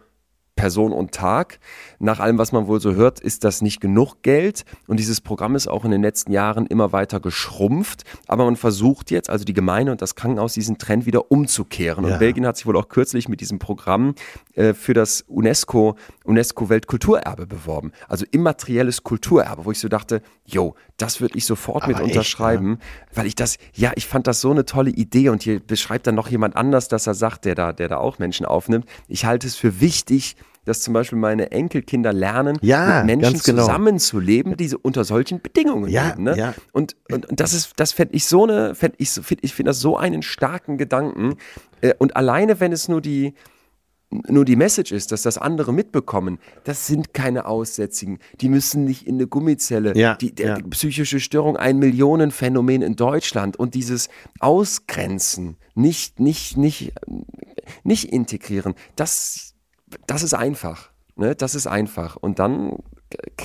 Person 0.56 0.94
und 0.94 1.12
Tag. 1.12 1.60
Nach 2.06 2.20
allem, 2.20 2.38
was 2.38 2.52
man 2.52 2.68
wohl 2.68 2.80
so 2.80 2.94
hört, 2.94 3.20
ist 3.20 3.44
das 3.44 3.64
nicht 3.64 3.82
genug 3.82 4.22
Geld 4.22 4.64
und 4.86 5.00
dieses 5.00 5.22
Programm 5.22 5.56
ist 5.56 5.68
auch 5.68 5.86
in 5.86 5.90
den 5.90 6.04
letzten 6.04 6.32
Jahren 6.32 6.68
immer 6.68 6.92
weiter 6.92 7.20
geschrumpft. 7.20 8.04
Aber 8.28 8.46
man 8.46 8.58
versucht 8.58 9.10
jetzt, 9.10 9.28
also 9.28 9.44
die 9.44 9.54
Gemeinde 9.54 9.92
und 9.92 10.04
das 10.04 10.14
Krankenhaus, 10.14 10.54
diesen 10.54 10.78
Trend 10.78 11.08
wieder 11.08 11.32
umzukehren. 11.32 12.06
Ja. 12.06 12.14
Und 12.14 12.20
Belgien 12.20 12.46
hat 12.46 12.58
sich 12.58 12.68
wohl 12.68 12.78
auch 12.78 12.90
kürzlich 12.90 13.28
mit 13.28 13.42
diesem 13.42 13.58
Programm 13.58 14.14
äh, 14.54 14.76
für 14.76 14.94
das 14.94 15.26
UNESCO, 15.28 15.96
UNESCO 16.24 16.70
Weltkulturerbe 16.70 17.48
beworben. 17.48 17.92
Also 18.08 18.24
immaterielles 18.30 19.02
Kulturerbe, 19.02 19.66
wo 19.66 19.72
ich 19.72 19.80
so 19.80 19.88
dachte, 19.88 20.22
yo, 20.46 20.76
das 20.98 21.22
würde 21.22 21.36
ich 21.36 21.46
sofort 21.46 21.86
Aber 21.86 21.94
mit 21.94 21.98
echt, 22.02 22.10
unterschreiben, 22.10 22.78
weil 23.16 23.26
ich 23.26 23.34
das, 23.34 23.58
ja, 23.74 23.94
ich 23.96 24.06
fand 24.06 24.28
das 24.28 24.42
so 24.42 24.52
eine 24.52 24.66
tolle 24.66 24.92
Idee 24.92 25.30
und 25.30 25.42
hier 25.42 25.60
beschreibt 25.60 26.06
dann 26.06 26.14
noch 26.14 26.28
jemand 26.28 26.56
anders, 26.56 26.88
dass 26.88 27.08
er 27.08 27.16
sagt, 27.16 27.46
der 27.46 27.56
da, 27.56 27.74
der 27.74 27.88
da 27.88 27.98
auch 27.98 28.20
Menschen 28.20 28.46
aufnimmt. 28.46 28.86
Ich 29.08 29.26
halte 29.26 29.48
es 29.48 29.56
für 29.56 29.82
wichtig, 29.82 30.36
dass 30.66 30.82
zum 30.82 30.94
Beispiel 30.94 31.18
meine 31.18 31.52
Enkelkinder 31.52 32.12
lernen, 32.12 32.58
Ja, 32.62 33.04
mit 33.04 33.18
Menschen 33.18 33.40
genau. 33.44 33.62
zusammenzuleben, 33.64 34.58
die 34.58 34.68
so 34.68 34.78
unter 34.82 35.04
solchen 35.06 35.42
Bedingungen 35.42 35.90
Ja, 35.90 36.10
leben. 36.10 36.24
Ne? 36.24 36.38
ja. 36.38 36.54
Und, 36.74 36.96
und, 37.12 37.26
und 37.28 37.40
das 37.40 37.54
ist, 37.54 37.74
das 37.78 37.92
fände 37.92 38.16
ich 38.16 38.26
so 38.26 38.44
eine, 38.44 38.76
fänd 38.76 38.96
ich, 38.98 39.12
so- 39.12 39.22
find, 39.24 39.44
ich 39.44 39.54
finde 39.54 39.70
das 39.70 39.80
so 39.80 39.96
einen 39.98 40.22
starken 40.24 40.78
Gedanken. 40.78 41.36
Äh, 41.82 41.94
Und 41.98 42.16
alleine, 42.16 42.60
wenn 42.60 42.72
es 42.72 42.88
nur 42.88 43.02
die, 43.02 43.34
nur 44.28 44.46
die 44.46 44.56
Message 44.56 44.92
ist, 44.92 45.12
dass 45.12 45.24
das 45.24 45.38
andere 45.38 45.74
mitbekommen, 45.74 46.38
das 46.64 46.88
sind 46.88 47.14
keine 47.14 47.48
Aussätzigen. 47.48 48.20
Die 48.40 48.50
müssen 48.50 48.86
nicht 48.86 49.08
in 49.08 49.16
eine 49.16 49.28
Gummizelle. 49.28 49.98
Ja, 49.98 50.16
die, 50.16 50.34
ja. 50.38 50.56
die 50.56 50.64
psychische 50.70 51.20
Störung 51.20 51.58
ein 51.58 51.80
Millionenphänomen 51.80 52.82
in 52.82 52.96
Deutschland 52.96 53.58
und 53.58 53.74
dieses 53.74 54.08
Ausgrenzen, 54.40 55.58
nicht, 55.74 56.20
nicht, 56.20 56.56
nicht, 56.56 56.94
nicht 57.84 58.06
integrieren, 58.14 58.74
das, 58.96 59.55
das 60.08 60.24
ist 60.24 60.34
einfach. 60.34 60.90
Ne? 61.16 61.36
Das 61.36 61.56
ist 61.56 61.68
einfach. 61.68 62.16
Und 62.16 62.40
dann 62.40 62.78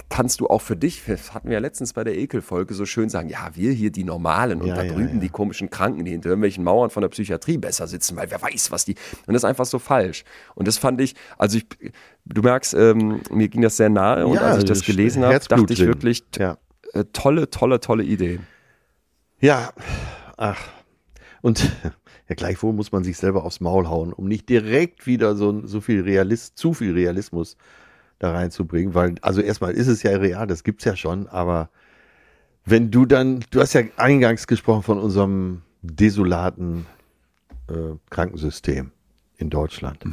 kannst 0.08 0.40
du 0.40 0.48
auch 0.48 0.62
für 0.62 0.74
dich, 0.74 1.04
das 1.06 1.32
hatten 1.34 1.48
wir 1.48 1.54
ja 1.54 1.60
letztens 1.60 1.92
bei 1.92 2.02
der 2.02 2.16
Ekelfolge 2.16 2.74
so 2.74 2.86
schön 2.86 3.08
sagen, 3.08 3.28
ja, 3.28 3.50
wir 3.54 3.72
hier 3.72 3.92
die 3.92 4.02
Normalen 4.04 4.60
und 4.62 4.66
Ja, 4.66 4.74
da 4.74 4.82
ja, 4.82 4.92
drüben 4.92 5.14
ja. 5.16 5.20
die 5.20 5.28
komischen 5.28 5.70
Kranken, 5.70 6.04
die 6.04 6.10
hinter 6.10 6.30
irgendwelchen 6.30 6.64
Mauern 6.64 6.90
von 6.90 7.02
der 7.02 7.08
Psychiatrie 7.10 7.58
besser 7.58 7.86
sitzen, 7.86 8.16
weil 8.16 8.30
wer 8.30 8.42
weiß, 8.42 8.70
was 8.72 8.84
die. 8.84 8.94
Und 9.26 9.34
das 9.34 9.42
ist 9.42 9.44
einfach 9.44 9.66
so 9.66 9.78
falsch. 9.78 10.24
Und 10.54 10.66
das 10.66 10.78
fand 10.78 11.00
ich, 11.00 11.14
also 11.38 11.58
ich, 11.58 11.66
du 12.24 12.42
merkst, 12.42 12.74
ähm, 12.74 13.20
mir 13.30 13.48
ging 13.48 13.60
das 13.62 13.76
sehr 13.76 13.90
nahe 13.90 14.26
und 14.26 14.34
Ja, 14.34 14.40
als 14.42 14.58
ich 14.58 14.64
das 14.64 14.82
gelesen 14.82 15.24
habe, 15.24 15.38
dachte 15.38 15.72
ich 15.72 15.80
wirklich, 15.80 16.24
Ja. 16.38 16.56
äh, 16.94 17.04
tolle, 17.12 17.50
tolle, 17.50 17.78
tolle 17.80 18.02
Idee. 18.02 18.40
Ja, 19.40 19.70
ach. 20.36 20.60
Und 21.42 21.70
ja, 22.30 22.36
gleichwohl 22.36 22.72
muss 22.72 22.92
man 22.92 23.02
sich 23.02 23.18
selber 23.18 23.42
aufs 23.42 23.58
Maul 23.60 23.88
hauen, 23.88 24.12
um 24.12 24.28
nicht 24.28 24.48
direkt 24.48 25.08
wieder 25.08 25.34
so, 25.34 25.66
so 25.66 25.80
viel 25.80 26.02
Realist, 26.02 26.56
zu 26.56 26.74
viel 26.74 26.92
Realismus 26.92 27.56
da 28.20 28.30
reinzubringen, 28.30 28.94
weil, 28.94 29.16
also 29.20 29.40
erstmal 29.40 29.72
ist 29.72 29.88
es 29.88 30.04
ja 30.04 30.16
real, 30.16 30.46
das 30.46 30.62
gibt's 30.62 30.84
ja 30.84 30.94
schon, 30.94 31.26
aber 31.26 31.70
wenn 32.64 32.92
du 32.92 33.04
dann, 33.04 33.40
du 33.50 33.60
hast 33.60 33.72
ja 33.72 33.82
eingangs 33.96 34.46
gesprochen 34.46 34.84
von 34.84 34.98
unserem 35.00 35.62
desolaten 35.82 36.86
äh, 37.68 37.96
Krankensystem 38.10 38.92
in 39.36 39.50
Deutschland. 39.50 40.04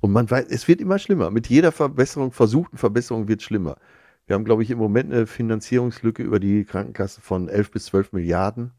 Und 0.00 0.12
man 0.12 0.30
weiß, 0.30 0.46
es 0.50 0.68
wird 0.68 0.80
immer 0.80 1.00
schlimmer. 1.00 1.32
Mit 1.32 1.48
jeder 1.48 1.72
Verbesserung, 1.72 2.30
versuchten 2.30 2.76
Verbesserung 2.76 3.26
wird 3.26 3.42
schlimmer. 3.42 3.78
Wir 4.26 4.34
haben, 4.34 4.44
glaube 4.44 4.62
ich, 4.62 4.70
im 4.70 4.78
Moment 4.78 5.12
eine 5.12 5.26
Finanzierungslücke 5.26 6.22
über 6.22 6.38
die 6.38 6.64
Krankenkasse 6.64 7.20
von 7.20 7.48
11 7.48 7.72
bis 7.72 7.86
12 7.86 8.12
Milliarden. 8.12 8.70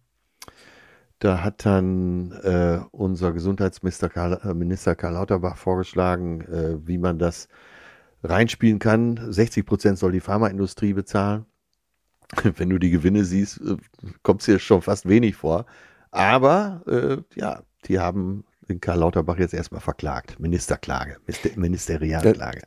Da 1.25 1.43
hat 1.43 1.65
dann 1.65 2.33
äh, 2.43 2.81
unser 2.91 3.33
Gesundheitsminister 3.33 4.09
Karl, 4.09 4.39
äh, 4.43 4.53
Minister 4.53 4.93
Karl 4.93 5.13
Lauterbach 5.13 5.57
vorgeschlagen, 5.57 6.41
äh, 6.41 6.87
wie 6.87 6.99
man 6.99 7.17
das 7.17 7.47
reinspielen 8.23 8.77
kann. 8.77 9.19
60 9.33 9.65
Prozent 9.65 9.97
soll 9.97 10.11
die 10.11 10.19
Pharmaindustrie 10.19 10.93
bezahlen. 10.93 11.47
Wenn 12.43 12.69
du 12.69 12.77
die 12.77 12.91
Gewinne 12.91 13.25
siehst, 13.25 13.59
äh, 13.61 13.77
kommt 14.21 14.41
es 14.41 14.45
dir 14.45 14.59
schon 14.59 14.83
fast 14.83 15.09
wenig 15.09 15.35
vor. 15.35 15.65
Aber 16.11 16.83
äh, 16.85 17.39
ja, 17.39 17.63
die 17.85 17.97
haben 17.97 18.45
den 18.69 18.79
Karl 18.79 18.99
Lauterbach 18.99 19.39
jetzt 19.39 19.55
erstmal 19.55 19.81
verklagt. 19.81 20.39
Ministerklage, 20.39 21.17
Ministerialklage. 21.55 22.61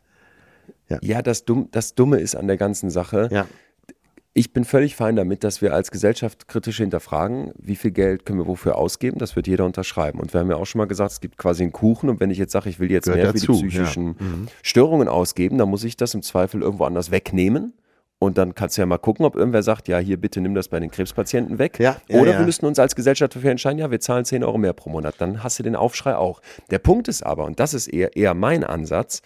Ja, 1.01 1.23
das, 1.23 1.45
Dumm, 1.45 1.69
das 1.71 1.95
Dumme 1.95 2.19
ist 2.19 2.35
an 2.35 2.49
der 2.49 2.57
ganzen 2.57 2.91
Sache, 2.91 3.29
Ja, 3.31 3.47
ich 4.35 4.53
bin 4.53 4.65
völlig 4.65 4.95
fein 4.95 5.17
damit, 5.17 5.43
dass 5.43 5.63
wir 5.63 5.75
als 5.75 5.91
Gesellschaft 5.91 6.49
kritisch 6.49 6.77
hinterfragen, 6.77 7.53
wie 7.59 7.77
viel 7.77 7.91
Geld 7.91 8.25
können 8.25 8.39
wir 8.39 8.47
wofür 8.47 8.77
ausgeben. 8.77 9.19
Das 9.19 9.35
wird 9.35 9.47
jeder 9.47 9.65
unterschreiben. 9.65 10.21
Und 10.21 10.33
wir 10.33 10.41
haben 10.41 10.51
ja 10.51 10.57
auch 10.57 10.67
schon 10.67 10.79
mal 10.79 10.87
gesagt, 10.87 11.13
es 11.13 11.21
gibt 11.21 11.39
quasi 11.39 11.63
einen 11.63 11.73
Kuchen. 11.73 12.09
Und 12.09 12.21
wenn 12.21 12.31
ich 12.31 12.39
jetzt 12.39 12.53
sage, 12.53 12.69
ich 12.69 12.79
will 12.79 12.91
jetzt 12.91 13.07
Gehört 13.07 13.23
mehr 13.23 13.33
dazu, 13.33 13.55
für 13.55 13.63
die 13.63 13.69
psychischen 13.69 14.49
Störungen 14.63 15.09
ausgeben, 15.09 15.59
dann 15.59 15.69
muss 15.69 15.83
ich 15.83 15.97
das 15.97 16.15
im 16.15 16.23
Zweifel 16.23 16.63
irgendwo 16.63 16.85
anders 16.85 17.11
wegnehmen. 17.11 17.73
Und 18.21 18.37
dann 18.37 18.55
kannst 18.55 18.77
du 18.77 18.83
ja 18.83 18.87
mal 18.87 18.99
gucken, 18.99 19.25
ob 19.25 19.37
irgendwer 19.37 19.63
sagt, 19.63 19.87
ja, 19.87 19.99
hier 19.99 20.17
bitte 20.17 20.41
nimm 20.41 20.55
das 20.55 20.69
bei 20.69 20.81
den 20.81 20.91
Krebspatienten 20.91 21.59
weg. 21.59 21.79
Ja, 21.79 21.97
ja, 22.09 22.21
Oder 22.21 22.33
ja. 22.33 22.39
wir 22.39 22.47
müssen 22.47 22.67
uns 22.67 22.79
als 22.81 22.97
Gesellschaft 22.97 23.37
dafür 23.37 23.53
entscheiden, 23.53 23.79
ja, 23.79 23.91
wir 23.91 24.01
zahlen 24.01 24.25
10 24.25 24.43
Euro 24.43 24.59
mehr 24.59 24.73
pro 24.73 24.91
Monat. 24.91 25.15
Dann 25.19 25.45
hast 25.45 25.59
du 25.61 25.63
den 25.63 25.77
Aufschrei 25.77 26.17
auch. 26.17 26.43
Der 26.71 26.81
Punkt 26.81 27.07
ist 27.07 27.25
aber, 27.25 27.45
und 27.45 27.61
das 27.61 27.75
ist 27.75 27.87
eher, 27.87 28.17
eher 28.17 28.35
mein 28.35 28.65
Ansatz, 28.65 29.23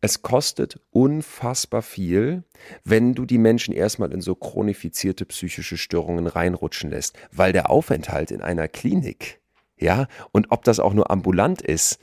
es 0.00 0.22
kostet 0.22 0.80
unfassbar 0.90 1.82
viel, 1.82 2.44
wenn 2.84 3.14
du 3.14 3.24
die 3.24 3.38
Menschen 3.38 3.74
erstmal 3.74 4.12
in 4.12 4.20
so 4.20 4.34
chronifizierte 4.34 5.24
psychische 5.26 5.76
Störungen 5.76 6.26
reinrutschen 6.26 6.90
lässt, 6.90 7.16
weil 7.32 7.52
der 7.52 7.70
Aufenthalt 7.70 8.30
in 8.30 8.40
einer 8.40 8.68
Klinik, 8.68 9.40
ja, 9.76 10.06
und 10.32 10.50
ob 10.50 10.64
das 10.64 10.80
auch 10.80 10.94
nur 10.94 11.10
ambulant 11.10 11.62
ist, 11.62 11.98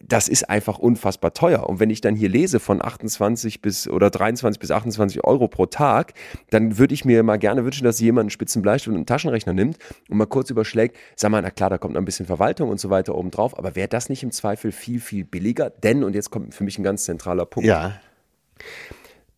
das 0.00 0.28
ist 0.28 0.48
einfach 0.48 0.78
unfassbar 0.78 1.34
teuer. 1.34 1.68
Und 1.68 1.80
wenn 1.80 1.90
ich 1.90 2.00
dann 2.00 2.16
hier 2.16 2.28
lese 2.28 2.60
von 2.60 2.82
28 2.82 3.60
bis 3.60 3.88
oder 3.88 4.10
23 4.10 4.58
bis 4.58 4.70
28 4.70 5.24
Euro 5.24 5.48
pro 5.48 5.66
Tag, 5.66 6.14
dann 6.50 6.78
würde 6.78 6.94
ich 6.94 7.04
mir 7.04 7.22
mal 7.22 7.36
gerne 7.36 7.64
wünschen, 7.64 7.84
dass 7.84 8.00
jemand 8.00 8.24
einen 8.24 8.30
spitzen 8.30 8.62
Bleistift 8.62 8.88
und 8.88 8.96
einen 8.96 9.06
Taschenrechner 9.06 9.52
nimmt 9.52 9.78
und 10.08 10.16
mal 10.16 10.26
kurz 10.26 10.50
überschlägt, 10.50 10.96
sag 11.14 11.30
mal, 11.30 11.42
na 11.42 11.50
klar, 11.50 11.70
da 11.70 11.78
kommt 11.78 11.94
noch 11.94 12.00
ein 12.00 12.06
bisschen 12.06 12.26
Verwaltung 12.26 12.70
und 12.70 12.80
so 12.80 12.90
weiter 12.90 13.14
oben 13.14 13.30
drauf, 13.30 13.56
aber 13.58 13.76
wäre 13.76 13.88
das 13.88 14.08
nicht 14.08 14.22
im 14.22 14.32
Zweifel 14.32 14.72
viel, 14.72 15.00
viel 15.00 15.24
billiger? 15.24 15.70
Denn, 15.70 16.04
und 16.04 16.14
jetzt 16.14 16.30
kommt 16.30 16.54
für 16.54 16.64
mich 16.64 16.78
ein 16.78 16.84
ganz 16.84 17.04
zentraler 17.04 17.46
Punkt. 17.46 17.68
Ja. 17.68 18.00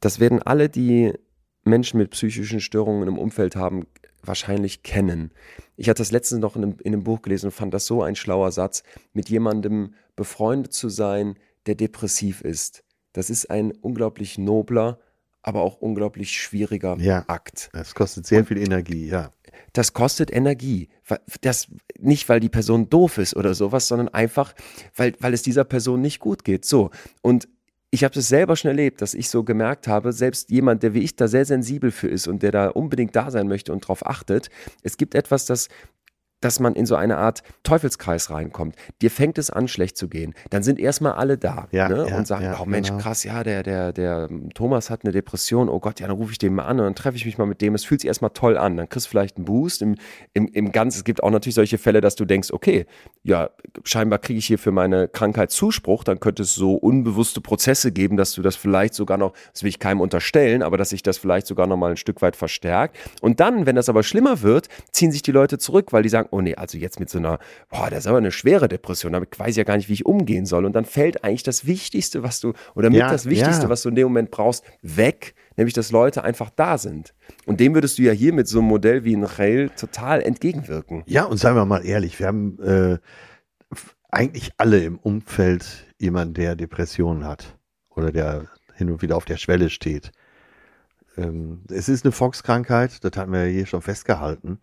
Das 0.00 0.20
werden 0.20 0.40
alle, 0.42 0.68
die 0.68 1.12
Menschen 1.64 1.98
mit 1.98 2.10
psychischen 2.10 2.60
Störungen 2.60 3.08
im 3.08 3.18
Umfeld 3.18 3.56
haben, 3.56 3.86
wahrscheinlich 4.22 4.82
kennen. 4.82 5.32
Ich 5.76 5.88
hatte 5.88 6.00
das 6.00 6.12
letztens 6.12 6.40
noch 6.40 6.56
in 6.56 6.62
einem, 6.62 6.76
in 6.82 6.92
einem 6.92 7.04
Buch 7.04 7.22
gelesen 7.22 7.46
und 7.46 7.52
fand 7.52 7.74
das 7.74 7.86
so 7.86 8.02
ein 8.02 8.16
schlauer 8.16 8.52
Satz, 8.52 8.82
mit 9.12 9.28
jemandem 9.28 9.94
befreundet 10.18 10.74
zu 10.74 10.90
sein, 10.90 11.36
der 11.66 11.76
depressiv 11.76 12.42
ist. 12.42 12.84
Das 13.12 13.30
ist 13.30 13.50
ein 13.50 13.72
unglaublich 13.72 14.36
nobler, 14.36 14.98
aber 15.42 15.62
auch 15.62 15.78
unglaublich 15.78 16.32
schwieriger 16.32 16.98
Ja. 16.98 17.24
Akt. 17.28 17.70
Das 17.72 17.94
kostet 17.94 18.26
sehr 18.26 18.44
viel 18.44 18.58
Energie, 18.58 19.06
ja. 19.06 19.32
Das 19.72 19.92
kostet 19.92 20.30
Energie. 20.30 20.88
Das, 21.40 21.68
nicht, 21.98 22.28
weil 22.28 22.40
die 22.40 22.48
Person 22.48 22.90
doof 22.90 23.18
ist 23.18 23.36
oder 23.36 23.54
sowas, 23.54 23.86
sondern 23.88 24.08
einfach, 24.08 24.54
weil, 24.94 25.14
weil 25.20 25.32
es 25.32 25.42
dieser 25.42 25.64
Person 25.64 26.00
nicht 26.00 26.18
gut 26.18 26.44
geht. 26.44 26.64
So. 26.64 26.90
Und 27.22 27.48
ich 27.90 28.04
habe 28.04 28.18
es 28.18 28.28
selber 28.28 28.56
schon 28.56 28.68
erlebt, 28.70 29.00
dass 29.00 29.14
ich 29.14 29.30
so 29.30 29.44
gemerkt 29.44 29.88
habe, 29.88 30.12
selbst 30.12 30.50
jemand, 30.50 30.82
der 30.82 30.94
wie 30.94 31.00
ich 31.00 31.16
da 31.16 31.28
sehr 31.28 31.44
sensibel 31.44 31.90
für 31.90 32.08
ist 32.08 32.26
und 32.26 32.42
der 32.42 32.50
da 32.50 32.68
unbedingt 32.68 33.16
da 33.16 33.30
sein 33.30 33.48
möchte 33.48 33.72
und 33.72 33.80
drauf 33.80 34.04
achtet, 34.04 34.50
es 34.82 34.96
gibt 34.96 35.14
etwas, 35.14 35.46
das 35.46 35.68
dass 36.40 36.60
man 36.60 36.74
in 36.74 36.86
so 36.86 36.94
eine 36.94 37.18
Art 37.18 37.42
Teufelskreis 37.62 38.30
reinkommt. 38.30 38.76
Dir 39.02 39.10
fängt 39.10 39.38
es 39.38 39.50
an, 39.50 39.68
schlecht 39.68 39.96
zu 39.96 40.08
gehen. 40.08 40.34
Dann 40.50 40.62
sind 40.62 40.78
erstmal 40.78 41.12
alle 41.12 41.38
da 41.38 41.68
Ja, 41.72 41.88
ne? 41.88 42.06
ja, 42.08 42.16
und 42.16 42.26
sagen, 42.26 42.44
ja, 42.44 42.58
oh 42.60 42.64
Mensch, 42.64 42.88
genau. 42.88 43.00
krass, 43.00 43.24
ja, 43.24 43.42
der, 43.42 43.62
der, 43.62 43.92
der 43.92 44.28
Thomas 44.54 44.90
hat 44.90 45.04
eine 45.04 45.12
Depression, 45.12 45.68
oh 45.68 45.80
Gott, 45.80 46.00
ja, 46.00 46.06
dann 46.06 46.16
rufe 46.16 46.32
ich 46.32 46.38
den 46.38 46.54
mal 46.54 46.64
an 46.64 46.78
und 46.78 46.84
dann 46.84 46.94
treffe 46.94 47.16
ich 47.16 47.26
mich 47.26 47.38
mal 47.38 47.46
mit 47.46 47.60
dem. 47.60 47.74
Es 47.74 47.84
fühlt 47.84 48.00
sich 48.00 48.08
erstmal 48.08 48.30
toll 48.30 48.56
an. 48.56 48.76
Dann 48.76 48.88
kriegst 48.88 49.06
du 49.06 49.10
vielleicht 49.10 49.36
einen 49.36 49.44
Boost. 49.44 49.82
Im, 49.82 49.96
im, 50.32 50.46
im 50.48 50.72
Ganzen, 50.72 50.98
es 50.98 51.04
gibt 51.04 51.22
auch 51.22 51.30
natürlich 51.30 51.54
solche 51.54 51.78
Fälle, 51.78 52.00
dass 52.00 52.14
du 52.14 52.24
denkst, 52.24 52.52
okay, 52.52 52.86
ja, 53.22 53.50
scheinbar 53.84 54.18
kriege 54.18 54.38
ich 54.38 54.46
hier 54.46 54.58
für 54.58 54.70
meine 54.70 55.08
Krankheit 55.08 55.50
Zuspruch, 55.50 56.04
dann 56.04 56.20
könnte 56.20 56.42
es 56.42 56.54
so 56.54 56.74
unbewusste 56.74 57.40
Prozesse 57.40 57.92
geben, 57.92 58.16
dass 58.16 58.32
du 58.32 58.42
das 58.42 58.56
vielleicht 58.56 58.94
sogar 58.94 59.18
noch, 59.18 59.34
das 59.52 59.62
will 59.62 59.70
ich 59.70 59.78
keinem 59.78 60.00
unterstellen, 60.00 60.62
aber 60.62 60.76
dass 60.76 60.90
sich 60.90 61.02
das 61.02 61.18
vielleicht 61.18 61.46
sogar 61.46 61.66
noch 61.66 61.76
mal 61.76 61.90
ein 61.90 61.96
Stück 61.96 62.22
weit 62.22 62.36
verstärkt. 62.36 62.96
Und 63.20 63.40
dann, 63.40 63.66
wenn 63.66 63.76
das 63.76 63.88
aber 63.88 64.02
schlimmer 64.02 64.42
wird, 64.42 64.68
ziehen 64.92 65.12
sich 65.12 65.22
die 65.22 65.32
Leute 65.32 65.58
zurück, 65.58 65.92
weil 65.92 66.02
die 66.02 66.08
sagen, 66.08 66.27
oh 66.30 66.40
nee, 66.40 66.54
also 66.54 66.78
jetzt 66.78 67.00
mit 67.00 67.10
so 67.10 67.18
einer, 67.18 67.38
boah, 67.68 67.90
das 67.90 68.00
ist 68.00 68.06
aber 68.06 68.18
eine 68.18 68.32
schwere 68.32 68.68
Depression, 68.68 69.12
damit 69.12 69.38
weiß 69.38 69.50
ich 69.50 69.56
ja 69.56 69.64
gar 69.64 69.76
nicht, 69.76 69.88
wie 69.88 69.94
ich 69.94 70.06
umgehen 70.06 70.46
soll. 70.46 70.64
Und 70.64 70.74
dann 70.74 70.84
fällt 70.84 71.24
eigentlich 71.24 71.42
das 71.42 71.66
Wichtigste, 71.66 72.22
was 72.22 72.40
du, 72.40 72.52
oder 72.74 72.90
mit 72.90 72.98
Ja, 72.98 73.10
das 73.10 73.26
Wichtigste, 73.26 73.64
ja. 73.64 73.68
was 73.68 73.82
du 73.82 73.88
in 73.88 73.94
dem 73.94 74.08
Moment 74.08 74.30
brauchst, 74.30 74.64
weg, 74.82 75.34
nämlich 75.56 75.74
dass 75.74 75.90
Leute 75.90 76.24
einfach 76.24 76.50
da 76.50 76.78
sind. 76.78 77.14
Und 77.46 77.60
dem 77.60 77.74
würdest 77.74 77.98
du 77.98 78.02
ja 78.02 78.12
hier 78.12 78.32
mit 78.32 78.48
so 78.48 78.58
einem 78.58 78.68
Modell 78.68 79.04
wie 79.04 79.14
ein 79.14 79.24
Rail 79.24 79.70
total 79.70 80.22
entgegenwirken. 80.22 81.02
Ja, 81.06 81.24
und 81.24 81.38
seien 81.38 81.54
wir 81.54 81.64
mal 81.64 81.84
ehrlich, 81.84 82.18
wir 82.18 82.26
haben 82.26 82.58
äh, 82.62 82.98
eigentlich 84.10 84.52
alle 84.56 84.82
im 84.84 84.98
Umfeld 84.98 85.86
jemanden, 85.98 86.34
der 86.34 86.56
Depressionen 86.56 87.24
hat 87.24 87.56
oder 87.90 88.12
der 88.12 88.46
hin 88.74 88.90
und 88.90 89.02
wieder 89.02 89.16
auf 89.16 89.24
der 89.24 89.36
Schwelle 89.36 89.70
steht. 89.70 90.12
Ähm, 91.16 91.62
es 91.70 91.88
ist 91.88 92.04
eine 92.04 92.12
Volkskrankheit, 92.12 93.04
das 93.04 93.16
hatten 93.16 93.32
wir 93.32 93.46
ja 93.46 93.52
hier 93.52 93.66
schon 93.66 93.82
festgehalten. 93.82 94.60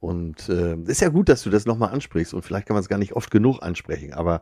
Und 0.00 0.48
äh, 0.48 0.76
ist 0.86 1.02
ja 1.02 1.10
gut, 1.10 1.28
dass 1.28 1.42
du 1.42 1.50
das 1.50 1.66
nochmal 1.66 1.90
ansprichst 1.90 2.32
und 2.32 2.42
vielleicht 2.42 2.66
kann 2.66 2.74
man 2.74 2.82
es 2.82 2.88
gar 2.88 2.98
nicht 2.98 3.12
oft 3.12 3.30
genug 3.30 3.62
ansprechen, 3.62 4.14
aber 4.14 4.40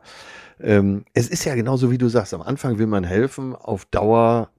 ähm, 0.61 1.03
es 1.13 1.27
ist 1.27 1.43
ja 1.43 1.53
genauso 1.53 1.91
wie 1.91 1.97
du 1.97 2.07
sagst, 2.07 2.33
am 2.33 2.41
Anfang 2.41 2.79
will 2.79 2.87
man 2.87 3.03
helfen, 3.03 3.55
auf 3.55 3.83
Dauer, 3.85 4.51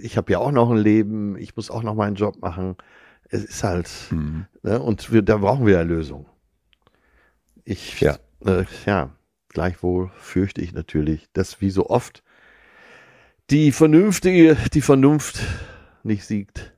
ich 0.00 0.16
habe 0.16 0.32
ja 0.32 0.38
auch 0.38 0.50
noch 0.50 0.70
ein 0.70 0.78
Leben, 0.78 1.36
ich 1.36 1.54
muss 1.54 1.70
auch 1.70 1.82
noch 1.82 1.94
meinen 1.94 2.16
Job 2.16 2.40
machen. 2.40 2.76
Es 3.28 3.44
ist 3.44 3.62
halt, 3.62 3.90
ne, 4.62 4.80
und 4.80 5.12
wir, 5.12 5.20
da 5.20 5.36
brauchen 5.36 5.66
wir 5.66 5.74
ja 5.74 5.82
Lösungen. 5.82 6.24
Ich, 7.64 8.00
Ja. 8.00 8.16
Äh, 8.44 8.64
ja, 8.86 9.10
gleichwohl 9.50 10.10
fürchte 10.18 10.62
ich 10.62 10.72
natürlich, 10.72 11.28
dass 11.34 11.60
wie 11.60 11.70
so 11.70 11.90
oft 11.90 12.22
die 13.50 13.72
vernünftige, 13.72 14.56
die 14.72 14.80
Vernunft 14.80 15.40
nicht 16.02 16.24
siegt. 16.24 16.72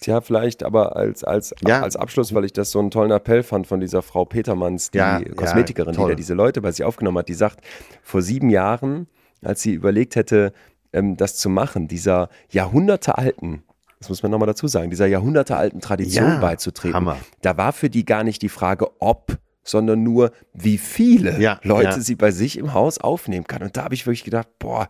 Tja, 0.00 0.20
vielleicht 0.20 0.64
aber 0.64 0.96
als, 0.96 1.22
als, 1.22 1.54
Ja. 1.66 1.82
als 1.82 1.94
Abschluss, 1.96 2.34
weil 2.34 2.44
ich 2.44 2.52
das 2.52 2.70
so 2.72 2.80
einen 2.80 2.90
tollen 2.90 3.12
Appell 3.12 3.42
fand 3.44 3.66
von 3.66 3.78
dieser 3.80 4.02
Frau 4.02 4.24
Petermanns, 4.24 4.90
die 4.90 4.98
Ja, 4.98 5.20
ja, 5.20 5.34
Kosmetikerin, 5.34 5.92
die 5.92 5.96
toll. 5.98 6.10
da 6.10 6.14
diese 6.16 6.34
Leute 6.34 6.60
bei 6.60 6.72
sich 6.72 6.84
aufgenommen 6.84 7.18
hat, 7.18 7.28
die 7.28 7.34
sagt, 7.34 7.60
vor 8.02 8.20
sieben 8.22 8.50
Jahren, 8.50 9.06
als 9.44 9.62
sie 9.62 9.72
überlegt 9.72 10.16
hätte, 10.16 10.52
ähm, 10.92 11.16
das 11.16 11.36
zu 11.36 11.48
machen, 11.48 11.86
dieser 11.86 12.28
jahrhundertealten, 12.50 13.62
das 14.00 14.08
muss 14.08 14.22
man 14.22 14.30
nochmal 14.32 14.46
dazu 14.46 14.66
sagen, 14.68 14.90
dieser 14.90 15.06
jahrhundertealten 15.06 15.80
Tradition 15.80 16.26
Ja, 16.26 16.38
beizutreten, 16.40 16.94
Hammer. 16.94 17.16
da 17.42 17.56
war 17.56 17.72
für 17.72 17.90
die 17.90 18.04
gar 18.04 18.24
nicht 18.24 18.42
die 18.42 18.48
Frage, 18.48 18.86
ob, 19.00 19.36
sondern 19.64 20.02
nur, 20.02 20.32
wie 20.54 20.78
viele 20.78 21.38
Ja, 21.40 21.60
Leute 21.62 21.90
ja. 21.90 22.00
sie 22.00 22.14
bei 22.14 22.30
sich 22.30 22.56
im 22.58 22.72
Haus 22.74 22.98
aufnehmen 22.98 23.46
kann. 23.46 23.62
Und 23.62 23.76
da 23.76 23.84
habe 23.84 23.94
ich 23.94 24.06
wirklich 24.06 24.24
gedacht, 24.24 24.48
boah, 24.58 24.88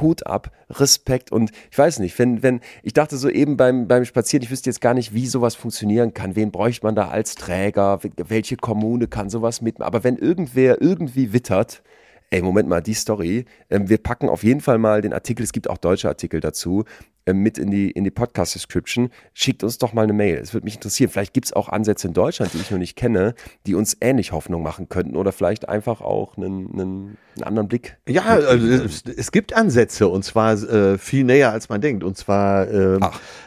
Hut 0.00 0.26
ab, 0.26 0.50
Respekt 0.70 1.32
und 1.32 1.50
ich 1.70 1.78
weiß 1.78 1.98
nicht, 1.98 2.18
wenn, 2.18 2.42
wenn, 2.42 2.60
ich 2.82 2.92
dachte 2.92 3.16
so 3.16 3.28
eben 3.28 3.56
beim, 3.56 3.88
beim 3.88 4.04
Spazieren, 4.04 4.42
ich 4.42 4.50
wüsste 4.50 4.70
jetzt 4.70 4.80
gar 4.80 4.94
nicht, 4.94 5.14
wie 5.14 5.26
sowas 5.26 5.54
funktionieren 5.54 6.14
kann. 6.14 6.36
Wen 6.36 6.50
bräuchte 6.50 6.86
man 6.86 6.94
da 6.94 7.08
als 7.08 7.34
Träger? 7.34 8.00
Welche 8.16 8.56
Kommune 8.56 9.06
kann 9.08 9.30
sowas 9.30 9.60
mitmachen? 9.60 9.86
Aber 9.86 10.04
wenn 10.04 10.16
irgendwer 10.16 10.80
irgendwie 10.80 11.32
wittert, 11.32 11.82
ey, 12.30 12.42
Moment 12.42 12.68
mal, 12.68 12.80
die 12.80 12.94
Story, 12.94 13.44
ähm, 13.70 13.88
wir 13.88 13.98
packen 13.98 14.28
auf 14.28 14.42
jeden 14.42 14.60
Fall 14.60 14.78
mal 14.78 15.00
den 15.00 15.12
Artikel, 15.12 15.42
es 15.42 15.52
gibt 15.52 15.70
auch 15.70 15.78
deutsche 15.78 16.08
Artikel 16.08 16.40
dazu, 16.40 16.84
ähm, 17.28 17.42
mit 17.42 17.58
in 17.58 17.70
die, 17.70 17.90
in 17.90 18.04
die 18.04 18.10
Podcast-Description. 18.10 19.10
Schickt 19.34 19.62
uns 19.62 19.76
doch 19.76 19.92
mal 19.92 20.04
eine 20.04 20.14
Mail. 20.14 20.38
Es 20.38 20.54
würde 20.54 20.64
mich 20.64 20.76
interessieren. 20.76 21.10
Vielleicht 21.10 21.34
gibt 21.34 21.46
es 21.46 21.52
auch 21.52 21.68
Ansätze 21.68 22.08
in 22.08 22.14
Deutschland, 22.14 22.54
die 22.54 22.58
ich 22.58 22.70
noch 22.70 22.78
nicht 22.78 22.96
kenne, 22.96 23.34
die 23.66 23.74
uns 23.74 23.98
ähnlich 24.00 24.32
Hoffnung 24.32 24.62
machen 24.62 24.88
könnten 24.88 25.14
oder 25.14 25.32
vielleicht 25.32 25.68
einfach 25.68 26.00
auch 26.00 26.38
einen, 26.38 26.72
einen, 26.72 27.18
einen 27.36 27.44
anderen 27.44 27.68
Blick. 27.68 27.98
Ja, 28.08 28.22
also 28.22 28.66
es, 28.66 29.02
es 29.04 29.30
gibt 29.30 29.54
Ansätze 29.54 30.08
und 30.08 30.24
zwar 30.24 30.54
äh, 30.54 30.96
viel 30.96 31.24
näher 31.24 31.52
als 31.52 31.68
man 31.68 31.82
denkt. 31.82 32.02
Und 32.02 32.16
zwar 32.16 32.70
ähm, 32.70 33.04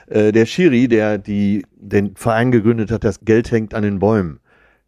äh, 0.07 0.31
der 0.31 0.45
Schiri, 0.45 0.87
der 0.87 1.17
die 1.17 1.65
den 1.75 2.15
Verein 2.15 2.51
gegründet 2.51 2.91
hat, 2.91 3.03
das 3.03 3.21
Geld 3.21 3.49
hängt 3.49 3.73
an 3.73 3.81
den 3.81 3.97
Bäumen, 3.97 4.41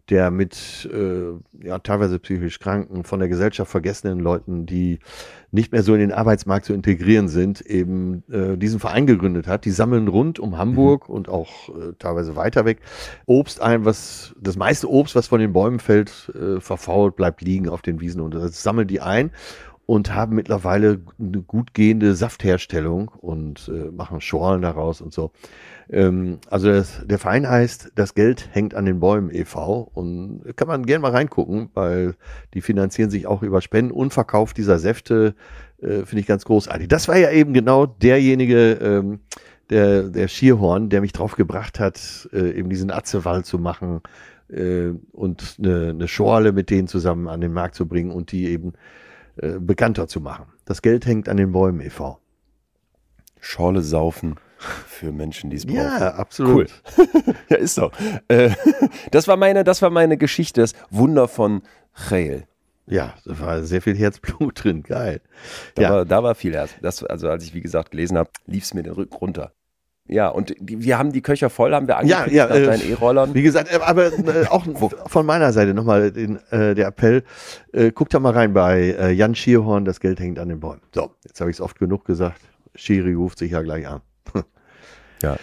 der 0.09 0.31
mit 0.31 0.89
äh, 0.91 1.65
ja 1.65 1.79
teilweise 1.79 2.19
psychisch 2.19 2.59
kranken, 2.59 3.03
von 3.03 3.19
der 3.19 3.29
Gesellschaft 3.29 3.71
vergessenen 3.71 4.19
Leuten, 4.19 4.65
die 4.65 4.99
nicht 5.51 5.71
mehr 5.71 5.81
so 5.81 5.93
in 5.93 6.01
den 6.01 6.11
Arbeitsmarkt 6.11 6.65
zu 6.65 6.73
integrieren 6.73 7.29
sind, 7.29 7.61
eben 7.61 8.23
äh, 8.29 8.57
diesen 8.57 8.79
Verein 8.79 9.07
gegründet 9.07 9.47
hat. 9.47 9.63
Die 9.65 9.71
sammeln 9.71 10.09
rund 10.09 10.39
um 10.39 10.57
Hamburg 10.57 11.07
und 11.07 11.29
auch 11.29 11.69
äh, 11.69 11.93
teilweise 11.99 12.35
weiter 12.35 12.65
weg 12.65 12.79
Obst 13.25 13.61
ein, 13.61 13.85
was 13.85 14.35
das 14.39 14.57
meiste 14.57 14.89
Obst, 14.89 15.15
was 15.15 15.27
von 15.27 15.39
den 15.39 15.53
Bäumen 15.53 15.79
fällt, 15.79 16.31
äh, 16.35 16.59
verfault, 16.59 17.15
bleibt 17.15 17.41
liegen 17.41 17.69
auf 17.69 17.81
den 17.81 18.01
Wiesen 18.01 18.21
und 18.21 18.33
das 18.33 18.61
sammeln 18.61 18.87
die 18.87 18.99
ein 18.99 19.31
und 19.93 20.15
haben 20.15 20.33
mittlerweile 20.33 21.01
eine 21.19 21.43
gut 21.43 21.75
gehende 21.75 22.15
Saftherstellung 22.15 23.09
und 23.09 23.69
äh, 23.71 23.91
machen 23.91 24.21
Schorlen 24.21 24.63
daraus 24.63 25.01
und 25.01 25.13
so. 25.13 25.29
Ähm, 25.87 26.39
also 26.49 26.67
das, 26.67 27.03
der 27.05 27.19
Verein 27.19 27.47
heißt 27.47 27.91
Das 27.93 28.15
Geld 28.15 28.49
hängt 28.53 28.73
an 28.73 28.85
den 28.85 28.99
Bäumen 28.99 29.29
e.V. 29.31 29.91
und 29.93 30.41
kann 30.55 30.67
man 30.67 30.87
gerne 30.87 31.03
mal 31.03 31.11
reingucken, 31.11 31.69
weil 31.75 32.15
die 32.55 32.61
finanzieren 32.61 33.11
sich 33.11 33.27
auch 33.27 33.43
über 33.43 33.61
Spenden 33.61 33.91
und 33.91 34.15
Verkauf 34.15 34.55
dieser 34.55 34.79
Säfte, 34.79 35.35
äh, 35.79 36.05
finde 36.05 36.21
ich 36.21 36.25
ganz 36.25 36.43
großartig. 36.43 36.87
Das 36.87 37.07
war 37.07 37.17
ja 37.17 37.29
eben 37.29 37.53
genau 37.53 37.85
derjenige, 37.85 38.71
ähm, 38.81 39.19
der, 39.69 40.09
der 40.09 40.27
Schierhorn, 40.27 40.89
der 40.89 41.01
mich 41.01 41.13
drauf 41.13 41.35
gebracht 41.35 41.79
hat, 41.79 42.27
äh, 42.33 42.49
eben 42.57 42.69
diesen 42.71 42.89
Atzewald 42.89 43.45
zu 43.45 43.59
machen 43.59 44.01
äh, 44.49 44.89
und 45.11 45.57
eine, 45.59 45.89
eine 45.89 46.07
Schorle 46.07 46.51
mit 46.51 46.71
denen 46.71 46.87
zusammen 46.87 47.27
an 47.27 47.41
den 47.41 47.53
Markt 47.53 47.75
zu 47.75 47.87
bringen 47.87 48.09
und 48.09 48.31
die 48.31 48.47
eben 48.47 48.73
äh, 49.37 49.59
bekannter 49.59 50.07
zu 50.07 50.21
machen. 50.21 50.45
Das 50.65 50.81
Geld 50.81 51.05
hängt 51.05 51.27
an 51.29 51.37
den 51.37 51.51
Bäumen 51.51 51.81
e.V. 51.81 52.19
Schorle 53.39 53.81
saufen 53.81 54.35
für 54.57 55.11
Menschen, 55.11 55.49
die 55.49 55.57
es 55.57 55.65
brauchen. 55.65 55.77
Ja, 55.77 56.15
absolut. 56.15 56.71
Cool. 56.97 57.07
ja, 57.49 57.57
ist 57.57 57.75
so. 57.75 57.91
Äh, 58.29 58.51
das 59.11 59.27
war 59.27 59.35
meine, 59.35 59.63
das 59.63 59.81
war 59.81 59.89
meine 59.89 60.17
Geschichte, 60.17 60.61
das 60.61 60.73
Wunder 60.89 61.27
von 61.27 61.61
Rail. 62.09 62.47
Ja, 62.85 63.13
da 63.25 63.39
war 63.39 63.63
sehr 63.63 63.81
viel 63.81 63.97
Herzblut 63.97 64.53
drin. 64.63 64.83
Geil. 64.83 65.21
Da, 65.75 65.81
Ja. 65.81 65.89
war, 65.91 66.05
da 66.05 66.23
war 66.23 66.35
viel 66.35 66.53
Herz. 66.53 66.71
Das, 66.81 67.03
also 67.03 67.29
als 67.29 67.43
ich, 67.43 67.53
wie 67.53 67.61
gesagt, 67.61 67.91
gelesen 67.91 68.17
habe, 68.17 68.29
lief 68.45 68.63
es 68.63 68.73
mir 68.73 68.83
den 68.83 68.93
Rücken 68.93 69.15
runter. 69.15 69.51
Ja, 70.07 70.27
und 70.27 70.53
die, 70.59 70.83
wir 70.83 70.97
haben 70.97 71.13
die 71.13 71.21
Köcher 71.21 71.49
voll, 71.49 71.73
haben 71.73 71.87
wir 71.87 71.93
Ja, 72.03 72.23
angekündigt 72.23 72.35
ja, 72.35 72.47
nach 72.47 72.55
äh, 72.55 72.65
deinen 72.65 72.91
E-Rollern. 72.91 73.33
Wie 73.33 73.41
gesagt, 73.41 73.71
äh, 73.71 73.79
aber 73.81 74.07
äh, 74.07 74.45
auch 74.49 74.65
von 75.07 75.25
meiner 75.25 75.53
Seite 75.53 75.73
nochmal 75.73 76.11
den, 76.11 76.39
äh, 76.51 76.75
der 76.75 76.87
Appell, 76.87 77.23
äh, 77.71 77.91
guckt 77.91 78.13
da 78.13 78.19
mal 78.19 78.33
rein 78.33 78.53
bei 78.53 78.95
äh, 78.99 79.11
Jan 79.11 79.33
Schierhorn, 79.33 79.85
das 79.85 79.99
Geld 80.01 80.19
hängt 80.19 80.39
an 80.39 80.49
den 80.49 80.59
Bäumen. 80.59 80.81
So, 80.93 81.11
jetzt 81.25 81.39
habe 81.39 81.49
ich 81.49 81.57
es 81.57 81.61
oft 81.61 81.79
genug 81.79 82.03
gesagt. 82.05 82.41
Schiri 82.75 83.13
ruft 83.13 83.37
sich 83.37 83.51
ja 83.51 83.61
gleich 83.61 83.87
an. 83.87 84.01
Ja. 85.21 85.37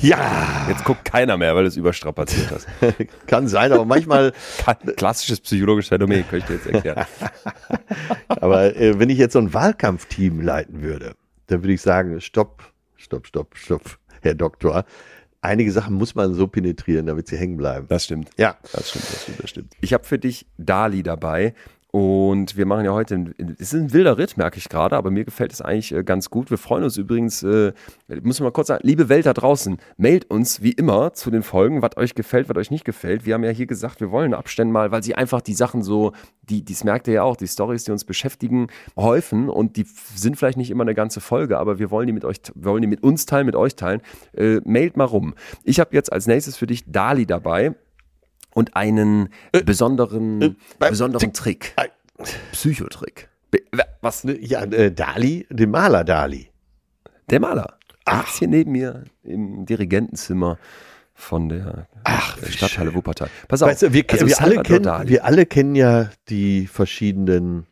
Ja, 0.00 0.66
Jetzt 0.68 0.84
guckt 0.84 1.04
keiner 1.04 1.36
mehr, 1.36 1.54
weil 1.54 1.62
du 1.62 1.68
es 1.68 1.76
überstrapaziert 1.76 2.50
hast. 2.50 2.66
kann 3.26 3.48
sein, 3.48 3.72
aber 3.72 3.84
manchmal, 3.84 4.32
Klassisches 4.96 5.40
psychologisches 5.40 5.88
Phänomen, 5.88 6.24
könnte 6.28 6.54
ich 6.54 6.62
dir 6.62 6.70
jetzt 6.72 6.84
erklären. 6.84 7.06
aber 8.28 8.76
äh, 8.76 8.98
wenn 8.98 9.10
ich 9.10 9.18
jetzt 9.18 9.34
so 9.34 9.38
ein 9.38 9.54
Wahlkampfteam 9.54 10.40
leiten 10.40 10.82
würde, 10.82 11.14
dann 11.46 11.62
würde 11.62 11.72
ich 11.74 11.82
sagen, 11.82 12.20
stopp, 12.20 12.62
stopp, 12.96 13.26
stopp, 13.26 13.56
stopp, 13.56 13.98
Herr 14.22 14.34
Doktor. 14.34 14.84
Einige 15.40 15.70
Sachen 15.70 15.94
muss 15.94 16.14
man 16.14 16.34
so 16.34 16.48
penetrieren, 16.48 17.06
damit 17.06 17.28
sie 17.28 17.36
hängen 17.36 17.56
bleiben. 17.56 17.86
Das 17.88 18.04
stimmt. 18.04 18.30
Ja, 18.36 18.56
Das 18.72 18.90
stimmt, 18.90 19.04
das 19.04 19.22
stimmt, 19.22 19.42
das 19.42 19.50
stimmt. 19.50 19.76
Ich 19.80 19.92
habe 19.92 20.04
für 20.04 20.18
dich 20.18 20.46
Dali 20.58 21.02
dabei. 21.02 21.54
Und 21.96 22.58
wir 22.58 22.66
machen 22.66 22.84
ja 22.84 22.92
heute, 22.92 23.32
es 23.58 23.72
ist 23.72 23.80
ein 23.80 23.92
wilder 23.94 24.18
Ritt, 24.18 24.36
merke 24.36 24.58
ich 24.58 24.68
gerade, 24.68 24.94
aber 24.94 25.10
mir 25.10 25.24
gefällt 25.24 25.54
es 25.54 25.62
eigentlich 25.62 25.92
äh, 25.92 26.04
ganz 26.04 26.28
gut. 26.28 26.50
Wir 26.50 26.58
freuen 26.58 26.84
uns 26.84 26.98
übrigens, 26.98 27.42
äh, 27.42 27.72
muss 28.22 28.38
man 28.38 28.48
mal 28.48 28.50
kurz 28.50 28.66
sagen, 28.66 28.86
liebe 28.86 29.08
Welt 29.08 29.24
da 29.24 29.32
draußen, 29.32 29.78
meldet 29.96 30.30
uns 30.30 30.60
wie 30.60 30.72
immer 30.72 31.14
zu 31.14 31.30
den 31.30 31.42
Folgen, 31.42 31.80
was 31.80 31.96
euch 31.96 32.14
gefällt, 32.14 32.50
was 32.50 32.58
euch 32.58 32.70
nicht 32.70 32.84
gefällt. 32.84 33.24
Wir 33.24 33.32
haben 33.32 33.44
ja 33.44 33.50
hier 33.50 33.64
gesagt, 33.64 34.02
wir 34.02 34.10
wollen 34.10 34.34
Abstände 34.34 34.74
mal, 34.74 34.90
weil 34.90 35.02
sie 35.02 35.14
einfach 35.14 35.40
die 35.40 35.54
Sachen 35.54 35.82
so, 35.82 36.12
die, 36.42 36.62
dies 36.62 36.84
merkt 36.84 37.08
ihr 37.08 37.14
ja 37.14 37.22
auch, 37.22 37.34
die 37.34 37.48
Stories, 37.48 37.84
die 37.84 37.92
uns 37.92 38.04
beschäftigen, 38.04 38.66
häufen 38.94 39.48
und 39.48 39.78
die 39.78 39.86
sind 40.14 40.36
vielleicht 40.36 40.58
nicht 40.58 40.70
immer 40.70 40.84
eine 40.84 40.94
ganze 40.94 41.22
Folge, 41.22 41.56
aber 41.56 41.78
wir 41.78 41.90
wollen 41.90 42.08
die 42.08 42.12
mit 42.12 42.26
euch, 42.26 42.42
wollen 42.56 42.82
die 42.82 42.88
mit 42.88 43.02
uns 43.04 43.24
teilen, 43.24 43.46
mit 43.46 43.56
euch 43.56 43.74
teilen. 43.74 44.02
Äh, 44.34 44.60
mailt 44.66 44.98
mal 44.98 45.04
rum. 45.04 45.34
Ich 45.64 45.80
habe 45.80 45.96
jetzt 45.96 46.12
als 46.12 46.26
nächstes 46.26 46.58
für 46.58 46.66
dich 46.66 46.84
Dali 46.92 47.24
dabei 47.24 47.74
und 48.56 48.74
einen 48.74 49.28
besonderen, 49.66 50.40
äh, 50.40 50.54
besonderen 50.78 51.34
Trick. 51.34 51.74
Ei. 51.76 51.90
Psychotrick. 52.52 53.28
Was? 54.00 54.24
Ne, 54.24 54.38
Ja, 54.40 54.62
äh, 54.64 54.90
Dali, 54.90 55.46
den 55.50 55.70
Maler 55.70 56.04
Dali. 56.04 56.50
Der 57.28 57.38
Maler. 57.38 57.76
Der 58.06 58.24
ist 58.24 58.38
hier 58.38 58.48
neben 58.48 58.72
mir 58.72 59.04
im 59.22 59.66
Dirigentenzimmer 59.66 60.58
von 61.12 61.50
der 61.50 61.86
Ach, 62.04 62.40
äh, 62.42 62.50
Stadthalle 62.50 62.94
Wuppertal. 62.94 63.28
Pass 63.46 63.62
auf. 63.62 63.68
Weißt 63.68 63.82
du, 63.82 63.92
wir, 63.92 64.04
also 64.10 64.26
wir, 64.26 64.40
alle 64.40 64.62
kennen, 64.62 65.08
wir 65.08 65.24
alle 65.26 65.44
kennen 65.44 65.74
ja 65.74 66.08
die 66.30 66.66
verschiedenen 66.66 67.66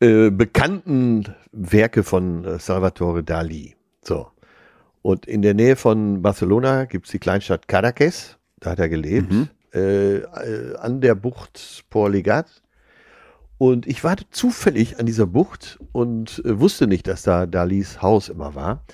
äh, 0.00 0.30
bekannten 0.30 1.24
Werke 1.52 2.02
von 2.02 2.44
äh, 2.44 2.58
Salvatore 2.58 3.24
Dali. 3.24 3.76
So. 4.02 4.28
Und 5.00 5.24
in 5.24 5.40
der 5.40 5.54
Nähe 5.54 5.76
von 5.76 6.20
Barcelona 6.20 6.84
gibt 6.84 7.06
es 7.06 7.12
die 7.12 7.18
Kleinstadt 7.18 7.66
Cadaqués. 7.66 8.36
Da 8.64 8.70
hat 8.70 8.78
er 8.78 8.88
gelebt. 8.88 9.30
Mhm. 9.30 9.48
Äh, 9.74 10.16
äh, 10.16 10.76
an 10.76 11.00
der 11.00 11.14
Bucht 11.14 11.84
Port 11.90 12.12
Legat. 12.12 12.62
Und 13.58 13.86
ich 13.86 14.02
war 14.02 14.16
zufällig 14.30 14.98
an 14.98 15.06
dieser 15.06 15.26
Bucht 15.26 15.78
und 15.92 16.42
äh, 16.44 16.58
wusste 16.58 16.86
nicht, 16.86 17.06
dass 17.06 17.22
da 17.22 17.46
Dalis 17.46 18.00
Haus 18.00 18.28
immer 18.28 18.54
war. 18.54 18.84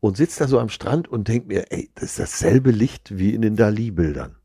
Und 0.00 0.18
sitze 0.18 0.40
da 0.40 0.48
so 0.48 0.60
am 0.60 0.68
Strand 0.68 1.08
und 1.08 1.28
denke 1.28 1.48
mir, 1.48 1.72
ey, 1.72 1.90
das 1.94 2.04
ist 2.04 2.18
dasselbe 2.18 2.70
Licht 2.70 3.16
wie 3.16 3.34
in 3.34 3.40
den 3.40 3.56
Dali-Bildern. 3.56 4.36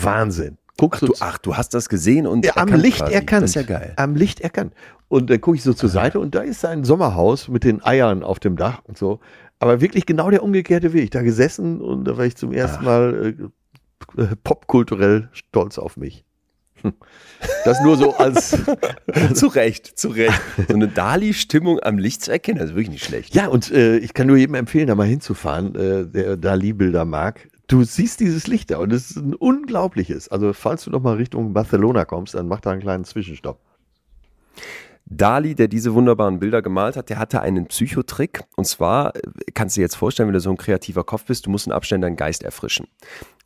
Wahnsinn. 0.00 0.58
Guckst 0.76 1.02
Ach 1.02 1.06
du, 1.08 1.14
ach, 1.18 1.38
du 1.38 1.56
hast 1.56 1.74
das 1.74 1.88
gesehen 1.88 2.28
und 2.28 2.44
ja, 2.44 2.56
am 2.56 2.72
Licht 2.72 2.98
quasi. 2.98 3.12
erkannt. 3.12 3.42
Das 3.42 3.50
ist 3.50 3.56
ja 3.56 3.62
geil. 3.62 3.94
Am 3.96 4.14
Licht 4.14 4.40
erkannt. 4.40 4.74
Und 5.08 5.28
dann 5.30 5.40
gucke 5.40 5.56
ich 5.56 5.64
so 5.64 5.72
zur 5.72 5.88
Seite 5.88 6.20
und 6.20 6.36
da 6.36 6.42
ist 6.42 6.60
sein 6.60 6.84
Sommerhaus 6.84 7.48
mit 7.48 7.64
den 7.64 7.82
Eiern 7.84 8.22
auf 8.22 8.38
dem 8.38 8.56
Dach 8.56 8.82
und 8.84 8.96
so. 8.96 9.18
Aber 9.60 9.80
wirklich 9.80 10.06
genau 10.06 10.30
der 10.30 10.42
umgekehrte 10.42 10.92
Weg. 10.92 11.10
Da 11.10 11.22
gesessen 11.22 11.80
und 11.80 12.04
da 12.04 12.16
war 12.16 12.24
ich 12.24 12.36
zum 12.36 12.52
ersten 12.52 12.78
Ach. 12.80 12.84
Mal 12.84 13.36
äh, 14.16 14.22
äh, 14.22 14.36
popkulturell 14.42 15.28
stolz 15.32 15.78
auf 15.78 15.96
mich. 15.96 16.24
Hm. 16.82 16.92
Das 17.64 17.80
nur 17.82 17.96
so 17.96 18.14
als. 18.16 18.56
zu 19.34 19.48
Recht, 19.48 19.98
zu 19.98 20.08
Recht. 20.08 20.40
So 20.68 20.74
eine 20.74 20.88
Dali-Stimmung 20.88 21.80
am 21.80 21.98
Licht 21.98 22.22
zu 22.22 22.30
erkennen, 22.30 22.58
das 22.58 22.70
ist 22.70 22.76
wirklich 22.76 22.90
nicht 22.90 23.04
schlecht. 23.04 23.34
ja, 23.34 23.48
und 23.48 23.70
äh, 23.72 23.98
ich 23.98 24.14
kann 24.14 24.28
nur 24.28 24.36
jedem 24.36 24.54
empfehlen, 24.54 24.86
da 24.86 24.94
mal 24.94 25.06
hinzufahren, 25.06 25.74
äh, 25.74 26.06
der 26.06 26.36
Dali-Bilder 26.36 27.04
mag. 27.04 27.48
Du 27.66 27.82
siehst 27.84 28.20
dieses 28.20 28.46
Licht 28.46 28.70
da 28.70 28.78
und 28.78 28.92
es 28.92 29.10
ist 29.10 29.16
ein 29.16 29.34
unglaubliches. 29.34 30.28
Also, 30.28 30.52
falls 30.52 30.84
du 30.84 30.90
noch 30.90 31.02
mal 31.02 31.16
Richtung 31.16 31.52
Barcelona 31.52 32.04
kommst, 32.04 32.34
dann 32.34 32.48
mach 32.48 32.60
da 32.60 32.70
einen 32.70 32.80
kleinen 32.80 33.04
Zwischenstopp. 33.04 33.60
Dali, 35.10 35.54
der 35.54 35.68
diese 35.68 35.94
wunderbaren 35.94 36.38
Bilder 36.38 36.60
gemalt 36.60 36.96
hat, 36.96 37.08
der 37.08 37.18
hatte 37.18 37.40
einen 37.40 37.66
Psychotrick. 37.66 38.42
Und 38.56 38.66
zwar, 38.66 39.16
äh, 39.16 39.20
kannst 39.54 39.76
du 39.76 39.80
dir 39.80 39.84
jetzt 39.84 39.96
vorstellen, 39.96 40.28
wenn 40.28 40.34
du 40.34 40.40
so 40.40 40.50
ein 40.50 40.56
kreativer 40.56 41.04
Kopf 41.04 41.24
bist, 41.24 41.46
du 41.46 41.50
musst 41.50 41.66
in 41.66 41.72
Abständen 41.72 42.02
deinen 42.02 42.16
Geist 42.16 42.42
erfrischen. 42.42 42.86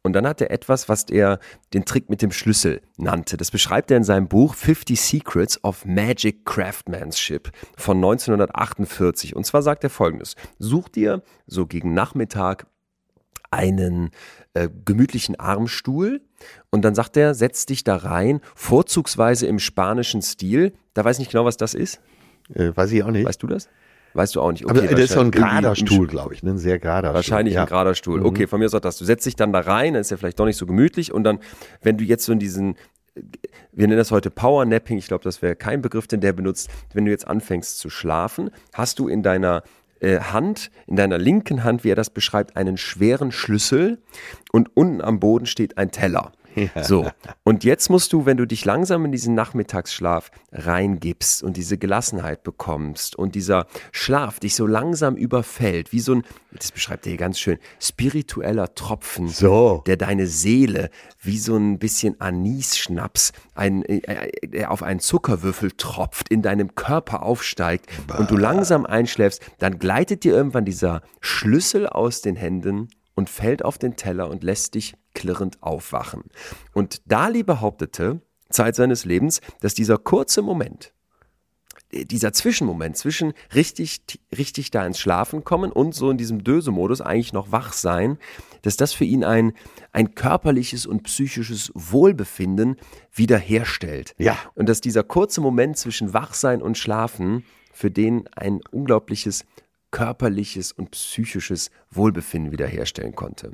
Und 0.02 0.14
dann 0.14 0.26
hat 0.26 0.40
er 0.40 0.50
etwas, 0.50 0.88
was 0.88 1.04
er 1.04 1.38
den 1.74 1.84
Trick 1.84 2.10
mit 2.10 2.22
dem 2.22 2.32
Schlüssel 2.32 2.82
nannte. 2.96 3.36
Das 3.36 3.52
beschreibt 3.52 3.90
er 3.92 3.96
in 3.96 4.04
seinem 4.04 4.26
Buch 4.26 4.54
50 4.54 5.00
Secrets 5.00 5.62
of 5.62 5.84
Magic 5.84 6.44
Craftsmanship 6.44 7.52
von 7.76 7.98
1948. 7.98 9.36
Und 9.36 9.46
zwar 9.46 9.62
sagt 9.62 9.84
er 9.84 9.90
folgendes. 9.90 10.34
Such 10.58 10.88
dir 10.88 11.22
so 11.46 11.66
gegen 11.66 11.94
Nachmittag 11.94 12.66
einen 13.52 14.10
äh, 14.54 14.68
gemütlichen 14.84 15.38
Armstuhl 15.38 16.20
und 16.70 16.82
dann 16.84 16.94
sagt 16.94 17.16
er, 17.16 17.34
setz 17.34 17.66
dich 17.66 17.84
da 17.84 17.96
rein, 17.96 18.40
vorzugsweise 18.54 19.46
im 19.46 19.58
spanischen 19.58 20.22
Stil. 20.22 20.72
Da 20.94 21.04
weiß 21.04 21.16
ich 21.16 21.20
nicht 21.20 21.30
genau, 21.32 21.44
was 21.44 21.56
das 21.56 21.74
ist. 21.74 22.00
Äh, 22.54 22.72
weiß 22.74 22.92
ich 22.92 23.02
auch 23.02 23.10
nicht. 23.10 23.26
Weißt 23.26 23.42
du 23.42 23.46
das? 23.46 23.68
Weißt 24.14 24.34
du 24.34 24.42
auch 24.42 24.52
nicht. 24.52 24.68
Aber 24.68 24.78
Okay, 24.78 24.88
das 24.90 25.00
ist 25.00 25.12
so 25.12 25.20
ein 25.20 25.30
gerader 25.30 25.74
Stuhl, 25.74 26.06
glaube 26.06 26.34
ich, 26.34 26.42
ne? 26.42 26.50
ein 26.50 26.58
sehr 26.58 26.78
gerader 26.78 27.14
Wahrscheinlich 27.14 27.54
Stuhl. 27.54 27.62
ein 27.62 27.66
gerader 27.68 27.94
Stuhl. 27.94 28.22
Okay, 28.26 28.46
von 28.46 28.58
mir 28.58 28.66
aus 28.66 28.74
auch 28.74 28.80
das. 28.80 28.98
Du 28.98 29.04
setzt 29.06 29.24
dich 29.24 29.36
dann 29.36 29.52
da 29.52 29.60
rein, 29.60 29.94
dann 29.94 30.02
ist 30.02 30.10
ja 30.10 30.16
vielleicht 30.18 30.38
doch 30.38 30.44
nicht 30.44 30.58
so 30.58 30.66
gemütlich 30.66 31.12
und 31.12 31.24
dann, 31.24 31.38
wenn 31.80 31.96
du 31.96 32.04
jetzt 32.04 32.24
so 32.26 32.32
in 32.32 32.38
diesen, 32.38 32.76
wir 33.72 33.86
nennen 33.86 33.96
das 33.96 34.10
heute 34.10 34.30
Powernapping, 34.30 34.98
ich 34.98 35.06
glaube, 35.08 35.24
das 35.24 35.40
wäre 35.40 35.56
kein 35.56 35.80
Begriff, 35.80 36.06
den 36.08 36.20
der 36.20 36.34
benutzt, 36.34 36.68
wenn 36.92 37.06
du 37.06 37.10
jetzt 37.10 37.26
anfängst 37.26 37.78
zu 37.78 37.88
schlafen, 37.88 38.50
hast 38.74 38.98
du 38.98 39.08
in 39.08 39.22
deiner 39.22 39.62
äh, 40.02 40.18
Hand, 40.18 40.70
in 40.86 40.96
deiner 40.96 41.18
linken 41.18 41.64
Hand, 41.64 41.84
wie 41.84 41.90
er 41.90 41.96
das 41.96 42.10
beschreibt, 42.10 42.56
einen 42.56 42.76
schweren 42.76 43.32
Schlüssel 43.32 44.02
und 44.50 44.76
unten 44.76 45.00
am 45.00 45.20
Boden 45.20 45.46
steht 45.46 45.78
ein 45.78 45.90
Teller. 45.90 46.32
So, 46.82 47.10
und 47.44 47.64
jetzt 47.64 47.88
musst 47.90 48.12
du, 48.12 48.26
wenn 48.26 48.36
du 48.36 48.46
dich 48.46 48.64
langsam 48.64 49.04
in 49.04 49.12
diesen 49.12 49.34
Nachmittagsschlaf 49.34 50.30
reingibst 50.52 51.42
und 51.42 51.56
diese 51.56 51.78
Gelassenheit 51.78 52.42
bekommst 52.42 53.16
und 53.16 53.34
dieser 53.34 53.66
Schlaf 53.92 54.40
dich 54.40 54.54
so 54.54 54.66
langsam 54.66 55.16
überfällt, 55.16 55.92
wie 55.92 56.00
so 56.00 56.16
ein, 56.16 56.22
das 56.52 56.72
beschreibt 56.72 57.06
er 57.06 57.10
hier 57.10 57.18
ganz 57.18 57.38
schön, 57.38 57.58
spiritueller 57.80 58.74
Tropfen, 58.74 59.28
So. 59.28 59.82
der 59.86 59.96
deine 59.96 60.26
Seele 60.26 60.90
wie 61.20 61.38
so 61.38 61.56
ein 61.56 61.78
bisschen 61.78 62.20
Anis-Schnaps 62.20 63.32
ein, 63.54 63.82
äh, 63.84 64.00
äh, 64.06 64.48
der 64.48 64.70
auf 64.70 64.82
einen 64.82 65.00
Zuckerwürfel 65.00 65.72
tropft, 65.72 66.28
in 66.28 66.42
deinem 66.42 66.74
Körper 66.74 67.22
aufsteigt 67.22 67.86
und 68.18 68.30
du 68.30 68.36
langsam 68.36 68.86
einschläfst, 68.86 69.42
dann 69.58 69.78
gleitet 69.78 70.24
dir 70.24 70.34
irgendwann 70.34 70.64
dieser 70.64 71.02
Schlüssel 71.20 71.86
aus 71.86 72.22
den 72.22 72.36
Händen 72.36 72.88
und 73.14 73.30
fällt 73.30 73.64
auf 73.64 73.78
den 73.78 73.96
Teller 73.96 74.28
und 74.30 74.42
lässt 74.42 74.74
dich 74.74 74.94
klirrend 75.14 75.62
aufwachen. 75.62 76.24
Und 76.72 77.02
Dali 77.06 77.42
behauptete, 77.42 78.20
Zeit 78.50 78.76
seines 78.76 79.04
Lebens, 79.04 79.40
dass 79.60 79.74
dieser 79.74 79.98
kurze 79.98 80.42
Moment, 80.42 80.92
äh, 81.90 82.04
dieser 82.04 82.32
Zwischenmoment 82.32 82.96
zwischen 82.96 83.32
richtig, 83.54 84.02
richtig 84.36 84.70
da 84.70 84.86
ins 84.86 84.98
Schlafen 84.98 85.44
kommen 85.44 85.72
und 85.72 85.94
so 85.94 86.10
in 86.10 86.18
diesem 86.18 86.44
Döse-Modus 86.44 87.00
eigentlich 87.00 87.32
noch 87.32 87.52
wach 87.52 87.72
sein, 87.72 88.18
dass 88.62 88.76
das 88.76 88.92
für 88.92 89.04
ihn 89.04 89.24
ein, 89.24 89.52
ein 89.92 90.14
körperliches 90.14 90.86
und 90.86 91.02
psychisches 91.04 91.72
Wohlbefinden 91.74 92.76
wiederherstellt. 93.12 94.14
Ja. 94.18 94.38
Und 94.54 94.68
dass 94.68 94.80
dieser 94.80 95.02
kurze 95.02 95.40
Moment 95.40 95.76
zwischen 95.76 96.12
Wachsein 96.12 96.62
und 96.62 96.78
Schlafen 96.78 97.44
für 97.72 97.90
den 97.90 98.28
ein 98.28 98.60
unglaubliches 98.70 99.44
körperliches 99.90 100.72
und 100.72 100.92
psychisches 100.92 101.70
Wohlbefinden 101.90 102.52
wiederherstellen 102.52 103.14
konnte. 103.14 103.52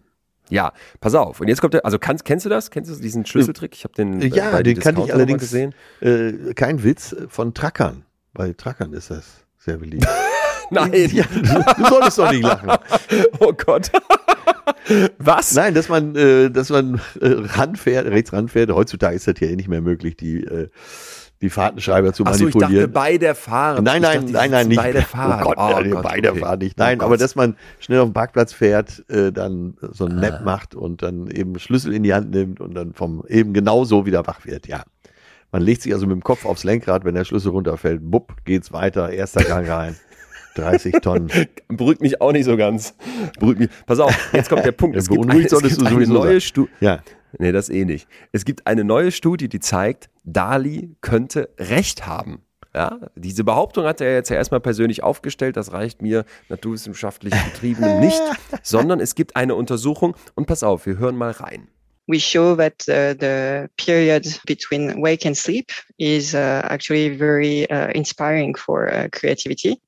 Ja, 0.51 0.73
pass 1.01 1.15
auf. 1.15 1.41
Und 1.41 1.49
jetzt 1.49 1.61
kommt 1.61 1.75
der, 1.75 1.85
also 1.85 1.99
kannst, 1.99 2.25
kennst 2.25 2.47
du 2.47 2.51
das? 2.51 2.71
Kennst 2.71 2.91
du 2.91 2.97
diesen 2.97 3.25
Schlüsseltrick? 3.27 3.75
Ich 3.75 3.85
habe 3.85 3.95
den 3.95 4.21
äh, 4.23 4.27
Ja, 4.29 4.51
bei 4.51 4.63
den 4.63 4.79
kann 4.79 4.97
ich 4.99 5.13
allerdings, 5.13 5.41
gesehen. 5.41 5.75
äh, 6.01 6.55
kein 6.55 6.83
Witz, 6.83 7.13
äh, 7.13 7.27
von 7.29 7.55
Trackern. 7.55 8.05
Bei 8.33 8.53
Trackern 8.53 8.93
ist 8.93 9.11
das 9.11 9.45
sehr 9.59 9.77
beliebt. 9.79 10.07
Nein. 10.71 10.93
ja, 11.13 11.25
du, 11.33 11.41
du 11.43 11.89
solltest 11.89 12.19
doch 12.19 12.31
nicht 12.31 12.43
lachen. 12.43 12.71
Oh 13.41 13.53
Gott. 13.53 13.91
Was? 15.19 15.55
Nein, 15.55 15.75
dass 15.75 15.89
man, 15.89 16.15
äh, 16.17 16.51
dass 16.51 16.71
man 16.71 17.01
äh, 17.21 17.29
ranfährt, 17.29 18.07
rechts 18.07 18.33
ranfährt. 18.33 18.71
Heutzutage 18.71 19.17
ist 19.17 19.27
das 19.27 19.35
ja 19.41 19.49
eh 19.49 19.57
nicht 19.57 19.69
mehr 19.69 19.81
möglich, 19.81 20.17
die, 20.17 20.45
äh, 20.45 20.69
die 21.41 21.51
Fahrtenschreiber 21.51 22.13
zu 22.13 22.25
Achso, 22.25 22.47
ich 22.49 22.53
dachte 22.55 22.59
manipulieren. 22.65 22.93
bei 22.93 23.17
der 23.19 23.35
Fahrt. 23.35 23.83
Nein, 23.83 24.03
nein, 24.03 24.21
dachte, 24.23 24.33
nein, 24.33 24.51
nein, 24.51 24.69
nicht. 24.69 24.77
Bei 24.77 24.93
der 24.93 25.03
Fahrt. 25.03 25.47
Oh 25.47 25.51
Gott, 25.51 25.57
ja, 25.59 25.81
nee, 25.83 25.95
bei 26.03 26.21
der 26.21 26.33
okay. 26.33 26.41
Fahrt 26.41 26.63
nicht. 26.63 26.75
Oh 26.79 26.83
Nein, 26.83 27.01
aber 27.01 27.11
Gott. 27.11 27.21
dass 27.21 27.35
man 27.37 27.57
schnell 27.79 28.01
auf 28.01 28.09
den 28.09 28.13
Parkplatz 28.13 28.53
fährt, 28.53 29.05
äh, 29.09 29.31
dann 29.33 29.77
so 29.93 30.07
ein 30.07 30.13
Ah. 30.19 30.21
Map 30.21 30.45
macht 30.45 30.75
und 30.75 31.03
dann 31.03 31.29
eben 31.31 31.59
Schlüssel 31.59 31.95
in 31.95 32.03
die 32.03 32.13
Hand 32.15 32.31
nimmt 32.31 32.61
und 32.61 32.75
dann 32.75 32.93
vom 32.93 33.23
eben 33.29 33.53
genau 33.53 33.85
so 33.85 34.05
wieder 34.07 34.27
wach 34.27 34.45
wird, 34.47 34.67
ja. 34.67 34.83
Man 35.53 35.63
legt 35.63 35.83
sich 35.83 35.95
also 35.95 36.07
mit 36.07 36.15
dem 36.15 36.23
Kopf 36.25 36.45
aufs 36.45 36.65
Lenkrad, 36.65 37.05
wenn 37.05 37.15
der 37.15 37.25
Schlüssel 37.25 37.51
runterfällt, 37.51 38.01
bupp, 38.03 38.33
geht's 38.45 38.73
weiter, 38.73 39.11
erster 39.11 39.45
Gang 39.45 39.69
rein. 39.69 39.97
30 40.57 40.97
Tonnen. 41.03 41.31
Beruhigt 41.69 42.01
mich 42.01 42.21
auch 42.21 42.33
nicht 42.33 42.45
so 42.45 42.57
ganz. 42.57 42.95
Beruhigt 43.39 43.61
mich. 43.61 43.71
Pass 43.87 44.01
auf, 44.01 44.13
jetzt 44.33 44.49
kommt 44.49 44.65
der 44.65 44.73
Punkt. 44.73 44.97
Ja, 44.97 45.01
Es 45.01 45.09
gibt, 45.09 45.31
eine, 45.31 45.41
es 45.41 45.79
gibt 45.79 46.09
neue. 46.09 46.41
Studie. 46.41 46.71
Ja. 46.81 46.99
Nee, 47.39 47.53
das 47.53 47.69
eh 47.69 47.85
nicht. 47.85 48.09
Es 48.33 48.45
gibt 48.45 48.67
eine 48.67 48.85
neue 48.85 49.13
Studie, 49.13 49.49
die 49.49 49.61
zeigt, 49.61 50.09
Dali 50.25 50.97
könnte 51.01 51.51
Recht 51.59 52.07
haben. 52.07 52.43
Ja, 52.75 52.99
diese 53.17 53.45
Behauptung 53.45 53.85
hat 53.87 54.01
er 54.01 54.15
jetzt 54.15 54.29
ja 54.29 54.37
erstmal 54.37 54.61
persönlich 54.61 55.03
aufgestellt. 55.03 55.57
Das 55.57 55.73
reicht 55.73 56.03
mir 56.03 56.25
naturwissenschaftlich 56.49 57.35
Betriebenem 57.53 58.01
nicht, 58.05 58.21
sondern 58.63 59.01
es 59.01 59.15
gibt 59.15 59.37
eine 59.37 59.55
Untersuchung 59.55 60.17
und 60.35 60.47
pass 60.47 60.63
auf, 60.63 60.87
wir 60.87 60.99
hören 60.99 61.17
mal 61.17 61.33
rein. 61.33 61.69
we 62.09 62.19
show 62.19 62.57
that 62.57 62.89
uh, 62.89 63.15
the 63.21 63.69
period 63.77 64.27
between 64.47 65.01
wake 65.01 65.27
and 65.27 65.37
sleep 65.37 65.71
is 65.99 66.35
uh, 66.35 66.63
actually 66.65 67.15
very 67.17 67.71
uh, 67.71 67.89
inspiring 67.95 68.55
for 68.55 68.93
uh, 68.93 69.09
creativity. 69.13 69.81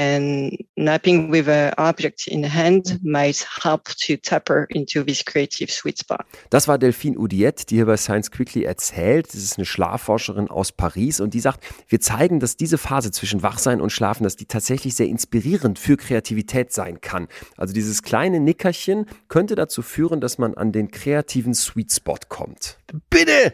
And 0.00 0.56
napping 0.76 1.30
with 1.30 1.46
an 1.46 1.74
object 1.76 2.26
in 2.26 2.42
hand 2.42 3.00
might 3.02 3.46
help 3.62 3.84
to 4.06 4.16
tapper 4.16 4.64
into 4.70 5.04
this 5.04 5.22
creative 5.22 5.70
sweet 5.70 5.98
spot. 5.98 6.24
Das 6.48 6.68
war 6.68 6.78
Delphine 6.78 7.18
Udiet, 7.18 7.68
die 7.68 7.74
hier 7.74 7.84
bei 7.84 7.98
Science 7.98 8.30
Quickly 8.30 8.64
erzählt. 8.64 9.26
Das 9.26 9.34
ist 9.34 9.58
eine 9.58 9.66
Schlafforscherin 9.66 10.48
aus 10.48 10.72
Paris 10.72 11.20
und 11.20 11.34
die 11.34 11.40
sagt, 11.40 11.62
wir 11.86 12.00
zeigen, 12.00 12.40
dass 12.40 12.56
diese 12.56 12.78
Phase 12.78 13.10
zwischen 13.10 13.42
Wachsein 13.42 13.82
und 13.82 13.90
Schlafen, 13.90 14.24
dass 14.24 14.36
die 14.36 14.46
tatsächlich 14.46 14.94
sehr 14.94 15.06
inspirierend 15.06 15.78
für 15.78 15.98
Kreativität 15.98 16.72
sein 16.72 17.02
kann. 17.02 17.28
Also 17.58 17.74
dieses 17.74 18.02
kleine 18.02 18.40
Nickerchen 18.40 19.04
könnte 19.28 19.54
dazu 19.54 19.82
führen, 19.82 20.22
dass 20.22 20.38
man 20.38 20.54
an 20.54 20.72
den 20.72 20.90
kreativen 20.90 21.52
Sweet 21.52 21.92
Spot 21.92 22.16
kommt. 22.26 22.78
Bitte! 23.10 23.52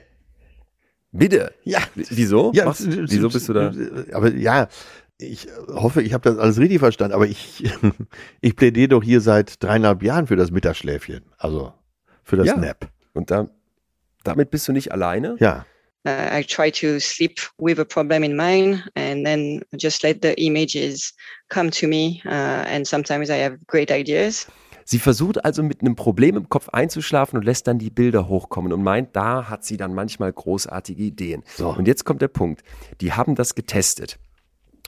Bitte. 1.11 1.55
Ja. 1.65 1.81
Wieso? 1.95 2.53
Ja, 2.55 2.67
Machst, 2.67 2.87
wieso 2.87 3.31
bist 3.31 3.49
du 3.49 3.53
da? 3.53 3.73
Aber 4.13 4.33
ja, 4.35 4.69
ich 5.19 5.49
hoffe, 5.69 6.03
ich 6.03 6.13
habe 6.13 6.29
das 6.29 6.39
alles 6.39 6.59
richtig 6.59 6.79
verstanden, 6.79 7.15
aber 7.15 7.27
ich, 7.27 7.65
ich 8.41 8.57
plädiere 8.57 8.89
doch 8.89 9.03
hier 9.03 9.21
seit 9.21 9.63
dreieinhalb 9.63 10.03
Jahren 10.03 10.27
für 10.27 10.37
das 10.37 10.51
Mittagsschläfchen. 10.51 11.25
Also 11.39 11.73
für 12.23 12.37
das 12.37 12.49
Ja. 12.49 12.57
Nap. 12.57 12.89
Und 13.15 13.31
da, 13.31 13.49
damit 14.25 14.51
bist 14.51 14.69
du 14.69 14.73
nicht 14.73 14.93
alleine? 14.93 15.37
Ja. 15.39 15.65
Uh, 16.07 16.39
I 16.39 16.45
try 16.45 16.71
to 16.71 17.01
sleep 17.01 17.41
with 17.59 17.81
a 17.81 17.85
problem 17.85 18.23
in 18.23 18.37
mind 18.37 18.89
and 18.95 19.25
then 19.27 19.65
just 19.77 20.05
let 20.05 20.19
the 20.23 20.35
images 20.35 21.13
come 21.49 21.71
to 21.71 21.89
me. 21.89 22.21
Uh, 22.25 22.65
and 22.69 22.87
sometimes 22.87 23.29
I 23.29 23.43
have 23.43 23.59
great 23.67 23.91
ideas. 23.91 24.47
Sie 24.85 25.01
versucht 25.01 25.45
also 25.45 25.65
mit 25.65 25.81
einem 25.81 25.97
Problem 25.97 26.37
im 26.37 26.49
Kopf 26.49 26.69
einzuschlafen 26.69 27.37
und 27.37 27.45
lässt 27.45 27.67
dann 27.67 27.81
die 27.81 27.91
Bilder 27.91 28.29
hochkommen 28.29 28.73
und 28.73 28.85
meint, 28.85 29.17
da 29.17 29.49
hat 29.49 29.65
sie 29.65 29.77
dann 29.77 29.95
manchmal 29.95 30.33
großartige 30.33 31.03
Ideen. 31.03 31.43
So. 31.57 31.71
Und 31.71 31.89
jetzt 31.89 32.05
kommt 32.05 32.23
der 32.23 32.29
Punkt. 32.29 32.63
Die 33.01 33.13
haben 33.13 33.35
das 33.35 33.57
getestet. 33.57 34.21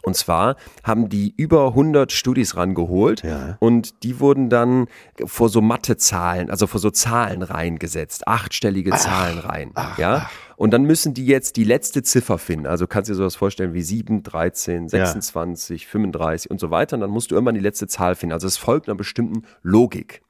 Und 0.08 0.14
zwar 0.14 0.56
haben 0.82 1.08
die 1.08 1.32
über 1.36 1.68
100 1.68 2.10
Studis 2.12 2.56
rangeholt 2.56 3.22
Ja. 3.22 3.56
und 3.60 4.02
die 4.02 4.18
wurden 4.20 4.48
dann 4.50 4.86
vor 5.26 5.48
so 5.48 5.60
Mathezahlen, 5.60 6.50
also 6.50 6.66
vor 6.66 6.80
so 6.80 6.90
Zahlen 6.90 7.42
reingesetzt, 7.42 8.26
achtstellige 8.26 8.90
Zahlen 8.92 9.38
rein. 9.38 9.72
ja? 9.98 10.28
Und 10.56 10.72
dann 10.72 10.82
müssen 10.82 11.14
die 11.14 11.24
jetzt 11.26 11.56
die 11.56 11.62
letzte 11.62 12.02
Ziffer 12.02 12.36
finden. 12.36 12.66
Also 12.66 12.88
kannst 12.88 13.08
du 13.08 13.12
dir 13.12 13.18
sowas 13.18 13.36
vorstellen 13.36 13.74
wie 13.74 13.82
7, 13.82 14.24
13, 14.24 14.88
26, 14.88 15.86
35 15.86 16.50
und 16.50 16.58
so 16.58 16.72
weiter. 16.72 16.96
Und 16.96 17.02
dann 17.02 17.10
musst 17.10 17.30
du 17.30 17.36
irgendwann 17.36 17.54
die 17.54 17.60
letzte 17.60 17.86
Zahl 17.86 18.16
finden. 18.16 18.32
Also 18.32 18.48
es 18.48 18.56
folgt 18.56 18.88
einer 18.88 18.96
bestimmten 18.96 19.44
Logik. 19.62 20.20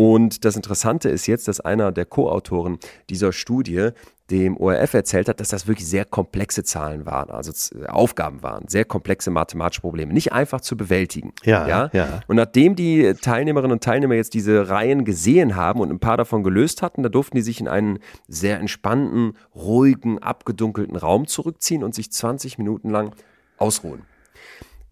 Und 0.00 0.44
das 0.44 0.54
Interessante 0.54 1.08
ist 1.08 1.26
jetzt, 1.26 1.48
dass 1.48 1.58
einer 1.58 1.90
der 1.90 2.04
Co-Autoren 2.06 2.78
dieser 3.10 3.32
Studie 3.32 3.88
dem 4.30 4.56
ORF 4.56 4.94
erzählt 4.94 5.28
hat, 5.28 5.40
dass 5.40 5.48
das 5.48 5.66
wirklich 5.66 5.88
sehr 5.88 6.04
komplexe 6.04 6.62
Zahlen 6.62 7.04
waren, 7.04 7.30
also 7.30 7.50
Z- 7.50 7.88
Aufgaben 7.88 8.44
waren, 8.44 8.68
sehr 8.68 8.84
komplexe 8.84 9.32
mathematische 9.32 9.80
Probleme, 9.80 10.12
nicht 10.12 10.32
einfach 10.32 10.60
zu 10.60 10.76
bewältigen. 10.76 11.32
Ja, 11.42 11.90
ja. 11.92 12.20
Und 12.28 12.36
nachdem 12.36 12.76
die 12.76 13.12
Teilnehmerinnen 13.14 13.72
und 13.72 13.82
Teilnehmer 13.82 14.14
jetzt 14.14 14.34
diese 14.34 14.68
Reihen 14.68 15.04
gesehen 15.04 15.56
haben 15.56 15.80
und 15.80 15.90
ein 15.90 15.98
paar 15.98 16.16
davon 16.16 16.44
gelöst 16.44 16.80
hatten, 16.80 17.02
da 17.02 17.08
durften 17.08 17.36
die 17.36 17.42
sich 17.42 17.58
in 17.58 17.66
einen 17.66 17.98
sehr 18.28 18.60
entspannten, 18.60 19.32
ruhigen, 19.52 20.20
abgedunkelten 20.20 20.94
Raum 20.94 21.26
zurückziehen 21.26 21.82
und 21.82 21.96
sich 21.96 22.12
20 22.12 22.56
Minuten 22.58 22.90
lang 22.90 23.16
ausruhen. 23.56 24.02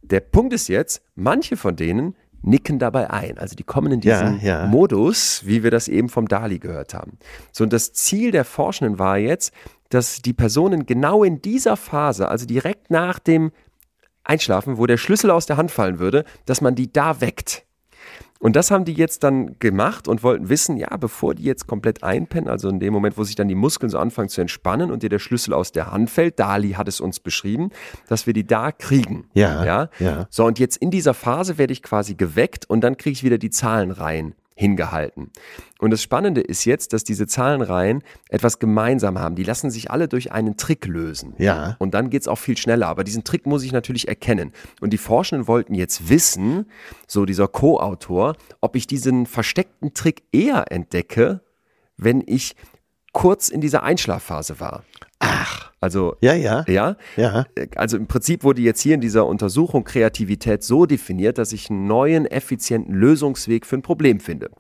Der 0.03 0.21
Punkt 0.21 0.53
ist 0.53 0.69
jetzt, 0.69 1.03
manche 1.15 1.57
von 1.57 1.77
denen 1.77 2.17
nicken 2.43 2.79
dabei 2.79 3.11
ein. 3.11 3.39
Also 3.39 3.55
die 3.57 3.65
kommen 3.65 3.93
in 3.93 4.01
diesen 4.01 4.41
Ja, 4.41 4.63
ja. 4.63 4.67
Modus, 4.67 5.43
wie 5.45 5.63
wir 5.63 5.71
das 5.71 5.89
eben 5.89 6.09
vom 6.09 6.29
Dali 6.29 6.59
gehört 6.59 6.95
haben. 6.95 7.19
So, 7.53 7.65
und 7.65 7.73
das 7.73 7.93
Ziel 7.93 8.31
der 8.31 8.45
Forschenden 8.45 8.99
war 8.99 9.19
jetzt, 9.19 9.53
dass 9.89 10.23
die 10.23 10.33
Personen 10.33 10.87
genau 10.87 11.25
in 11.25 11.43
dieser 11.43 11.77
Phase, 11.77 12.29
also 12.29 12.47
direkt 12.47 12.91
nach 12.91 13.19
dem 13.19 13.53
Einschlafen, 14.25 14.79
wo 14.79 14.87
der 14.87 14.97
Schlüssel 14.97 15.31
aus 15.31 15.47
der 15.47 15.57
Hand 15.57 15.71
fallen 15.71 15.99
würde, 15.99 16.25
dass 16.47 16.61
man 16.61 16.75
die 16.75 16.93
da 16.93 17.21
weckt. 17.21 17.66
Und 18.39 18.57
das 18.57 18.71
haben 18.71 18.85
die 18.85 18.93
jetzt 18.93 19.25
dann 19.25 19.59
gemacht 19.59 20.09
und 20.09 20.23
wollten 20.23 20.49
wissen, 20.49 20.77
ja, 20.77 20.95
bevor 20.97 21.35
die 21.35 21.45
jetzt 21.45 21.67
komplett 21.67 22.03
einpennen, 22.03 22.49
also 22.49 22.69
in 22.69 22.81
dem 22.81 22.93
Moment, 22.93 23.17
wo 23.17 23.25
sich 23.25 23.35
dann 23.35 23.49
die 23.49 23.55
Muskeln 23.55 23.91
so 23.91 23.99
anfangen 23.99 24.29
zu 24.29 24.41
entspannen 24.41 24.91
und 24.91 25.03
dir 25.03 25.09
der 25.09 25.19
Schlüssel 25.19 25.55
aus 25.55 25.73
der 25.73 25.91
Hand 25.91 26.11
fällt, 26.11 26.39
Dali 26.39 26.73
hat 26.73 26.89
es 26.89 27.01
uns 27.01 27.21
beschrieben, 27.21 27.71
dass 28.09 28.27
wir 28.27 28.35
die 28.35 28.47
da 28.47 28.73
kriegen. 28.73 29.29
Ja, 29.35 29.65
ja. 29.65 29.89
ja. 29.99 30.27
So, 30.31 30.45
und 30.45 30.59
jetzt 30.59 30.77
in 30.77 30.91
dieser 30.91 31.15
Phase 31.15 31.59
werde 31.59 31.73
ich 31.73 31.83
quasi 31.83 32.15
geweckt 32.15 32.69
und 32.69 32.83
dann 32.83 32.97
kriege 32.97 33.13
ich 33.13 33.25
wieder 33.25 33.39
die 33.39 33.51
Zahlenreihen 33.51 34.35
hingehalten. 34.57 35.31
Und 35.79 35.91
das 35.91 36.03
Spannende 36.03 36.41
ist 36.41 36.65
jetzt, 36.65 36.95
dass 36.95 37.05
diese 37.05 37.27
Zahlenreihen 37.27 38.03
etwas 38.31 38.59
gemeinsam 38.59 39.19
haben. 39.19 39.37
Die 39.37 39.45
lassen 39.45 39.71
sich 39.71 39.91
alle 39.91 40.09
durch 40.09 40.33
einen 40.33 40.57
Trick 40.57 40.87
lösen. 40.87 41.35
Ja. 41.37 41.77
Und 41.79 41.93
dann 41.93 42.09
geht's 42.09 42.27
auch 42.27 42.39
viel 42.39 42.57
schneller. 42.57 42.89
Aber 42.89 43.05
diesen 43.05 43.23
Trick 43.23 43.47
muss 43.47 43.63
ich 43.63 43.73
natürlich 43.73 44.09
erkennen. 44.09 44.53
Und 44.81 44.95
die 44.95 44.99
Forschenden 44.99 45.47
wollten 45.47 45.75
jetzt 45.75 46.09
wissen, 46.09 46.67
so 47.07 47.27
dieser 47.27 47.49
Co-Autor, 47.49 48.35
ob 48.63 48.77
ich 48.77 48.87
diesen 48.87 49.27
versteckten 49.27 49.93
Trick 49.93 50.23
eher 50.33 50.73
entdecke, 50.73 51.43
wenn 51.99 52.25
ich 52.27 52.57
kurz 53.13 53.51
in 53.51 53.61
dieser 53.61 53.83
Einschlafphase 53.83 54.59
war. 54.59 54.85
Also, 55.87 56.17
Ja, 56.21 56.35
ja. 56.35 56.65
ja, 56.67 56.97
Ja. 57.17 57.47
also 57.77 57.97
im 57.97 58.09
Prinzip 58.09 58.43
wurde 58.43 58.61
jetzt 58.61 58.81
hier 58.81 58.95
in 58.95 59.01
dieser 59.01 59.25
Untersuchung 59.25 59.85
Kreativität 59.85 60.65
so 60.65 60.85
definiert, 60.85 61.39
dass 61.39 61.53
ich 61.53 61.71
einen 61.71 61.87
neuen, 61.87 62.27
effizienten 62.27 62.93
Lösungsweg 62.93 63.65
für 63.65 63.77
ein 63.77 63.83
Problem 63.83 64.19
finde. 64.19 64.51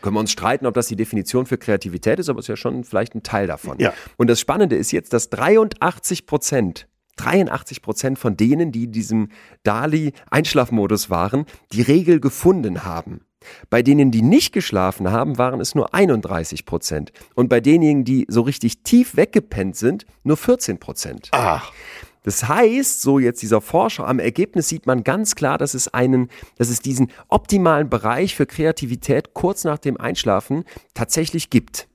Können 0.00 0.14
wir 0.14 0.20
uns 0.20 0.30
streiten, 0.30 0.66
ob 0.66 0.74
das 0.74 0.86
die 0.86 0.94
Definition 0.94 1.46
für 1.46 1.58
Kreativität 1.58 2.20
ist, 2.20 2.28
aber 2.28 2.38
es 2.38 2.44
ist 2.44 2.48
ja 2.48 2.56
schon 2.56 2.84
vielleicht 2.84 3.14
ein 3.16 3.24
Teil 3.24 3.46
davon. 3.48 3.78
Ja. 3.80 3.92
Und 4.16 4.28
das 4.28 4.38
Spannende 4.38 4.76
ist 4.76 4.92
jetzt, 4.92 5.12
dass 5.12 5.30
83 5.30 6.26
Prozent 6.26 6.86
83 7.16 7.82
Prozent 7.82 8.18
von 8.18 8.36
denen, 8.36 8.72
die 8.72 8.84
in 8.84 8.92
diesem 8.92 9.28
Dali-Einschlafmodus 9.62 11.10
waren, 11.10 11.46
die 11.72 11.82
Regel 11.82 12.20
gefunden 12.20 12.84
haben. 12.84 13.22
Bei 13.70 13.82
denen, 13.82 14.10
die 14.10 14.22
nicht 14.22 14.52
geschlafen 14.52 15.10
haben, 15.10 15.38
waren 15.38 15.60
es 15.60 15.74
nur 15.74 15.94
31 15.94 16.64
Prozent. 16.64 17.12
Und 17.34 17.48
bei 17.48 17.60
denjenigen, 17.60 18.04
die 18.04 18.26
so 18.28 18.42
richtig 18.42 18.82
tief 18.82 19.16
weggepennt 19.16 19.76
sind, 19.76 20.06
nur 20.24 20.36
14 20.36 20.78
Prozent. 20.78 21.28
Ach. 21.32 21.72
Das 22.26 22.48
heißt, 22.48 23.02
so 23.02 23.20
jetzt 23.20 23.40
dieser 23.40 23.60
Forscher, 23.60 24.08
am 24.08 24.18
Ergebnis 24.18 24.68
sieht 24.68 24.84
man 24.84 25.04
ganz 25.04 25.36
klar, 25.36 25.58
dass 25.58 25.74
es 25.74 25.94
einen, 25.94 26.28
dass 26.58 26.70
es 26.70 26.80
diesen 26.80 27.12
optimalen 27.28 27.88
Bereich 27.88 28.34
für 28.34 28.46
Kreativität 28.46 29.32
kurz 29.32 29.62
nach 29.62 29.78
dem 29.78 29.96
Einschlafen 29.96 30.64
tatsächlich 30.92 31.50
gibt. 31.50 31.86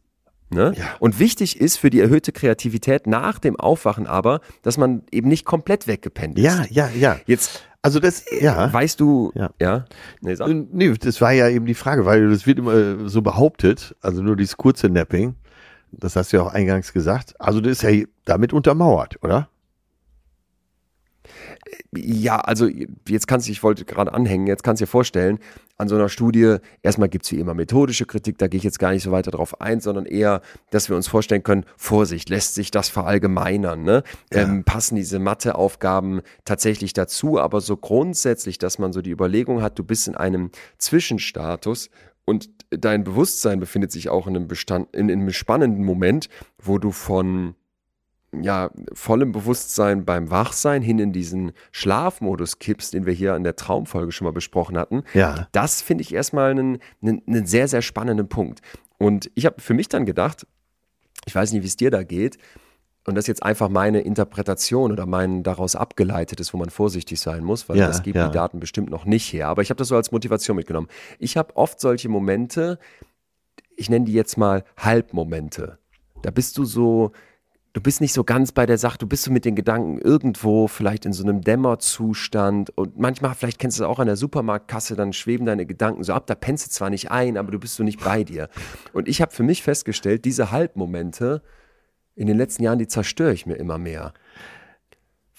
Ne? 0.49 0.73
Ja. 0.77 0.85
Und 0.99 1.19
wichtig 1.19 1.59
ist 1.59 1.77
für 1.77 1.89
die 1.89 1.99
erhöhte 1.99 2.31
Kreativität 2.31 3.07
nach 3.07 3.39
dem 3.39 3.57
Aufwachen 3.57 4.07
aber, 4.07 4.39
dass 4.61 4.77
man 4.77 5.03
eben 5.11 5.27
nicht 5.27 5.45
komplett 5.45 5.87
weggepennt 5.87 6.37
ist. 6.37 6.43
Ja, 6.45 6.65
ja, 6.69 6.89
ja. 6.89 7.19
Jetzt 7.25 7.63
Also 7.83 7.99
das, 7.99 8.23
ja. 8.39 8.71
weißt 8.71 8.99
du, 8.99 9.31
Ja. 9.33 9.49
ja, 9.59 9.85
Nee, 10.21 10.35
sag. 10.35 10.49
Äh, 10.49 10.65
Nee, 10.71 10.93
das 10.93 11.19
war 11.19 11.31
ja 11.31 11.49
eben 11.49 11.65
die 11.65 11.73
Frage, 11.73 12.05
weil 12.05 12.29
das 12.29 12.45
wird 12.45 12.59
immer 12.59 12.73
äh, 12.73 12.95
so 13.09 13.21
behauptet, 13.21 13.95
also 14.01 14.21
nur 14.21 14.35
dieses 14.35 14.57
kurze 14.57 14.87
Napping, 14.89 15.35
das 15.91 16.15
hast 16.15 16.31
du 16.31 16.37
ja 16.37 16.43
auch 16.43 16.53
eingangs 16.53 16.93
gesagt, 16.93 17.33
also 17.39 17.59
das 17.59 17.71
ist 17.71 17.83
ja 17.83 18.05
damit 18.25 18.53
untermauert, 18.53 19.17
oder? 19.23 19.49
Ja, 21.95 22.39
also 22.39 22.67
jetzt 23.07 23.27
kannst 23.27 23.47
du, 23.47 23.51
ich 23.51 23.63
wollte 23.63 23.85
gerade 23.85 24.13
anhängen, 24.13 24.47
jetzt 24.47 24.63
kannst 24.63 24.81
du 24.81 24.85
dir 24.85 24.89
vorstellen, 24.91 25.39
an 25.77 25.87
so 25.87 25.95
einer 25.95 26.09
Studie, 26.09 26.57
erstmal 26.83 27.09
gibt 27.09 27.25
es 27.25 27.31
wie 27.31 27.39
immer 27.39 27.53
methodische 27.53 28.05
Kritik, 28.05 28.37
da 28.37 28.47
gehe 28.47 28.57
ich 28.59 28.63
jetzt 28.63 28.79
gar 28.79 28.91
nicht 28.91 29.03
so 29.03 29.11
weiter 29.11 29.31
drauf 29.31 29.59
ein, 29.61 29.79
sondern 29.79 30.05
eher, 30.05 30.41
dass 30.69 30.89
wir 30.89 30.95
uns 30.95 31.07
vorstellen 31.07 31.43
können, 31.43 31.65
Vorsicht, 31.75 32.29
lässt 32.29 32.55
sich 32.55 32.71
das 32.71 32.89
verallgemeinern, 32.89 33.83
ne? 33.83 34.03
Ähm, 34.31 34.63
passen 34.63 34.95
diese 34.95 35.19
Matheaufgaben 35.19 36.21
tatsächlich 36.45 36.93
dazu, 36.93 37.39
aber 37.39 37.61
so 37.61 37.77
grundsätzlich, 37.77 38.57
dass 38.57 38.79
man 38.79 38.93
so 38.93 39.01
die 39.01 39.11
Überlegung 39.11 39.61
hat, 39.61 39.77
du 39.79 39.83
bist 39.83 40.07
in 40.07 40.15
einem 40.15 40.51
Zwischenstatus 40.77 41.89
und 42.25 42.49
dein 42.69 43.03
Bewusstsein 43.03 43.59
befindet 43.59 43.91
sich 43.91 44.09
auch 44.09 44.27
in 44.27 44.35
einem, 44.35 44.47
Bestand, 44.47 44.95
in, 44.95 45.09
in 45.09 45.21
einem 45.21 45.33
spannenden 45.33 45.83
Moment, 45.83 46.29
wo 46.59 46.77
du 46.77 46.91
von 46.91 47.55
ja, 48.39 48.71
vollem 48.93 49.31
Bewusstsein 49.31 50.05
beim 50.05 50.31
Wachsein 50.31 50.81
hin 50.81 50.99
in 50.99 51.11
diesen 51.11 51.51
Schlafmodus 51.71 52.59
kippst, 52.59 52.93
den 52.93 53.05
wir 53.05 53.13
hier 53.13 53.35
in 53.35 53.43
der 53.43 53.55
Traumfolge 53.55 54.11
schon 54.11 54.25
mal 54.25 54.31
besprochen 54.31 54.77
hatten. 54.77 55.03
Ja. 55.13 55.47
Das 55.51 55.81
finde 55.81 56.03
ich 56.03 56.13
erstmal 56.13 56.51
einen, 56.51 56.79
einen, 57.01 57.21
einen 57.27 57.45
sehr, 57.45 57.67
sehr 57.67 57.81
spannenden 57.81 58.29
Punkt. 58.29 58.61
Und 58.97 59.29
ich 59.35 59.45
habe 59.45 59.59
für 59.59 59.73
mich 59.73 59.89
dann 59.89 60.05
gedacht, 60.05 60.47
ich 61.25 61.35
weiß 61.35 61.51
nicht, 61.51 61.63
wie 61.63 61.67
es 61.67 61.75
dir 61.75 61.91
da 61.91 62.03
geht, 62.03 62.37
und 63.05 63.15
das 63.15 63.23
ist 63.23 63.27
jetzt 63.27 63.43
einfach 63.43 63.67
meine 63.67 64.01
Interpretation 64.01 64.91
oder 64.91 65.07
mein 65.07 65.41
daraus 65.41 65.75
abgeleitetes, 65.75 66.53
wo 66.53 66.57
man 66.57 66.69
vorsichtig 66.69 67.19
sein 67.19 67.43
muss, 67.43 67.67
weil 67.67 67.77
Ja, 67.77 67.87
das 67.87 68.03
gibt 68.03 68.15
ja. 68.15 68.27
die 68.27 68.33
Daten 68.33 68.59
bestimmt 68.59 68.91
noch 68.91 69.05
nicht 69.05 69.33
her. 69.33 69.47
Aber 69.47 69.63
ich 69.63 69.71
habe 69.71 69.77
das 69.79 69.87
so 69.87 69.95
als 69.95 70.11
Motivation 70.11 70.55
mitgenommen. 70.55 70.87
Ich 71.17 71.35
habe 71.35 71.55
oft 71.55 71.79
solche 71.79 72.09
Momente, 72.09 72.77
ich 73.75 73.89
nenne 73.89 74.05
die 74.05 74.13
jetzt 74.13 74.37
mal 74.37 74.63
Halbmomente. 74.77 75.79
Da 76.21 76.29
bist 76.29 76.59
du 76.59 76.65
so 76.65 77.11
du 77.73 77.81
bist 77.81 78.01
nicht 78.01 78.13
so 78.13 78.23
ganz 78.23 78.51
bei 78.51 78.65
der 78.65 78.77
Sache, 78.77 78.97
du 78.97 79.07
bist 79.07 79.23
so 79.23 79.31
mit 79.31 79.45
den 79.45 79.55
Gedanken 79.55 79.97
irgendwo 79.99 80.67
vielleicht 80.67 81.05
in 81.05 81.13
so 81.13 81.23
einem 81.23 81.41
Dämmerzustand 81.41 82.69
und 82.77 82.99
manchmal, 82.99 83.33
vielleicht 83.35 83.59
kennst 83.59 83.79
du 83.79 83.83
es 83.83 83.89
auch 83.89 83.99
an 83.99 84.07
der 84.07 84.17
Supermarktkasse, 84.17 84.95
dann 84.95 85.13
schweben 85.13 85.45
deine 85.45 85.65
Gedanken 85.65 86.03
so 86.03 86.13
ab, 86.13 86.27
da 86.27 86.35
pennst 86.35 86.67
du 86.67 86.71
zwar 86.71 86.89
nicht 86.89 87.11
ein, 87.11 87.37
aber 87.37 87.51
du 87.51 87.59
bist 87.59 87.75
so 87.75 87.83
nicht 87.83 88.03
bei 88.03 88.23
dir. 88.23 88.49
Und 88.93 89.07
ich 89.07 89.21
habe 89.21 89.31
für 89.31 89.43
mich 89.43 89.63
festgestellt, 89.63 90.25
diese 90.25 90.51
Halbmomente 90.51 91.41
in 92.15 92.27
den 92.27 92.37
letzten 92.37 92.63
Jahren, 92.63 92.79
die 92.79 92.87
zerstöre 92.87 93.33
ich 93.33 93.45
mir 93.45 93.55
immer 93.55 93.77
mehr. 93.77 94.13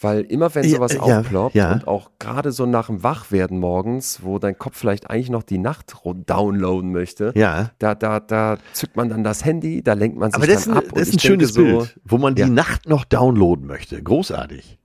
Weil 0.03 0.23
immer 0.23 0.55
wenn 0.55 0.69
sowas 0.69 0.95
Ja, 0.95 1.07
ja, 1.07 1.19
aufploppt 1.21 1.55
ja. 1.55 1.73
und 1.73 1.87
auch 1.87 2.11
gerade 2.19 2.53
so 2.53 2.67
nach 2.67 2.87
dem 2.87 3.03
Wachwerden 3.03 3.59
morgens, 3.59 4.21
wo 4.23 4.39
dein 4.39 4.59
Kopf 4.59 4.77
vielleicht 4.77 5.09
eigentlich 5.11 5.31
noch 5.31 5.43
die 5.43 5.59
Nacht 5.59 5.95
downloaden 6.27 6.93
möchte, 6.93 7.33
Ja. 7.37 7.71
da, 7.79 7.95
da, 7.95 8.21
da 8.21 8.59
zückt 8.73 8.97
man 8.97 9.09
dann 9.09 9.25
das 9.25 9.45
Handy, 9.45 9.83
da 9.83 9.93
lenkt 9.95 10.19
man 10.19 10.31
sich 10.31 10.37
Aber 10.37 10.47
das 10.47 10.57
ist 10.61 10.67
dann 10.67 10.75
ein, 10.79 10.79
ab. 10.89 10.95
das 10.95 11.09
ist 11.09 11.15
ein 11.15 11.19
schönes 11.21 11.55
so, 11.55 11.63
Bild, 11.63 12.01
wo 12.05 12.19
man 12.19 12.35
die 12.35 12.43
Ja. 12.43 12.49
Nacht 12.49 12.89
noch 12.89 13.05
downloaden 13.05 13.67
möchte. 13.67 14.03
Großartig. 14.03 14.79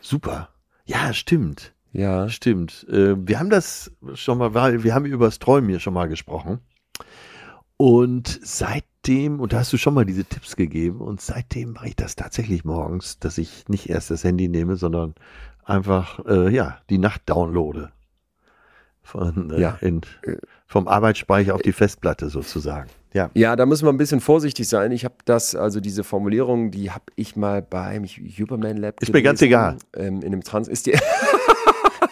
Super. 0.00 0.48
Ja, 0.86 1.12
stimmt. 1.12 1.72
Ja, 1.92 2.28
Stimmt. 2.28 2.86
Äh, 2.88 3.16
wir 3.26 3.40
haben 3.40 3.50
das 3.50 3.90
schon 4.14 4.38
mal, 4.38 4.54
weil 4.54 4.84
wir 4.84 4.94
haben 4.94 5.06
über 5.06 5.24
das 5.24 5.40
Träumen 5.40 5.68
hier 5.70 5.80
schon 5.80 5.92
mal 5.92 6.06
gesprochen. 6.06 6.60
Und 7.80 8.40
seitdem, 8.42 9.40
und 9.40 9.54
da 9.54 9.60
hast 9.60 9.72
du 9.72 9.78
schon 9.78 9.94
mal 9.94 10.04
diese 10.04 10.26
Tipps 10.26 10.54
gegeben, 10.54 11.00
und 11.00 11.22
seitdem 11.22 11.72
mache 11.72 11.88
ich 11.88 11.96
das 11.96 12.14
tatsächlich 12.14 12.62
morgens, 12.62 13.18
dass 13.20 13.38
ich 13.38 13.64
nicht 13.68 13.88
erst 13.88 14.10
das 14.10 14.22
Handy 14.22 14.48
nehme, 14.48 14.76
sondern 14.76 15.14
einfach, 15.64 16.18
äh, 16.26 16.54
ja, 16.54 16.76
die 16.90 16.98
Nacht 16.98 17.22
downloade. 17.24 17.90
Von, 19.02 19.50
äh, 19.52 19.60
Ja. 19.62 19.78
in, 19.80 20.02
vom 20.66 20.88
Arbeitsspeicher 20.88 21.54
auf 21.54 21.62
die 21.62 21.72
Festplatte 21.72 22.28
sozusagen. 22.28 22.90
Ja. 23.14 23.30
Ja, 23.32 23.56
da 23.56 23.64
müssen 23.64 23.86
wir 23.86 23.92
ein 23.94 23.96
bisschen 23.96 24.20
vorsichtig 24.20 24.68
sein. 24.68 24.92
Ich 24.92 25.06
habe 25.06 25.14
das, 25.24 25.54
also 25.54 25.80
diese 25.80 26.04
Formulierung, 26.04 26.70
die 26.70 26.90
habe 26.90 27.04
ich 27.16 27.34
mal 27.34 27.62
beim 27.62 28.04
Huberman 28.04 28.76
Lab. 28.76 29.00
Ist 29.02 29.10
mir 29.10 29.22
ganz 29.22 29.40
gelesen, 29.40 29.52
egal. 29.54 29.76
Ähm, 29.96 30.16
in 30.20 30.26
einem 30.34 30.42
Trans 30.44 30.68
ist 30.68 30.84
die. 30.84 30.92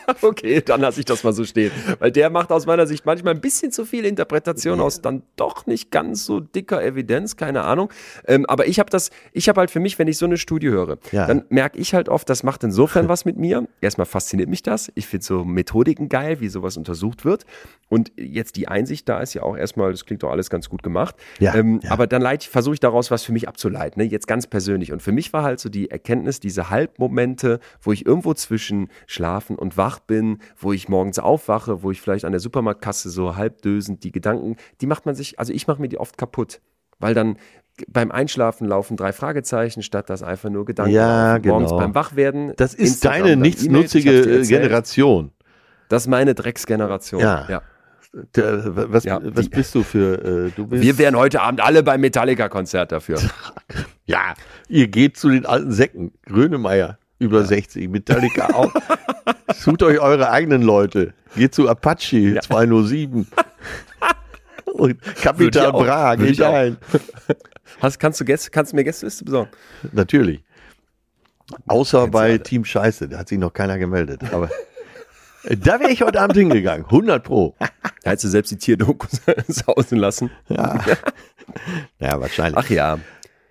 okay, 0.23 0.61
dann 0.61 0.81
lasse 0.81 1.01
ich 1.01 1.07
das 1.07 1.25
mal 1.25 1.33
so 1.33 1.45
stehen. 1.45 1.71
Weil 1.99 2.11
der 2.13 2.31
macht 2.31 2.51
aus 2.51 2.67
meiner 2.67 2.87
Sicht 2.87 3.07
manchmal 3.07 3.35
ein 3.35 3.41
bisschen 3.41 3.73
zu 3.73 3.85
viel 3.85 4.05
Interpretation 4.05 4.81
aus 4.81 5.01
dann 5.01 5.23
doch 5.37 5.67
nicht 5.67 5.91
ganz 5.91 6.25
so 6.25 6.41
dicker 6.41 6.83
Evidenz, 6.83 7.37
keine 7.37 7.63
Ahnung. 7.65 7.93
Ähm, 8.27 8.47
aber 8.47 8.67
ich 8.67 8.79
habe 8.79 8.91
das, 8.91 9.11
ich 9.33 9.49
habe 9.49 9.61
halt 9.61 9.71
für 9.71 9.81
mich, 9.81 9.99
wenn 9.99 10.09
ich 10.09 10.19
so 10.19 10.27
eine 10.27 10.37
Studie 10.39 10.69
höre, 10.69 10.99
Ja. 11.13 11.27
dann 11.27 11.45
merke 11.49 11.79
ich 11.79 11.95
halt 11.95 12.09
oft, 12.09 12.29
das 12.29 12.43
macht 12.43 12.65
insofern 12.65 13.09
was 13.09 13.25
mit 13.25 13.37
mir. 13.39 13.67
Erstmal 13.81 14.07
fasziniert 14.07 14.49
mich 14.49 14.63
das. 14.63 14.91
Ich 14.95 15.07
finde 15.07 15.25
so 15.25 15.45
Methodiken 15.45 16.09
geil, 16.09 16.41
wie 16.41 16.49
sowas 16.49 16.77
untersucht 16.77 17.25
wird. 17.25 17.45
Und 17.89 18.13
jetzt 18.17 18.57
die 18.57 18.69
Einsicht 18.69 19.09
da 19.09 19.21
ist 19.21 19.35
ja 19.35 19.43
auch 19.43 19.57
erstmal, 19.57 19.91
das 19.91 20.05
klingt 20.05 20.23
doch 20.23 20.31
alles 20.31 20.51
ganz 20.51 20.69
gut 20.69 20.83
gemacht. 20.83 21.15
Ja, 21.39 21.55
ähm, 21.55 21.81
ja. 21.83 21.91
Aber 21.91 22.07
dann 22.07 22.23
versuche 22.41 22.75
ich 22.75 22.81
daraus 22.81 23.11
was 23.11 23.25
für 23.25 23.33
mich 23.33 23.49
abzuleiten, 23.49 24.03
ne? 24.03 24.09
jetzt 24.09 24.27
ganz 24.27 24.47
persönlich. 24.47 24.93
Und 24.93 25.03
für 25.03 25.13
mich 25.13 25.33
war 25.33 25.43
halt 25.43 25.61
so 25.61 25.69
die 25.69 25.91
Erkenntnis, 25.91 26.41
diese 26.41 26.71
Halbmomente, 26.71 27.61
wo 27.81 27.93
ich 27.93 28.05
irgendwo 28.05 28.35
zwischen 28.35 28.91
Schlafen 29.07 29.57
und 29.57 29.77
Wach 29.77 29.98
bin, 30.01 30.39
wo 30.57 30.73
ich 30.73 30.89
morgens 30.89 31.19
aufwache, 31.19 31.83
wo 31.83 31.91
ich 31.91 32.01
vielleicht 32.01 32.25
an 32.25 32.33
der 32.33 32.41
Supermarktkasse 32.41 33.11
so 33.11 33.37
halbdösend 33.37 34.05
die 34.05 34.13
Gedanken, 34.13 34.57
die 34.81 34.87
macht 34.87 35.07
man 35.07 35.15
sich, 35.15 35.39
also 35.39 35.53
ich 35.53 35.67
mache 35.67 35.81
mir 35.81 35.89
die 35.89 35.99
oft 35.99 36.19
kaputt. 36.19 36.61
Weil 36.99 37.15
dann 37.15 37.37
beim 37.87 38.11
Einschlafen 38.11 38.67
laufen 38.67 38.97
drei 38.97 39.13
Fragezeichen, 39.13 39.83
statt 39.83 40.11
dass 40.11 40.23
einfach 40.23 40.51
nur 40.51 40.65
Gedanken 40.65 40.93
Ja, 40.93 41.37
laufen. 41.37 41.49
Morgens 41.49 41.71
genau. 41.71 41.81
beim 41.81 41.95
Wachwerden. 41.95 42.53
Das 42.57 42.75
ist 42.75 42.81
Instagram, 42.81 43.23
deine 43.23 43.37
nichtsnutzige 43.37 44.11
äh, 44.11 44.39
erzählt. 44.39 44.49
Generation. 44.49 45.31
Das 45.89 46.03
ist 46.03 46.09
meine 46.09 46.35
Drecksgeneration. 46.35 47.21
Ja. 47.21 47.47
ja. 47.49 47.63
Der, 48.35 48.91
was, 48.93 49.05
Ja, 49.05 49.21
was 49.23 49.49
bist 49.49 49.75
du 49.75 49.83
für, 49.83 50.47
äh, 50.47 50.51
du 50.57 50.67
bist, 50.67 50.83
Wir 50.83 50.99
wären 50.99 51.15
heute 51.17 51.41
Abend 51.43 51.61
alle 51.61 51.83
beim 51.83 52.01
Metallica-Konzert 52.01 52.91
dafür. 52.91 53.21
ja, 54.07 54.35
ihr 54.69 54.89
geht 54.89 55.17
zu 55.17 55.29
den 55.29 55.47
alten 55.47 55.73
Säcken. 55.73 56.13
Grönemeyer, 56.25 56.99
über 57.19 57.45
60, 57.45 57.89
Metallica 57.89 58.55
auch. 58.55 58.73
Sucht 59.55 59.83
euch 59.83 59.99
eure 59.99 60.31
eigenen 60.31 60.63
Leute. 60.63 61.15
Geht 61.37 61.55
zu 61.55 61.69
Apache, 61.69 62.39
207. 62.41 63.27
Und 64.73 65.03
Kapital 65.17 65.73
auch. 65.73 65.85
Bra, 65.85 66.15
geht 66.15 66.41
ein. 66.43 66.77
Hast, 67.81 67.99
kannst, 67.99 68.21
du 68.21 68.25
Gäste, 68.25 68.51
kannst 68.51 68.73
du 68.73 68.77
mir 68.77 68.85
Gästeliste 68.85 69.25
besorgen? 69.25 69.51
Natürlich. 69.93 70.43
Außer 71.67 72.07
du 72.07 72.11
bei. 72.11 72.39
Team 72.39 72.65
Scheiße, 72.65 73.09
da 73.09 73.19
hat 73.19 73.29
sich 73.29 73.39
noch 73.39 73.53
keiner 73.53 73.79
gemeldet. 73.79 74.23
Aber 74.33 74.51
da 75.45 75.81
wäre 75.81 75.91
ich 75.91 76.03
heute 76.03 76.21
Abend 76.21 76.37
hingegangen. 76.37 76.85
100 76.87 77.23
Pro. 77.23 77.55
Da 78.03 78.11
hättest 78.11 78.25
du 78.25 78.29
selbst 78.29 78.51
die 78.51 78.59
Tierdokus 78.59 79.21
sausen 79.49 79.99
lassen. 79.99 80.31
Ja, 80.49 80.81
ja 82.01 82.21
wahrscheinlich. 82.21 82.57
Ach 82.57 82.71
ja. 82.71 82.99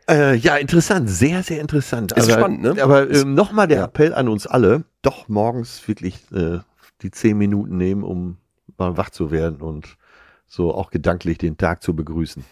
Äh, 0.09 0.35
ja, 0.35 0.55
interessant, 0.55 1.09
sehr, 1.09 1.43
sehr 1.43 1.59
interessant. 1.59 2.13
Ist 2.13 2.31
aber, 2.31 2.39
spannend, 2.39 2.61
ne? 2.61 2.81
Aber 2.81 3.09
ähm, 3.09 3.33
nochmal 3.33 3.67
der 3.67 3.79
ja. 3.79 3.85
Appell 3.85 4.13
an 4.13 4.29
uns 4.29 4.47
alle, 4.47 4.85
doch 5.01 5.27
morgens 5.27 5.85
wirklich 5.87 6.31
äh, 6.31 6.59
die 7.01 7.11
zehn 7.11 7.37
Minuten 7.37 7.77
nehmen, 7.77 8.03
um 8.03 8.37
mal 8.77 8.95
wach 8.95 9.09
zu 9.09 9.31
werden 9.31 9.61
und 9.61 9.97
so 10.47 10.73
auch 10.73 10.91
gedanklich 10.91 11.37
den 11.37 11.57
Tag 11.57 11.83
zu 11.83 11.93
begrüßen. 11.93 12.45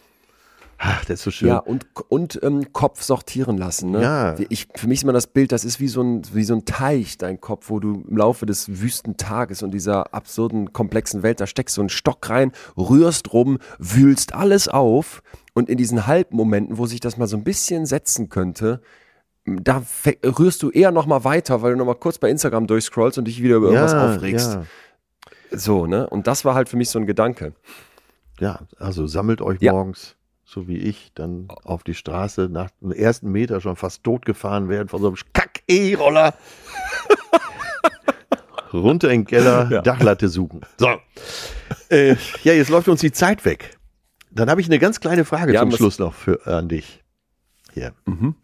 Ach, 0.88 1.04
das 1.06 1.16
ist 1.20 1.24
so 1.24 1.32
schön. 1.32 1.48
Ja, 1.48 1.58
und, 1.58 1.88
und 2.10 2.40
ähm, 2.44 2.72
Kopf 2.72 3.02
sortieren 3.02 3.58
lassen. 3.58 3.90
Ne? 3.92 4.02
Ja. 4.02 4.36
Ich, 4.50 4.68
für 4.76 4.88
mich 4.88 5.00
ist 5.00 5.04
immer 5.04 5.14
das 5.14 5.28
Bild, 5.28 5.52
das 5.52 5.66
ist 5.66 5.80
wie 5.80 5.88
so, 5.88 6.02
ein, 6.02 6.22
wie 6.34 6.44
so 6.44 6.54
ein 6.54 6.66
Teich, 6.66 7.18
dein 7.18 7.42
Kopf, 7.42 7.70
wo 7.70 7.80
du 7.80 8.04
im 8.08 8.16
Laufe 8.18 8.46
des 8.46 8.82
wüsten 8.82 9.18
Tages 9.18 9.64
und 9.64 9.72
dieser 9.72 10.14
absurden, 10.14 10.74
komplexen 10.74 11.24
Welt, 11.24 11.40
da 11.40 11.48
steckst 11.48 11.76
du 11.78 11.82
einen 11.82 11.90
Stock 11.90 12.30
rein, 12.30 12.52
rührst 12.78 13.34
rum, 13.34 13.58
wühlst 13.80 14.34
alles 14.36 14.68
auf 14.68 15.24
und 15.54 15.70
in 15.70 15.78
diesen 15.78 16.06
Halbmomenten, 16.06 16.78
wo 16.78 16.86
sich 16.86 17.00
das 17.00 17.18
mal 17.18 17.28
so 17.28 17.36
ein 17.38 17.44
bisschen 17.44 17.86
setzen 17.86 18.30
könnte, 18.30 18.82
da 19.46 19.84
rührst 20.24 20.62
du 20.64 20.70
eher 20.72 20.92
noch 20.92 21.06
mal 21.08 21.24
weiter, 21.24 21.62
weil 21.62 21.72
du 21.74 21.78
noch 21.78 21.86
mal 21.86 21.96
kurz 21.96 22.18
bei 22.20 22.30
Instagram 22.30 22.68
durchscrollst 22.68 23.18
und 23.18 23.26
dich 23.26 23.42
wieder 23.42 23.56
über 23.58 23.68
irgendwas 23.68 23.94
aufregst. 23.94 24.54
Ja, 24.56 25.58
So, 25.58 25.86
ne? 25.88 26.08
Und 26.10 26.28
das 26.28 26.46
war 26.46 26.56
halt 26.56 26.68
für 26.70 26.78
mich 26.78 26.90
so 26.90 27.00
ein 27.00 27.06
Gedanke. 27.06 27.54
ja, 28.40 28.60
also 28.78 29.08
sammelt 29.08 29.42
euch 29.42 29.62
Ja. 29.62 29.72
morgens, 29.72 30.16
so 30.46 30.68
wie 30.68 30.78
ich, 30.78 31.12
dann 31.16 31.48
auf 31.64 31.84
die 31.84 31.96
Straße 31.96 32.50
nach 32.52 32.70
dem 32.82 32.92
ersten 32.92 33.32
Meter 33.32 33.62
schon 33.62 33.76
fast 33.76 34.04
tot 34.04 34.26
gefahren 34.26 34.70
werden 34.70 34.88
von 34.88 35.02
so 35.02 35.08
einem 35.08 35.18
Kack-E-Roller. 35.34 36.34
Runter 38.74 39.10
in 39.10 39.22
den 39.22 39.28
Keller, 39.28 39.70
Ja. 39.72 39.82
Dachlatte 39.82 40.28
suchen. 40.28 40.62
So. 40.78 40.90
Äh, 41.90 42.16
ja, 42.44 42.54
jetzt 42.54 42.70
läuft 42.70 42.88
uns 42.90 43.02
die 43.02 43.12
Zeit 43.12 43.46
weg. 43.46 43.78
Dann 44.32 44.50
habe 44.50 44.60
ich 44.62 44.68
eine 44.68 44.80
ganz 44.80 45.00
kleine 45.00 45.24
Frage 45.26 45.54
Ja, 45.54 45.62
zum 45.62 45.72
Schluss 45.72 45.98
noch 45.98 46.14
für, 46.14 46.46
an 46.46 46.68
dich. 46.68 47.04
Hier. 47.74 47.94
Mhm. 48.06 48.36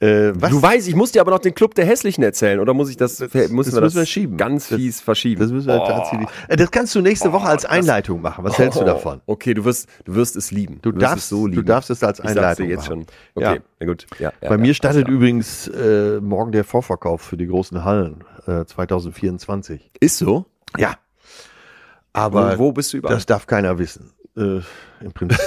Äh, 0.00 0.32
Du 0.32 0.62
weißt, 0.62 0.88
ich 0.88 0.94
muss 0.94 1.12
dir 1.12 1.20
aber 1.20 1.30
noch 1.32 1.40
den 1.40 1.54
Club 1.54 1.74
der 1.74 1.84
Hässlichen 1.84 2.24
erzählen, 2.24 2.58
oder 2.58 2.72
muss 2.72 2.88
ich 2.88 2.96
das, 2.96 3.18
Das- 3.18 3.32
müssen 3.34 3.54
das 3.54 3.74
wir 3.74 3.80
das 3.82 3.94
wir 3.94 4.06
schieben. 4.06 4.36
ganz 4.38 4.68
Das- 4.68 4.78
fies 4.78 5.00
verschieben? 5.02 5.40
das 5.42 5.50
müssen 5.52 5.66
wir 5.68 5.80
Oh. 5.82 5.86
tatsächlich. 5.86 6.28
Äh, 6.48 6.56
das 6.56 6.70
kannst 6.70 6.94
du 6.94 7.02
nächste 7.02 7.32
Woche 7.32 7.46
als 7.46 7.66
Einleitung 7.66 8.22
machen. 8.22 8.42
Was 8.44 8.56
hältst 8.58 8.78
du 8.78 8.82
Oh, 8.82 8.86
davon? 8.86 9.20
Okay, 9.26 9.52
du 9.52 9.64
wirst, 9.66 9.88
du 10.06 10.14
wirst 10.14 10.36
es 10.36 10.50
lieben. 10.50 10.78
Du 10.80 10.90
wirst 10.94 11.02
darfst, 11.02 11.18
es 11.24 11.28
so 11.28 11.46
lieben. 11.46 11.56
du 11.62 11.64
darfst 11.66 11.90
es 11.90 12.02
als 12.02 12.18
ich 12.18 12.24
Einleitung 12.24 12.68
jetzt 12.68 12.88
machen. 12.88 13.06
schon. 13.34 13.42
Okay, 13.44 13.54
Ja. 13.56 13.62
na 13.80 13.86
gut. 13.86 14.06
Ja, 14.18 14.32
ja, 14.40 14.48
Bei 14.48 14.56
mir 14.56 14.72
startet 14.72 15.06
übrigens 15.06 15.68
äh, 15.68 16.18
morgen 16.20 16.52
der 16.52 16.64
Vorverkauf 16.64 17.20
für 17.20 17.36
die 17.36 17.46
großen 17.46 17.84
Hallen 17.84 18.24
äh, 18.46 18.64
2024. 18.64 19.80
klar. 19.80 19.90
Ist 20.00 20.16
so? 20.18 20.46
Ja. 20.78 20.94
Aber 22.12 22.58
wo, 22.58 22.64
wo 22.68 22.72
bist 22.72 22.92
du 22.92 22.96
überall? 22.98 23.14
das 23.16 23.26
darf 23.26 23.46
keiner 23.46 23.78
wissen. 23.78 24.10
Äh, 24.36 24.60
im, 25.04 25.12
Prinzip, 25.12 25.38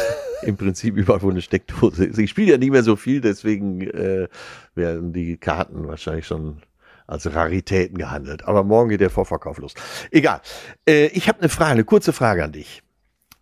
Im 0.45 0.57
Prinzip 0.57 0.95
überall, 0.97 1.21
wo 1.21 1.29
eine 1.29 1.41
Steckdose 1.41 2.05
ist. 2.05 2.17
Ich 2.19 2.29
spiele 2.29 2.51
ja 2.53 2.57
nicht 2.57 2.71
mehr 2.71 2.83
so 2.83 2.95
viel, 2.95 3.21
deswegen 3.21 3.81
äh, 3.81 4.27
werden 4.75 5.13
die 5.13 5.37
Karten 5.37 5.87
wahrscheinlich 5.87 6.27
schon 6.27 6.61
als 7.07 7.33
Raritäten 7.33 7.97
gehandelt. 7.97 8.45
Aber 8.45 8.63
morgen 8.63 8.89
geht 8.89 9.01
der 9.01 9.09
Vorverkauf 9.09 9.57
los. 9.57 9.73
Egal. 10.11 10.41
Äh, 10.87 11.07
ich 11.07 11.27
habe 11.27 11.39
eine 11.39 11.49
Frage, 11.49 11.71
eine 11.71 11.83
kurze 11.83 12.13
Frage 12.13 12.43
an 12.43 12.51
dich. 12.53 12.81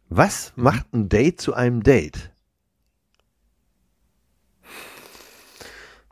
Was 0.10 0.54
Mhm. 0.56 0.64
macht 0.64 0.94
ein 0.94 1.10
Date 1.10 1.40
zu 1.42 1.54
einem 1.54 1.84
Date? 1.84 2.32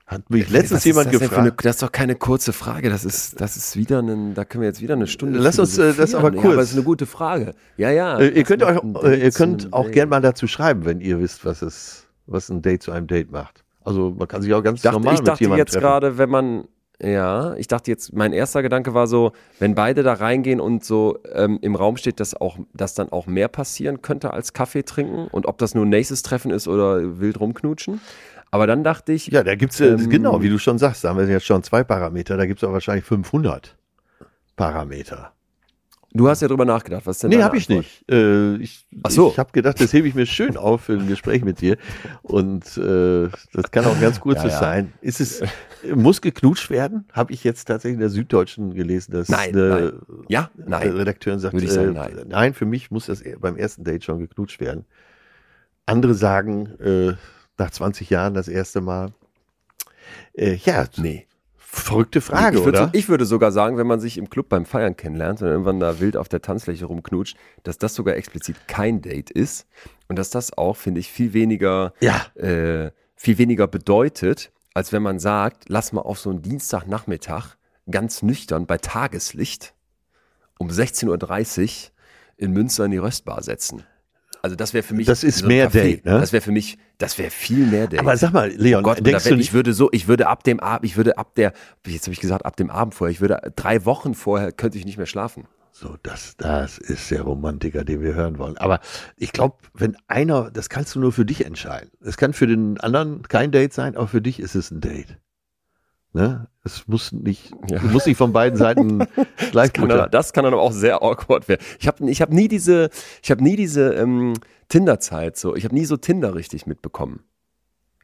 Hat 0.10 0.28
mich 0.32 0.50
letztens 0.50 0.72
Was 0.72 0.78
ist 0.80 0.86
jemand 0.86 1.12
gefragt. 1.12 1.38
Eine, 1.38 1.52
das 1.52 1.76
ist 1.76 1.84
doch 1.84 1.92
keine 1.92 2.16
kurze 2.16 2.52
Frage. 2.52 2.90
Das 2.90 3.06
ist, 3.06 3.40
das 3.40 3.56
ist 3.58 3.76
wieder 3.76 4.02
ein, 4.02 4.34
da 4.34 4.44
können 4.44 4.64
wir 4.64 4.68
jetzt 4.68 4.82
wieder 4.82 4.96
eine 4.96 5.06
Stunde. 5.06 5.38
Lass 5.38 5.60
uns, 5.60 5.78
äh, 5.78 5.94
das 5.94 6.10
philosophieren. 6.12 6.26
aber 6.26 6.36
Ja, 6.36 6.42
kurz. 6.42 6.54
aber 6.54 6.62
das 6.62 6.70
ist 6.72 6.76
eine 6.78 6.84
gute 6.84 7.06
Frage. 7.06 7.54
Ja, 7.78 7.92
ja. 7.92 8.18
Äh, 8.18 8.30
ihr 8.30 8.44
könnt, 8.44 8.64
euch, 8.64 8.80
äh, 9.04 9.24
ihr 9.24 9.32
könnt 9.32 9.72
auch 9.72 9.84
Date? 9.84 9.94
gern 9.94 10.10
mal 10.10 10.20
dazu 10.20 10.48
schreiben, 10.48 10.86
wenn 10.86 11.00
ihr 11.00 11.20
wisst, 11.20 11.46
was 11.46 11.62
es, 11.62 12.08
was 12.26 12.50
ein 12.50 12.64
Date 12.64 12.82
zu 12.82 12.92
einem 12.92 13.06
Date 13.06 13.32
macht. 13.32 13.64
Also 13.84 14.10
man 14.18 14.28
kann 14.28 14.42
sich 14.42 14.52
auch 14.56 14.64
ganz 14.64 14.82
dachte, 14.82 14.96
normal 14.96 15.14
ich 15.14 15.20
mit 15.20 15.28
dachte 15.28 15.44
jemandem 15.44 15.62
jetzt 15.66 15.74
treffen. 15.74 15.84
gerade, 15.84 16.18
wenn 16.18 16.30
man, 16.30 16.64
ja, 17.00 17.54
ich 17.58 17.68
dachte 17.68 17.92
jetzt, 17.92 18.12
mein 18.12 18.34
erster 18.34 18.64
Gedanke 18.64 18.96
war 18.96 19.06
so, 19.06 19.34
wenn 19.60 19.76
beide 19.76 20.02
da 20.02 20.14
reingehen 20.14 20.60
und 20.60 20.84
so 20.84 21.20
ähm, 21.34 21.60
im 21.62 21.76
Raum 21.76 21.98
steht, 21.98 22.20
dass 22.20 22.34
auch, 22.34 22.58
dass 22.74 22.96
dann 22.96 23.12
auch 23.12 23.28
mehr 23.28 23.48
passieren 23.48 24.02
könnte 24.02 24.34
als 24.34 24.54
Kaffee 24.54 24.82
trinken 24.82 25.28
und 25.28 25.46
ob 25.46 25.60
das 25.60 25.76
nur 25.76 25.86
nächstes 25.86 26.24
Treffen 26.24 26.50
ist 26.50 26.68
oder 26.68 27.20
wild 27.20 27.40
rumknutschen. 27.40 28.02
Aber 28.52 28.66
dann 28.68 28.84
dachte 28.84 29.12
ich, 29.14 29.28
Ja, 29.28 29.44
da 29.44 29.56
gibt's 29.56 29.80
äh, 29.80 29.90
Ähm, 29.90 30.10
genau, 30.10 30.42
wie 30.42 30.50
du 30.50 30.58
schon 30.58 30.78
sagst, 30.80 31.04
da 31.04 31.10
haben 31.10 31.20
wir 31.20 31.28
jetzt 31.28 31.46
schon 31.46 31.62
zwei 31.64 31.84
Parameter, 31.84 32.36
da 32.38 32.46
gibt's 32.46 32.64
auch 32.64 32.72
wahrscheinlich 32.74 33.06
500 33.06 33.76
Parameter. 34.56 35.34
Du 36.12 36.28
hast 36.28 36.42
ja 36.42 36.48
drüber 36.48 36.66
nachgedacht, 36.66 37.06
was 37.06 37.20
denn 37.20 37.30
Nee, 37.30 37.44
habe 37.44 37.56
ich 37.58 37.70
Antwort? 37.70 37.86
nicht. 37.86 38.12
Äh, 38.12 38.56
ich 38.56 38.88
Ach 39.04 39.12
so. 39.12 39.30
ich 39.30 39.38
habe 39.38 39.52
gedacht, 39.52 39.80
das 39.80 39.94
hebe 39.94 40.08
ich 40.08 40.16
mir 40.16 40.26
schön 40.26 40.58
auf 40.58 40.82
für 40.82 40.94
ein 40.94 41.08
Gespräch 41.08 41.44
mit 41.44 41.62
dir. 41.62 41.78
Und 42.24 42.66
äh, 42.78 43.30
das 43.54 43.70
kann 43.70 43.86
auch 43.86 44.00
ganz 44.02 44.20
kurzes 44.20 44.46
Ja, 44.46 44.50
ja. 44.50 44.60
sein. 44.60 44.94
Ist 45.02 45.22
es, 45.22 45.44
muss 45.94 46.20
geknutscht 46.22 46.72
werden? 46.72 47.06
Habe 47.14 47.32
ich 47.32 47.44
jetzt 47.44 47.66
tatsächlich 47.66 47.94
in 47.94 48.00
der 48.00 48.10
Süddeutschen 48.10 48.74
gelesen, 48.74 49.12
dass 49.12 49.30
Nein, 49.30 49.50
eine 49.56 50.00
Ja? 50.30 50.50
äh, 50.58 50.62
Nein. 50.68 50.92
Redakteurin 50.94 51.40
sagt, 51.40 51.60
sagen, 51.62 51.90
äh, 51.90 51.92
nein. 51.92 52.26
nein, 52.28 52.54
für 52.56 52.66
mich 52.66 52.90
muss 52.90 53.06
das 53.06 53.24
beim 53.40 53.56
ersten 53.56 53.84
Date 53.84 54.04
schon 54.04 54.18
geknutscht 54.18 54.60
werden. 54.60 54.86
Andere 55.86 56.16
sagen, 56.16 56.70
äh, 56.80 57.14
nach 57.60 57.72
20 57.72 58.10
Jahren 58.10 58.34
das 58.34 58.48
erste 58.48 58.82
Mal. 58.82 59.12
Äh, 60.34 60.56
ja, 60.56 60.86
Nee. 60.98 61.28
verrückte 61.58 62.22
Frage, 62.22 62.58
ich, 62.58 62.66
würde, 62.66 62.80
oder? 62.84 62.90
ich 62.94 63.10
würde 63.10 63.26
sogar 63.26 63.52
sagen, 63.52 63.78
wenn 63.78 63.86
man 63.86 64.00
sich 64.00 64.18
im 64.18 64.30
Club 64.30 64.50
beim 64.50 64.66
Feiern 64.66 64.98
kennenlernt 64.98 65.42
und 65.42 65.48
irgendwann 65.50 65.80
da 65.80 66.00
wild 66.00 66.18
auf 66.18 66.28
der 66.28 66.42
Tanzfläche 66.42 66.86
rumknutscht, 66.86 67.38
dass 67.64 67.78
das 67.78 67.94
sogar 67.94 68.16
explizit 68.16 68.68
kein 68.68 69.02
Date 69.02 69.30
ist 69.30 69.68
und 70.08 70.18
dass 70.18 70.32
das 70.32 70.58
auch, 70.58 70.78
finde 70.78 71.00
ich, 71.00 71.12
viel 71.12 71.34
weniger, 71.34 71.94
ja, 72.00 72.26
äh, 72.36 72.92
viel 73.16 73.38
weniger 73.38 73.68
bedeutet, 73.68 74.52
als 74.74 74.92
wenn 74.92 75.04
man 75.04 75.20
sagt, 75.20 75.66
lass 75.68 75.92
mal 75.92 76.02
auf 76.02 76.20
so 76.20 76.30
einen 76.30 76.42
Dienstagnachmittag 76.42 77.56
ganz 77.92 78.22
nüchtern 78.24 78.66
bei 78.66 78.78
Tageslicht 78.78 79.74
um 80.58 80.70
16.30 80.70 81.08
Uhr 81.10 81.92
in 82.38 82.52
Münster 82.52 82.86
in 82.86 82.92
die 82.92 82.98
Röstbar 82.98 83.44
setzen. 83.44 83.84
Also 84.42 84.56
das 84.56 84.74
wäre 84.74 84.84
für 84.84 84.94
mich 84.94 85.08
Das 85.08 85.24
ist 85.24 85.40
so 85.40 85.48
mehr 85.48 85.70
Café. 85.70 85.82
Date, 85.82 86.06
ne? 86.06 86.20
Das 86.20 86.32
wäre 86.32 86.42
für 86.42 86.52
mich, 86.52 86.78
das 86.98 87.18
wäre 87.18 87.30
viel 87.30 87.66
mehr 87.66 87.88
Date. 87.88 88.00
aber 88.00 88.16
sag 88.18 88.32
mal, 88.34 88.50
Leon, 88.50 88.84
Oh 88.84 88.88
Gott, 88.88 89.06
denkst 89.06 89.24
da 89.26 89.30
du 89.32 89.36
nicht, 89.36 89.48
ich 89.48 89.54
würde 89.54 89.74
so, 89.74 89.90
ich 89.92 90.08
würde 90.08 90.28
ab 90.28 90.44
dem 90.44 90.60
Abend, 90.60 90.86
ich 90.86 90.98
würde 90.98 91.18
ab 91.18 91.36
der, 91.36 91.54
jetzt 91.86 92.04
habe 92.06 92.14
ich 92.14 92.20
gesagt, 92.20 92.46
ab 92.46 92.56
dem 92.56 92.70
Abend 92.70 92.96
vorher, 92.96 93.12
ich 93.12 93.22
würde 93.22 93.52
drei 93.56 93.86
Wochen 93.86 94.14
vorher 94.14 94.52
könnte 94.52 94.78
ich 94.78 94.86
nicht 94.86 94.98
mehr 94.98 95.08
schlafen. 95.08 95.46
So, 95.72 95.96
das, 96.04 96.36
das 96.38 96.78
ist 96.78 97.10
der 97.10 97.22
Romantiker, 97.22 97.86
den 97.86 98.02
wir 98.02 98.14
hören 98.14 98.38
wollen. 98.38 98.58
Aber 98.58 98.80
ich 99.16 99.32
glaube, 99.32 99.56
wenn 99.74 99.96
einer, 100.08 100.52
das 100.52 100.68
kannst 100.68 100.94
du 100.96 101.00
nur 101.00 101.14
für 101.14 101.26
dich 101.26 101.46
entscheiden. 101.46 101.90
Es 102.04 102.18
kann 102.18 102.34
für 102.34 102.48
den 102.48 102.80
anderen 102.82 103.22
kein 103.24 103.52
Date 103.52 103.74
sein, 103.74 103.96
aber 103.96 104.08
für 104.08 104.22
dich 104.22 104.40
ist 104.42 104.56
es 104.56 104.72
ein 104.72 104.82
Date. 104.82 105.18
Ne? 106.14 106.48
Es 106.64 106.88
muss 106.88 107.12
nicht, 107.12 107.52
Ja. 107.70 107.80
du 107.80 107.88
musst 107.88 108.08
nicht 108.08 108.18
von 108.18 108.34
beiden 108.34 108.58
Seiten 108.58 109.00
gleich 109.52 109.74
Kann 109.74 109.90
dann, 109.90 110.10
das 110.10 110.34
kann 110.34 110.44
dann 110.44 110.54
aber 110.54 110.64
auch 110.64 110.72
sehr 110.72 111.04
awkward 111.04 111.48
werden. 111.48 111.62
Ich 111.80 111.88
habe 111.88 112.10
ich 112.10 112.22
hab 112.22 112.32
nie 112.32 112.48
diese, 112.48 112.90
ich 113.22 113.30
habe 113.30 113.44
nie 113.44 113.56
diese 113.56 113.94
ähm, 113.94 114.34
Tinder-Zeit 114.70 115.38
so, 115.38 115.56
ich 115.56 115.66
habe 115.66 115.76
nie 115.76 115.86
so 115.86 115.98
Tinder 115.98 116.34
richtig 116.34 116.66
mitbekommen. 116.66 117.24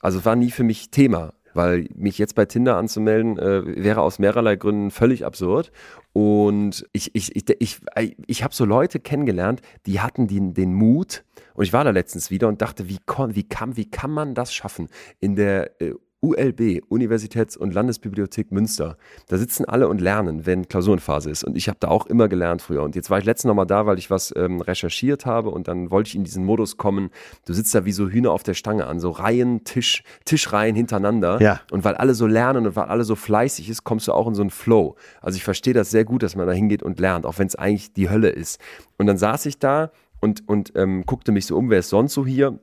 Also 0.02 0.20
es 0.20 0.26
war 0.26 0.36
nie 0.36 0.52
für 0.52 0.64
mich 0.64 0.92
Thema, 0.92 1.34
weil 1.56 1.88
mich 1.96 2.20
jetzt 2.20 2.36
bei 2.36 2.46
Tinder 2.46 2.78
anzumelden 2.78 3.40
äh, 3.40 3.84
wäre 3.84 4.02
aus 4.02 4.20
mehrerlei 4.20 4.56
Gründen 4.56 4.92
völlig 4.92 5.26
absurd. 5.26 5.72
Und 6.14 6.86
ich, 6.92 7.16
ich, 7.16 7.36
ich, 7.36 7.46
ich, 7.60 7.80
ich 8.28 8.44
habe 8.44 8.54
so 8.54 8.66
Leute 8.66 9.00
kennengelernt, 9.00 9.62
die 9.88 10.00
hatten 10.00 10.28
den, 10.28 10.54
den 10.54 10.76
Mut. 10.76 11.24
Und 11.56 11.64
ich 11.64 11.74
war 11.74 11.84
da 11.84 11.90
letztens 11.90 12.30
wieder 12.30 12.48
und 12.50 12.62
dachte, 12.62 12.88
wie, 12.88 13.00
wie, 13.30 13.44
kann, 13.44 13.78
wie 13.78 13.90
kann 13.90 14.12
man 14.12 14.36
das 14.36 14.54
schaffen? 14.54 14.90
In 15.20 15.36
der 15.36 15.82
äh, 15.82 15.94
ULB, 16.26 16.82
Universitäts- 16.90 17.56
und 17.56 17.74
Landesbibliothek 17.74 18.52
Münster. 18.52 18.98
Da 19.28 19.38
sitzen 19.38 19.66
alle 19.66 19.88
und 19.88 20.02
lernen, 20.02 20.46
wenn 20.48 20.68
Klausurenphase 20.68 21.30
ist. 21.30 21.44
Und 21.44 21.56
ich 21.56 21.68
habe 21.68 21.78
da 21.80 21.90
auch 21.90 22.08
immer 22.08 22.28
gelernt 22.28 22.64
früher. 22.64 22.82
Und 22.82 22.96
jetzt 22.96 23.12
war 23.12 23.20
ich 23.20 23.26
letztens 23.26 23.50
noch 23.50 23.56
mal 23.56 23.66
da, 23.66 23.86
weil 23.86 24.00
ich 24.00 24.10
was 24.10 24.34
ähm, 24.36 24.60
recherchiert 24.62 25.28
habe 25.28 25.52
und 25.52 25.68
dann 25.68 25.92
wollte 25.92 26.08
ich 26.10 26.16
in 26.16 26.24
diesen 26.24 26.44
Modus 26.44 26.78
kommen. 26.78 27.12
Du 27.46 27.54
sitzt 27.54 27.76
da 27.76 27.86
wie 27.86 27.92
so 27.92 28.10
Hühner 28.10 28.32
auf 28.32 28.42
der 28.42 28.56
Stange 28.56 28.88
an, 28.88 29.00
so 29.00 29.12
Reihen, 29.12 29.64
Tisch, 29.64 30.04
Tischreihen 30.26 30.76
hintereinander. 30.76 31.40
Ja. 31.42 31.62
Und 31.72 31.84
weil 31.84 31.96
alle 31.96 32.16
so 32.16 32.26
lernen 32.26 32.66
und 32.66 32.76
weil 32.76 32.86
alle 32.86 33.04
so 33.04 33.16
fleißig 33.16 33.70
ist, 33.70 33.84
kommst 33.84 34.08
du 34.08 34.14
auch 34.14 34.28
in 34.28 34.34
so 34.34 34.42
einen 34.42 34.50
Flow. 34.50 34.96
Also 35.22 35.38
ich 35.38 35.44
verstehe 35.44 35.74
das 35.74 35.92
sehr 35.92 36.06
gut, 36.06 36.24
dass 36.24 36.36
man 36.36 36.48
da 36.48 36.54
hingeht 36.54 36.82
und 36.82 37.00
lernt, 37.00 37.26
auch 37.26 37.38
wenn 37.38 37.48
es 37.48 37.56
eigentlich 37.56 37.94
die 37.94 38.10
Hölle 38.10 38.30
ist. 38.30 38.60
Und 38.98 39.06
dann 39.06 39.18
saß 39.18 39.46
ich 39.46 39.60
da 39.60 39.92
und, 40.22 40.48
und 40.48 40.74
ähm, 40.76 41.04
guckte 41.06 41.32
mich 41.32 41.46
so 41.46 41.56
um, 41.56 41.70
wer 41.70 41.80
ist 41.80 41.90
sonst 41.90 42.14
so 42.14 42.26
hier? 42.26 42.60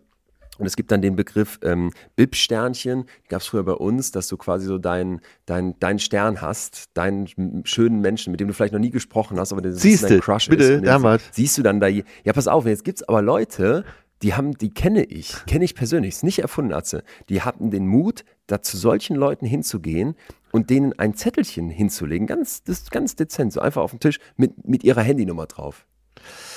Und 0.58 0.66
es 0.66 0.76
gibt 0.76 0.92
dann 0.92 1.00
den 1.00 1.16
Begriff 1.16 1.58
ähm, 1.62 1.92
Bib-Sternchen, 2.14 3.06
gab 3.28 3.40
es 3.40 3.46
früher 3.46 3.64
bei 3.64 3.72
uns, 3.72 4.10
dass 4.10 4.28
du 4.28 4.36
quasi 4.36 4.66
so 4.66 4.78
deinen 4.78 5.20
dein, 5.46 5.74
dein 5.80 5.98
Stern 5.98 6.42
hast, 6.42 6.90
deinen 6.94 7.64
schönen 7.64 8.00
Menschen, 8.00 8.32
mit 8.32 8.40
dem 8.40 8.48
du 8.48 8.54
vielleicht 8.54 8.74
noch 8.74 8.80
nie 8.80 8.90
gesprochen 8.90 9.40
hast, 9.40 9.52
aber 9.52 9.62
der 9.62 9.70
bisschen 9.70 9.90
Siehste, 9.90 10.08
dein 10.08 10.20
Crush 10.20 10.48
bitte, 10.48 10.62
ist. 10.64 10.70
Den 10.70 10.84
damals. 10.84 11.22
Siehst 11.32 11.56
du 11.56 11.62
dann 11.62 11.80
da, 11.80 11.88
ja 11.88 12.04
pass 12.34 12.48
auf, 12.48 12.66
jetzt 12.66 12.84
gibt's 12.84 13.02
aber 13.02 13.22
Leute, 13.22 13.84
die 14.22 14.34
haben, 14.34 14.52
die 14.52 14.72
kenne 14.72 15.04
ich, 15.04 15.34
kenne 15.46 15.64
ich 15.64 15.74
persönlich, 15.74 16.10
ist 16.14 16.24
nicht 16.24 16.38
erfunden, 16.38 16.72
Atze, 16.72 17.02
die 17.28 17.42
hatten 17.42 17.70
denUt, 17.70 18.24
da 18.46 18.62
zu 18.62 18.76
solchen 18.76 19.16
Leuten 19.16 19.46
hinzugehen 19.46 20.14
und 20.52 20.70
denen 20.70 20.92
ein 20.98 21.14
Zettelchen 21.14 21.70
hinzulegen, 21.70 22.26
ganz, 22.26 22.62
das 22.62 22.80
ist 22.80 22.90
ganz 22.90 23.16
dezent, 23.16 23.52
so 23.52 23.60
einfach 23.60 23.82
auf 23.82 23.90
den 23.90 24.00
Tisch 24.00 24.20
mit, 24.36 24.68
mit 24.68 24.84
ihrer 24.84 25.02
Handynummer 25.02 25.46
drauf. 25.46 25.86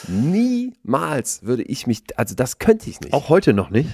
Niemals 0.08 1.44
würde 1.44 1.64
ich 1.64 1.88
mich, 1.88 2.04
also 2.18 2.36
das 2.36 2.60
könnte 2.60 2.90
ich 2.90 3.00
nicht. 3.02 3.14
Auch 3.14 3.30
heute 3.30 3.54
noch 3.54 3.70
nicht. 3.70 3.90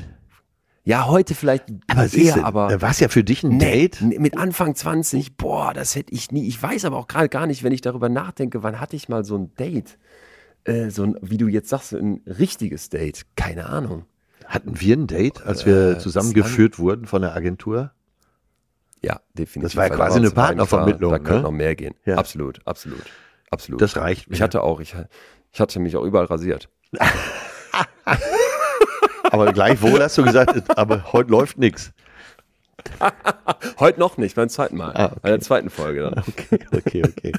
Ja, 0.84 1.06
heute 1.08 1.36
vielleicht 1.36 1.66
Aber 1.88 2.12
eher, 2.12 2.36
du, 2.36 2.44
aber 2.44 2.68
da 2.70 2.82
war 2.82 2.90
es 2.90 3.00
ja 3.00 3.08
für 3.08 3.24
dich 3.24 3.44
ein 3.44 3.58
nee, 3.58 3.88
Date. 3.88 4.02
mit 4.02 4.36
Anfang 4.36 4.74
20, 4.74 5.38
boah, 5.38 5.74
das 5.76 5.96
hätte 5.96 6.12
ich 6.14 6.32
nie. 6.32 6.48
Ich 6.48 6.62
weiß 6.62 6.86
aber 6.86 6.98
auch 6.98 7.08
gerade 7.08 7.30
gar 7.30 7.46
nicht, 7.46 7.62
wenn 7.64 7.72
ich 7.72 7.82
darüber 7.82 8.10
nachdenke, 8.10 8.64
wann 8.64 8.80
hatte 8.80 8.96
ich 8.96 9.08
mal 9.08 9.24
so 9.24 9.38
ein 9.38 9.54
Date? 9.56 10.00
Äh, 10.64 10.90
so 10.90 11.04
ein, 11.04 11.16
wie 11.22 11.38
du 11.38 11.48
jetzt 11.48 11.70
sagst, 11.70 11.94
ein 11.94 12.22
richtiges 12.26 12.90
Date. 12.90 13.26
Keine 13.36 13.68
Ahnung. 13.68 14.06
Hatten 14.46 14.80
wir 14.82 14.98
ein 14.98 15.06
Date, 15.08 15.44
als 15.46 15.66
wir 15.68 15.92
Äh, 15.92 16.00
zusammengeführt 16.00 16.80
wurden 16.80 17.06
von 17.06 17.22
der 17.22 17.36
Agentur? 17.36 17.92
Ja, 19.04 19.22
definitiv. 19.34 19.62
Das 19.64 19.76
war 19.76 19.86
ja 19.86 19.90
Weil 19.92 19.98
quasi 19.98 20.18
eine 20.20 20.32
Partnervermittlung, 20.32 21.12
Da, 21.12 21.18
da 21.20 21.24
könnte 21.24 21.42
ne? 21.42 21.44
noch 21.44 21.52
mehr 21.52 21.76
gehen. 21.76 21.94
Ja. 22.06 22.18
Absolut, 22.18 22.60
absolut, 22.66 23.04
absolut. 23.52 23.82
Das 23.82 23.98
reicht 23.98 24.30
mir. 24.30 24.36
ich 24.36 24.42
hatte 24.42 24.62
auch, 24.62 24.80
ich, 24.80 24.96
ich 25.52 25.60
hatte 25.60 25.80
mich 25.80 25.96
auch 25.98 26.04
überall 26.04 26.26
rasiert. 26.26 26.70
aber 29.24 29.54
gleichwohl 29.54 30.02
hast 30.02 30.18
du 30.18 30.24
gesagt, 30.24 30.78
aber 30.78 31.12
heute 31.14 31.32
läuft 31.32 31.58
nichts. 31.58 31.92
Heute 33.80 34.00
noch 34.00 34.18
nicht, 34.18 34.36
beim 34.36 34.50
zweiten 34.50 34.76
Mal. 34.78 34.92
Ah, 34.96 35.06
okay. 35.08 35.20
Bei 35.22 35.30
der 35.30 35.40
zweiten 35.40 35.70
Folge 35.70 36.02
dann. 36.02 36.24
Okay, 36.28 36.60
okay, 36.76 37.04
okay. 37.06 37.32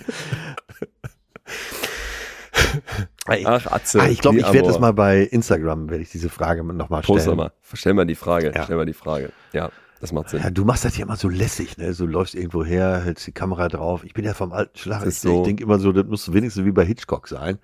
Ach, 3.45 3.67
Atze. 3.67 4.01
Ah, 4.01 4.09
ich 4.09 4.21
glaube, 4.21 4.39
ich 4.39 4.53
werde 4.53 4.69
das 4.69 4.79
mal 4.79 4.93
bei 4.93 5.21
Instagram, 5.23 5.91
werde 5.91 6.03
ich 6.03 6.11
diese 6.11 6.29
Frage 6.29 6.63
nochmal 6.65 7.03
stellen. 7.03 7.37
mal. 7.37 7.53
Stell 7.73 7.95
mal 7.95 8.07
die 8.07 8.15
Frage. 8.15 8.53
Ja. 8.55 8.65
Stell 8.65 8.77
mal 8.77 8.87
die 8.87 8.93
Frage. 8.93 9.31
Ja, 9.53 9.71
das 10.01 10.13
macht 10.13 10.29
Sinn. 10.31 10.43
Ja, 10.43 10.51
du 10.51 10.65
machst 10.65 10.85
das 10.85 10.97
ja 10.97 11.05
immer 11.05 11.17
so 11.17 11.29
lässig, 11.29 11.77
ne? 11.79 11.93
So 11.93 12.07
läufst 12.07 12.35
irgendwo 12.35 12.65
her, 12.65 13.01
hältst 13.05 13.27
die 13.27 13.33
Kamera 13.33 13.69
drauf. 13.69 14.05
Ich 14.05 14.15
bin 14.15 14.25
ja 14.25 14.35
vom 14.35 14.53
alten 14.53 14.77
Schlag. 14.79 15.07
Ich, 15.07 15.19
so- 15.21 15.39
ich 15.39 15.47
denke 15.47 15.63
immer 15.63 15.79
so, 15.79 15.93
das 15.93 16.07
muss 16.07 16.33
wenigstens 16.33 16.65
wie 16.65 16.73
bei 16.73 16.85
Hitchcock 16.85 17.29
sein. 17.29 17.59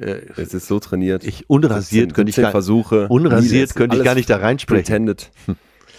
Äh, 0.00 0.20
Es 0.36 0.54
ist 0.54 0.66
so 0.68 0.78
trainiert. 0.80 1.24
ich 1.24 1.48
unrasiert 1.50 2.10
17 2.10 2.12
könnte 2.14 2.30
ich 2.30 2.36
17 2.36 2.42
gar, 2.44 2.50
Versuche. 2.52 3.08
unrasiert 3.08 3.74
könnte 3.74 3.96
ich 3.96 4.04
gar 4.04 4.14
nicht 4.14 4.30
da 4.30 4.36
reinsprechen. 4.36 4.84
Pretended. 4.84 5.30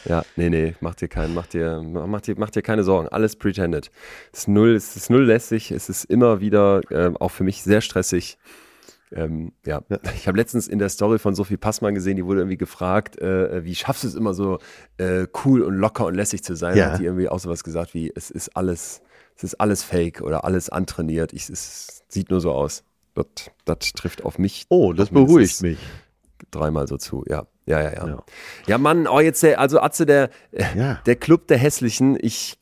Ja, 0.06 0.24
nee, 0.38 0.50
nee, 0.50 0.76
mach 0.80 0.96
dir 0.96 1.10
keinen, 1.10 1.34
mach 1.34 1.46
dir, 1.48 1.82
mach 1.84 2.22
dir, 2.22 2.36
mach 2.38 2.50
dir 2.50 2.62
keine 2.62 2.84
Sorgen. 2.84 3.10
Alles 3.10 3.36
pretended. 3.36 3.92
Es 4.32 4.40
ist 4.40 4.48
null, 4.48 4.74
es 4.76 4.96
ist 4.96 5.10
null 5.10 5.26
lässig. 5.26 5.72
Es 5.72 5.90
ist 5.90 6.06
immer 6.06 6.40
wieder, 6.40 6.82
ähm, 6.90 7.18
auch 7.18 7.32
für 7.32 7.44
mich 7.44 7.62
sehr 7.64 7.82
stressig. 7.82 8.38
Ähm, 9.12 9.52
ja. 9.66 9.82
ich 10.16 10.28
habe 10.28 10.38
letztens 10.38 10.68
in 10.68 10.80
der 10.80 10.90
Story 10.90 11.20
von 11.20 11.36
Sophie 11.36 11.58
Passmann 11.58 11.96
gesehen, 11.96 12.16
die 12.16 12.26
wurde 12.26 12.40
irgendwie 12.42 12.58
gefragt, 12.58 13.20
äh, 13.20 13.64
wie 13.66 13.76
schaffst 13.76 14.04
du 14.04 14.08
es 14.08 14.16
immer 14.16 14.34
so 14.34 14.60
äh, 14.98 15.28
cool 15.44 15.64
und 15.64 15.76
locker 15.76 16.06
und 16.06 16.16
lässig 16.16 16.44
zu 16.44 16.56
sein? 16.56 16.78
Ja. 16.78 16.92
Hat 16.94 17.00
die 17.02 17.06
irgendwie 17.06 17.28
auch 17.28 17.40
sowas 17.40 17.64
gesagt 17.64 17.94
wie, 17.94 18.12
es 18.16 18.30
ist 18.32 18.56
alles, 18.56 19.02
es 19.36 19.44
ist 19.44 19.56
alles 19.56 19.84
fake 19.84 20.22
oder 20.22 20.46
alles 20.46 20.70
antrainiert. 20.70 21.34
Ich, 21.34 21.50
es 21.50 22.04
sieht 22.08 22.30
nur 22.30 22.40
so 22.40 22.52
aus. 22.52 22.84
Das, 23.66 23.94
trifft 23.94 24.24
auf 24.24 24.40
mich. 24.40 24.66
Oh, 24.70 24.94
das 24.94 25.10
beruhigt 25.10 25.62
mich. 25.62 25.78
Dreimal 26.52 26.88
so 26.88 26.98
zu, 26.98 27.24
ja. 27.28 27.48
Ja, 27.66 27.82
ja, 27.82 27.94
ja. 27.94 28.08
Ja. 28.08 28.24
Ja, 28.66 28.78
Mann, 28.78 29.08
oh, 29.08 29.20
jetzt 29.20 29.44
der, 29.44 29.60
also 29.60 29.80
Atze, 29.80 30.06
der, 30.06 30.30
äh, 30.52 30.64
Ja. 30.76 31.02
der 31.06 31.16
Club 31.16 31.48
der 31.48 31.58
Hässlichen, 31.58 32.18
ich, 32.20 32.58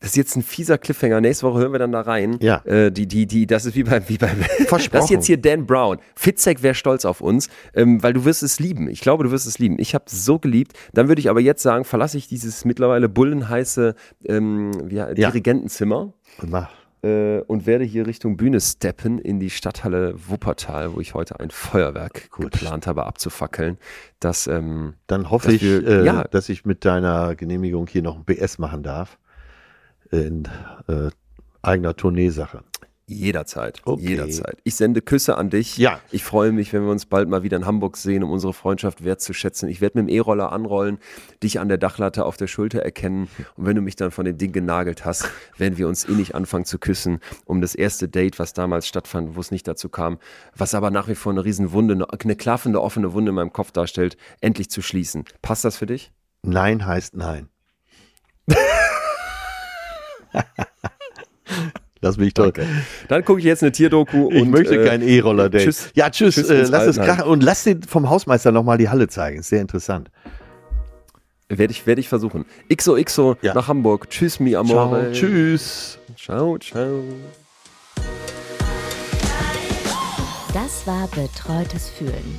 das 0.00 0.10
ist 0.10 0.16
jetzt 0.16 0.36
ein 0.36 0.42
fieser 0.42 0.78
Cliffhanger. 0.78 1.20
Nächste 1.20 1.46
Woche 1.46 1.60
hören 1.60 1.72
wir 1.72 1.78
dann 1.78 1.92
da 1.92 2.00
rein. 2.00 2.38
Ja. 2.40 2.62
Äh, 2.64 2.90
die, 2.90 3.06
die, 3.06 3.26
die, 3.26 3.46
das 3.46 3.66
ist 3.66 3.74
wie 3.74 3.84
bei, 3.84 4.08
wie 4.08 4.18
bei, 4.18 4.28
Versprochen. 4.28 4.90
das 4.92 5.04
ist 5.04 5.10
jetzt 5.10 5.26
hier 5.26 5.36
Dan 5.36 5.66
Brown. 5.66 5.98
Fitzek 6.14 6.62
wäre 6.62 6.74
stolz 6.74 7.04
auf 7.04 7.20
uns, 7.20 7.48
ähm, 7.74 8.02
weil 8.02 8.12
du 8.12 8.24
wirst 8.24 8.42
es 8.42 8.58
lieben. 8.58 8.88
Ich 8.88 9.00
glaube, 9.00 9.24
du 9.24 9.30
wirst 9.30 9.46
es 9.46 9.58
lieben. 9.58 9.76
Ich 9.78 9.94
habe 9.94 10.04
es 10.06 10.24
so 10.24 10.38
geliebt. 10.38 10.72
Dann 10.92 11.08
würde 11.08 11.20
ich 11.20 11.28
aber 11.28 11.40
jetzt 11.40 11.62
sagen, 11.62 11.84
verlasse 11.84 12.16
ich 12.16 12.26
dieses 12.26 12.64
mittlerweile 12.64 13.08
bullenheiße 13.08 13.94
ähm, 14.24 14.72
wie, 14.84 15.14
Dirigentenzimmer 15.14 16.14
Mach. 16.42 16.70
Äh, 17.02 17.40
und 17.40 17.66
werde 17.66 17.84
hier 17.84 18.06
Richtung 18.06 18.36
Bühne 18.36 18.60
steppen 18.60 19.18
in 19.18 19.40
die 19.40 19.50
Stadthalle 19.50 20.14
Wuppertal, 20.28 20.94
wo 20.94 21.00
ich 21.00 21.14
heute 21.14 21.40
ein 21.40 21.50
Feuerwerk 21.50 22.30
Gut. 22.30 22.52
geplant 22.52 22.86
habe 22.86 23.04
abzufackeln. 23.06 23.78
Das, 24.20 24.46
ähm, 24.46 24.94
Dann 25.06 25.30
hoffe 25.30 25.46
Dass 25.48 25.54
ich, 25.56 25.62
wir- 25.62 25.86
äh, 25.86 26.04
ja. 26.06 26.24
dass 26.24 26.48
ich 26.48 26.64
mit 26.64 26.84
deiner 26.84 27.34
Genehmigung 27.34 27.86
hier 27.86 28.02
noch 28.02 28.16
ein 28.16 28.24
BS 28.24 28.58
machen 28.58 28.82
darf. 28.82 29.18
In 30.10 30.44
äh, 30.88 31.10
eigener 31.62 31.96
Tourneesache. 31.96 32.62
Jederzeit. 33.12 33.80
Okay. 33.84 34.08
Jederzeit. 34.08 34.58
Ich 34.64 34.74
sende 34.74 35.02
Küsse 35.02 35.36
an 35.36 35.50
dich. 35.50 35.78
Ja. 35.78 36.00
Ich 36.10 36.24
freue 36.24 36.52
mich, 36.52 36.72
wenn 36.72 36.84
wir 36.84 36.90
uns 36.90 37.06
bald 37.06 37.28
mal 37.28 37.42
wieder 37.42 37.56
in 37.56 37.66
Hamburg 37.66 37.96
sehen, 37.96 38.22
um 38.22 38.30
unsere 38.30 38.52
Freundschaft 38.52 39.04
wertzuschätzen. 39.04 39.68
Ich 39.68 39.80
werde 39.80 39.98
mit 39.98 40.08
dem 40.08 40.14
E-Roller 40.14 40.52
anrollen, 40.52 40.98
dich 41.42 41.60
an 41.60 41.68
der 41.68 41.78
Dachlatte 41.78 42.24
auf 42.24 42.36
der 42.36 42.46
Schulter 42.46 42.80
erkennen. 42.80 43.28
Und 43.56 43.66
wenn 43.66 43.76
du 43.76 43.82
mich 43.82 43.96
dann 43.96 44.10
von 44.10 44.24
dem 44.24 44.38
Ding 44.38 44.52
genagelt 44.52 45.04
hast, 45.04 45.28
werden 45.56 45.78
wir 45.78 45.88
uns 45.88 46.04
innig 46.04 46.34
anfangen 46.34 46.64
zu 46.64 46.78
küssen, 46.78 47.20
um 47.44 47.60
das 47.60 47.74
erste 47.74 48.08
Date, 48.08 48.38
was 48.38 48.52
damals 48.52 48.86
stattfand, 48.86 49.36
wo 49.36 49.40
es 49.40 49.50
nicht 49.50 49.68
dazu 49.68 49.88
kam, 49.88 50.18
was 50.56 50.74
aber 50.74 50.90
nach 50.90 51.08
wie 51.08 51.14
vor 51.14 51.32
eine 51.32 51.44
Riesenwunde, 51.44 51.94
eine, 51.94 52.06
eine 52.10 52.36
klaffende, 52.36 52.80
offene 52.80 53.12
Wunde 53.12 53.30
in 53.30 53.36
meinem 53.36 53.52
Kopf 53.52 53.72
darstellt, 53.72 54.16
endlich 54.40 54.70
zu 54.70 54.82
schließen. 54.82 55.24
Passt 55.42 55.64
das 55.64 55.76
für 55.76 55.86
dich? 55.86 56.12
Nein 56.42 56.86
heißt 56.86 57.14
nein. 57.14 57.48
Lass 62.02 62.16
mich 62.18 62.34
doch. 62.34 62.48
Okay. 62.48 62.66
Dann 63.08 63.24
gucke 63.24 63.38
ich 63.38 63.44
jetzt 63.46 63.62
eine 63.62 63.70
Tierdoku 63.72 64.28
Ich 64.30 64.42
und 64.42 64.50
möchte 64.50 64.74
äh, 64.82 64.86
kein 64.86 65.02
E-Roller-Date. 65.02 65.62
tschüss. 65.62 65.90
Ja, 65.94 66.10
tschüss. 66.10 66.34
Tschüss 66.34 66.50
äh, 66.50 66.64
lass 66.64 66.84
es 66.86 66.96
krachen 66.96 67.24
und 67.24 67.42
lass 67.42 67.62
den 67.64 67.82
vom 67.84 68.10
Hausmeister 68.10 68.50
nochmal 68.52 68.76
die 68.76 68.88
Halle 68.88 69.06
zeigen. 69.08 69.38
Ist 69.38 69.48
sehr 69.50 69.60
interessant. 69.60 70.10
Werde 71.48 71.70
ich, 71.72 71.86
werde 71.86 72.00
ich 72.00 72.08
versuchen. 72.08 72.44
XOXO 72.74 73.36
Ja. 73.40 73.54
nach 73.54 73.68
Hamburg. 73.68 74.10
Tschüss, 74.10 74.40
mi 74.40 74.56
amore. 74.56 75.12
Ciao. 75.12 75.12
Tschüss. 75.12 75.98
Ciao, 76.16 76.58
ciao. 76.58 77.04
Das 80.52 80.86
war 80.86 81.08
Betreutes 81.08 81.88
Fühlen. 81.90 82.36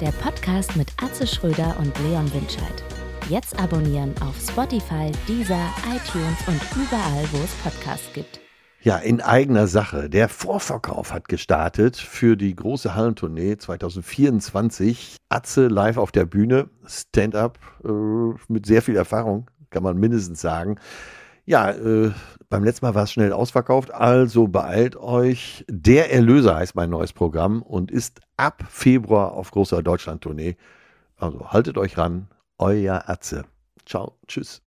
Der 0.00 0.10
Podcast 0.12 0.74
mit 0.76 0.88
Atze 1.02 1.26
Schröder 1.26 1.76
und 1.78 1.92
Leon 2.00 2.30
Winscheid. 2.34 2.82
Jetzt 3.28 3.58
abonnieren 3.58 4.14
auf 4.20 4.34
Spotify, 4.40 5.10
Deezer, 5.28 5.68
iTunes 5.88 6.38
und 6.48 6.60
überall, 6.74 7.24
wo 7.32 7.38
es 7.44 7.52
Podcasts 7.62 8.12
gibt. 8.12 8.40
Ja, 8.86 8.98
in 8.98 9.20
eigener 9.20 9.66
Sache. 9.66 10.08
Der 10.08 10.28
Vorverkauf 10.28 11.12
hat 11.12 11.26
gestartet 11.26 11.96
für 11.96 12.36
die 12.36 12.54
große 12.54 12.94
Hallentournee 12.94 13.56
2024. 13.56 15.16
Atze 15.28 15.66
live 15.66 15.96
auf 15.96 16.12
der 16.12 16.24
Bühne, 16.24 16.70
Stand-up 16.86 17.58
äh, 17.84 17.90
mit 18.46 18.64
sehr 18.64 18.82
viel 18.82 18.94
Erfahrung, 18.94 19.50
kann 19.70 19.82
man 19.82 19.96
mindestens 19.98 20.40
sagen. 20.40 20.76
Ja, 21.46 21.72
äh, 21.72 22.12
beim 22.48 22.62
letzten 22.62 22.86
Mal 22.86 22.94
war 22.94 23.02
es 23.02 23.10
schnell 23.10 23.32
ausverkauft, 23.32 23.92
also 23.92 24.46
beeilt 24.46 24.94
euch. 24.94 25.64
Der 25.68 26.12
Erlöser 26.12 26.54
heißt 26.54 26.76
mein 26.76 26.90
neues 26.90 27.12
Programm 27.12 27.62
und 27.62 27.90
ist 27.90 28.20
ab 28.36 28.62
Februar 28.68 29.32
auf 29.32 29.50
großer 29.50 29.82
Deutschland-Tournee. 29.82 30.54
Also 31.16 31.50
haltet 31.50 31.76
euch 31.76 31.98
ran, 31.98 32.28
euer 32.56 33.02
Atze. 33.08 33.46
Ciao, 33.84 34.16
tschüss. 34.28 34.62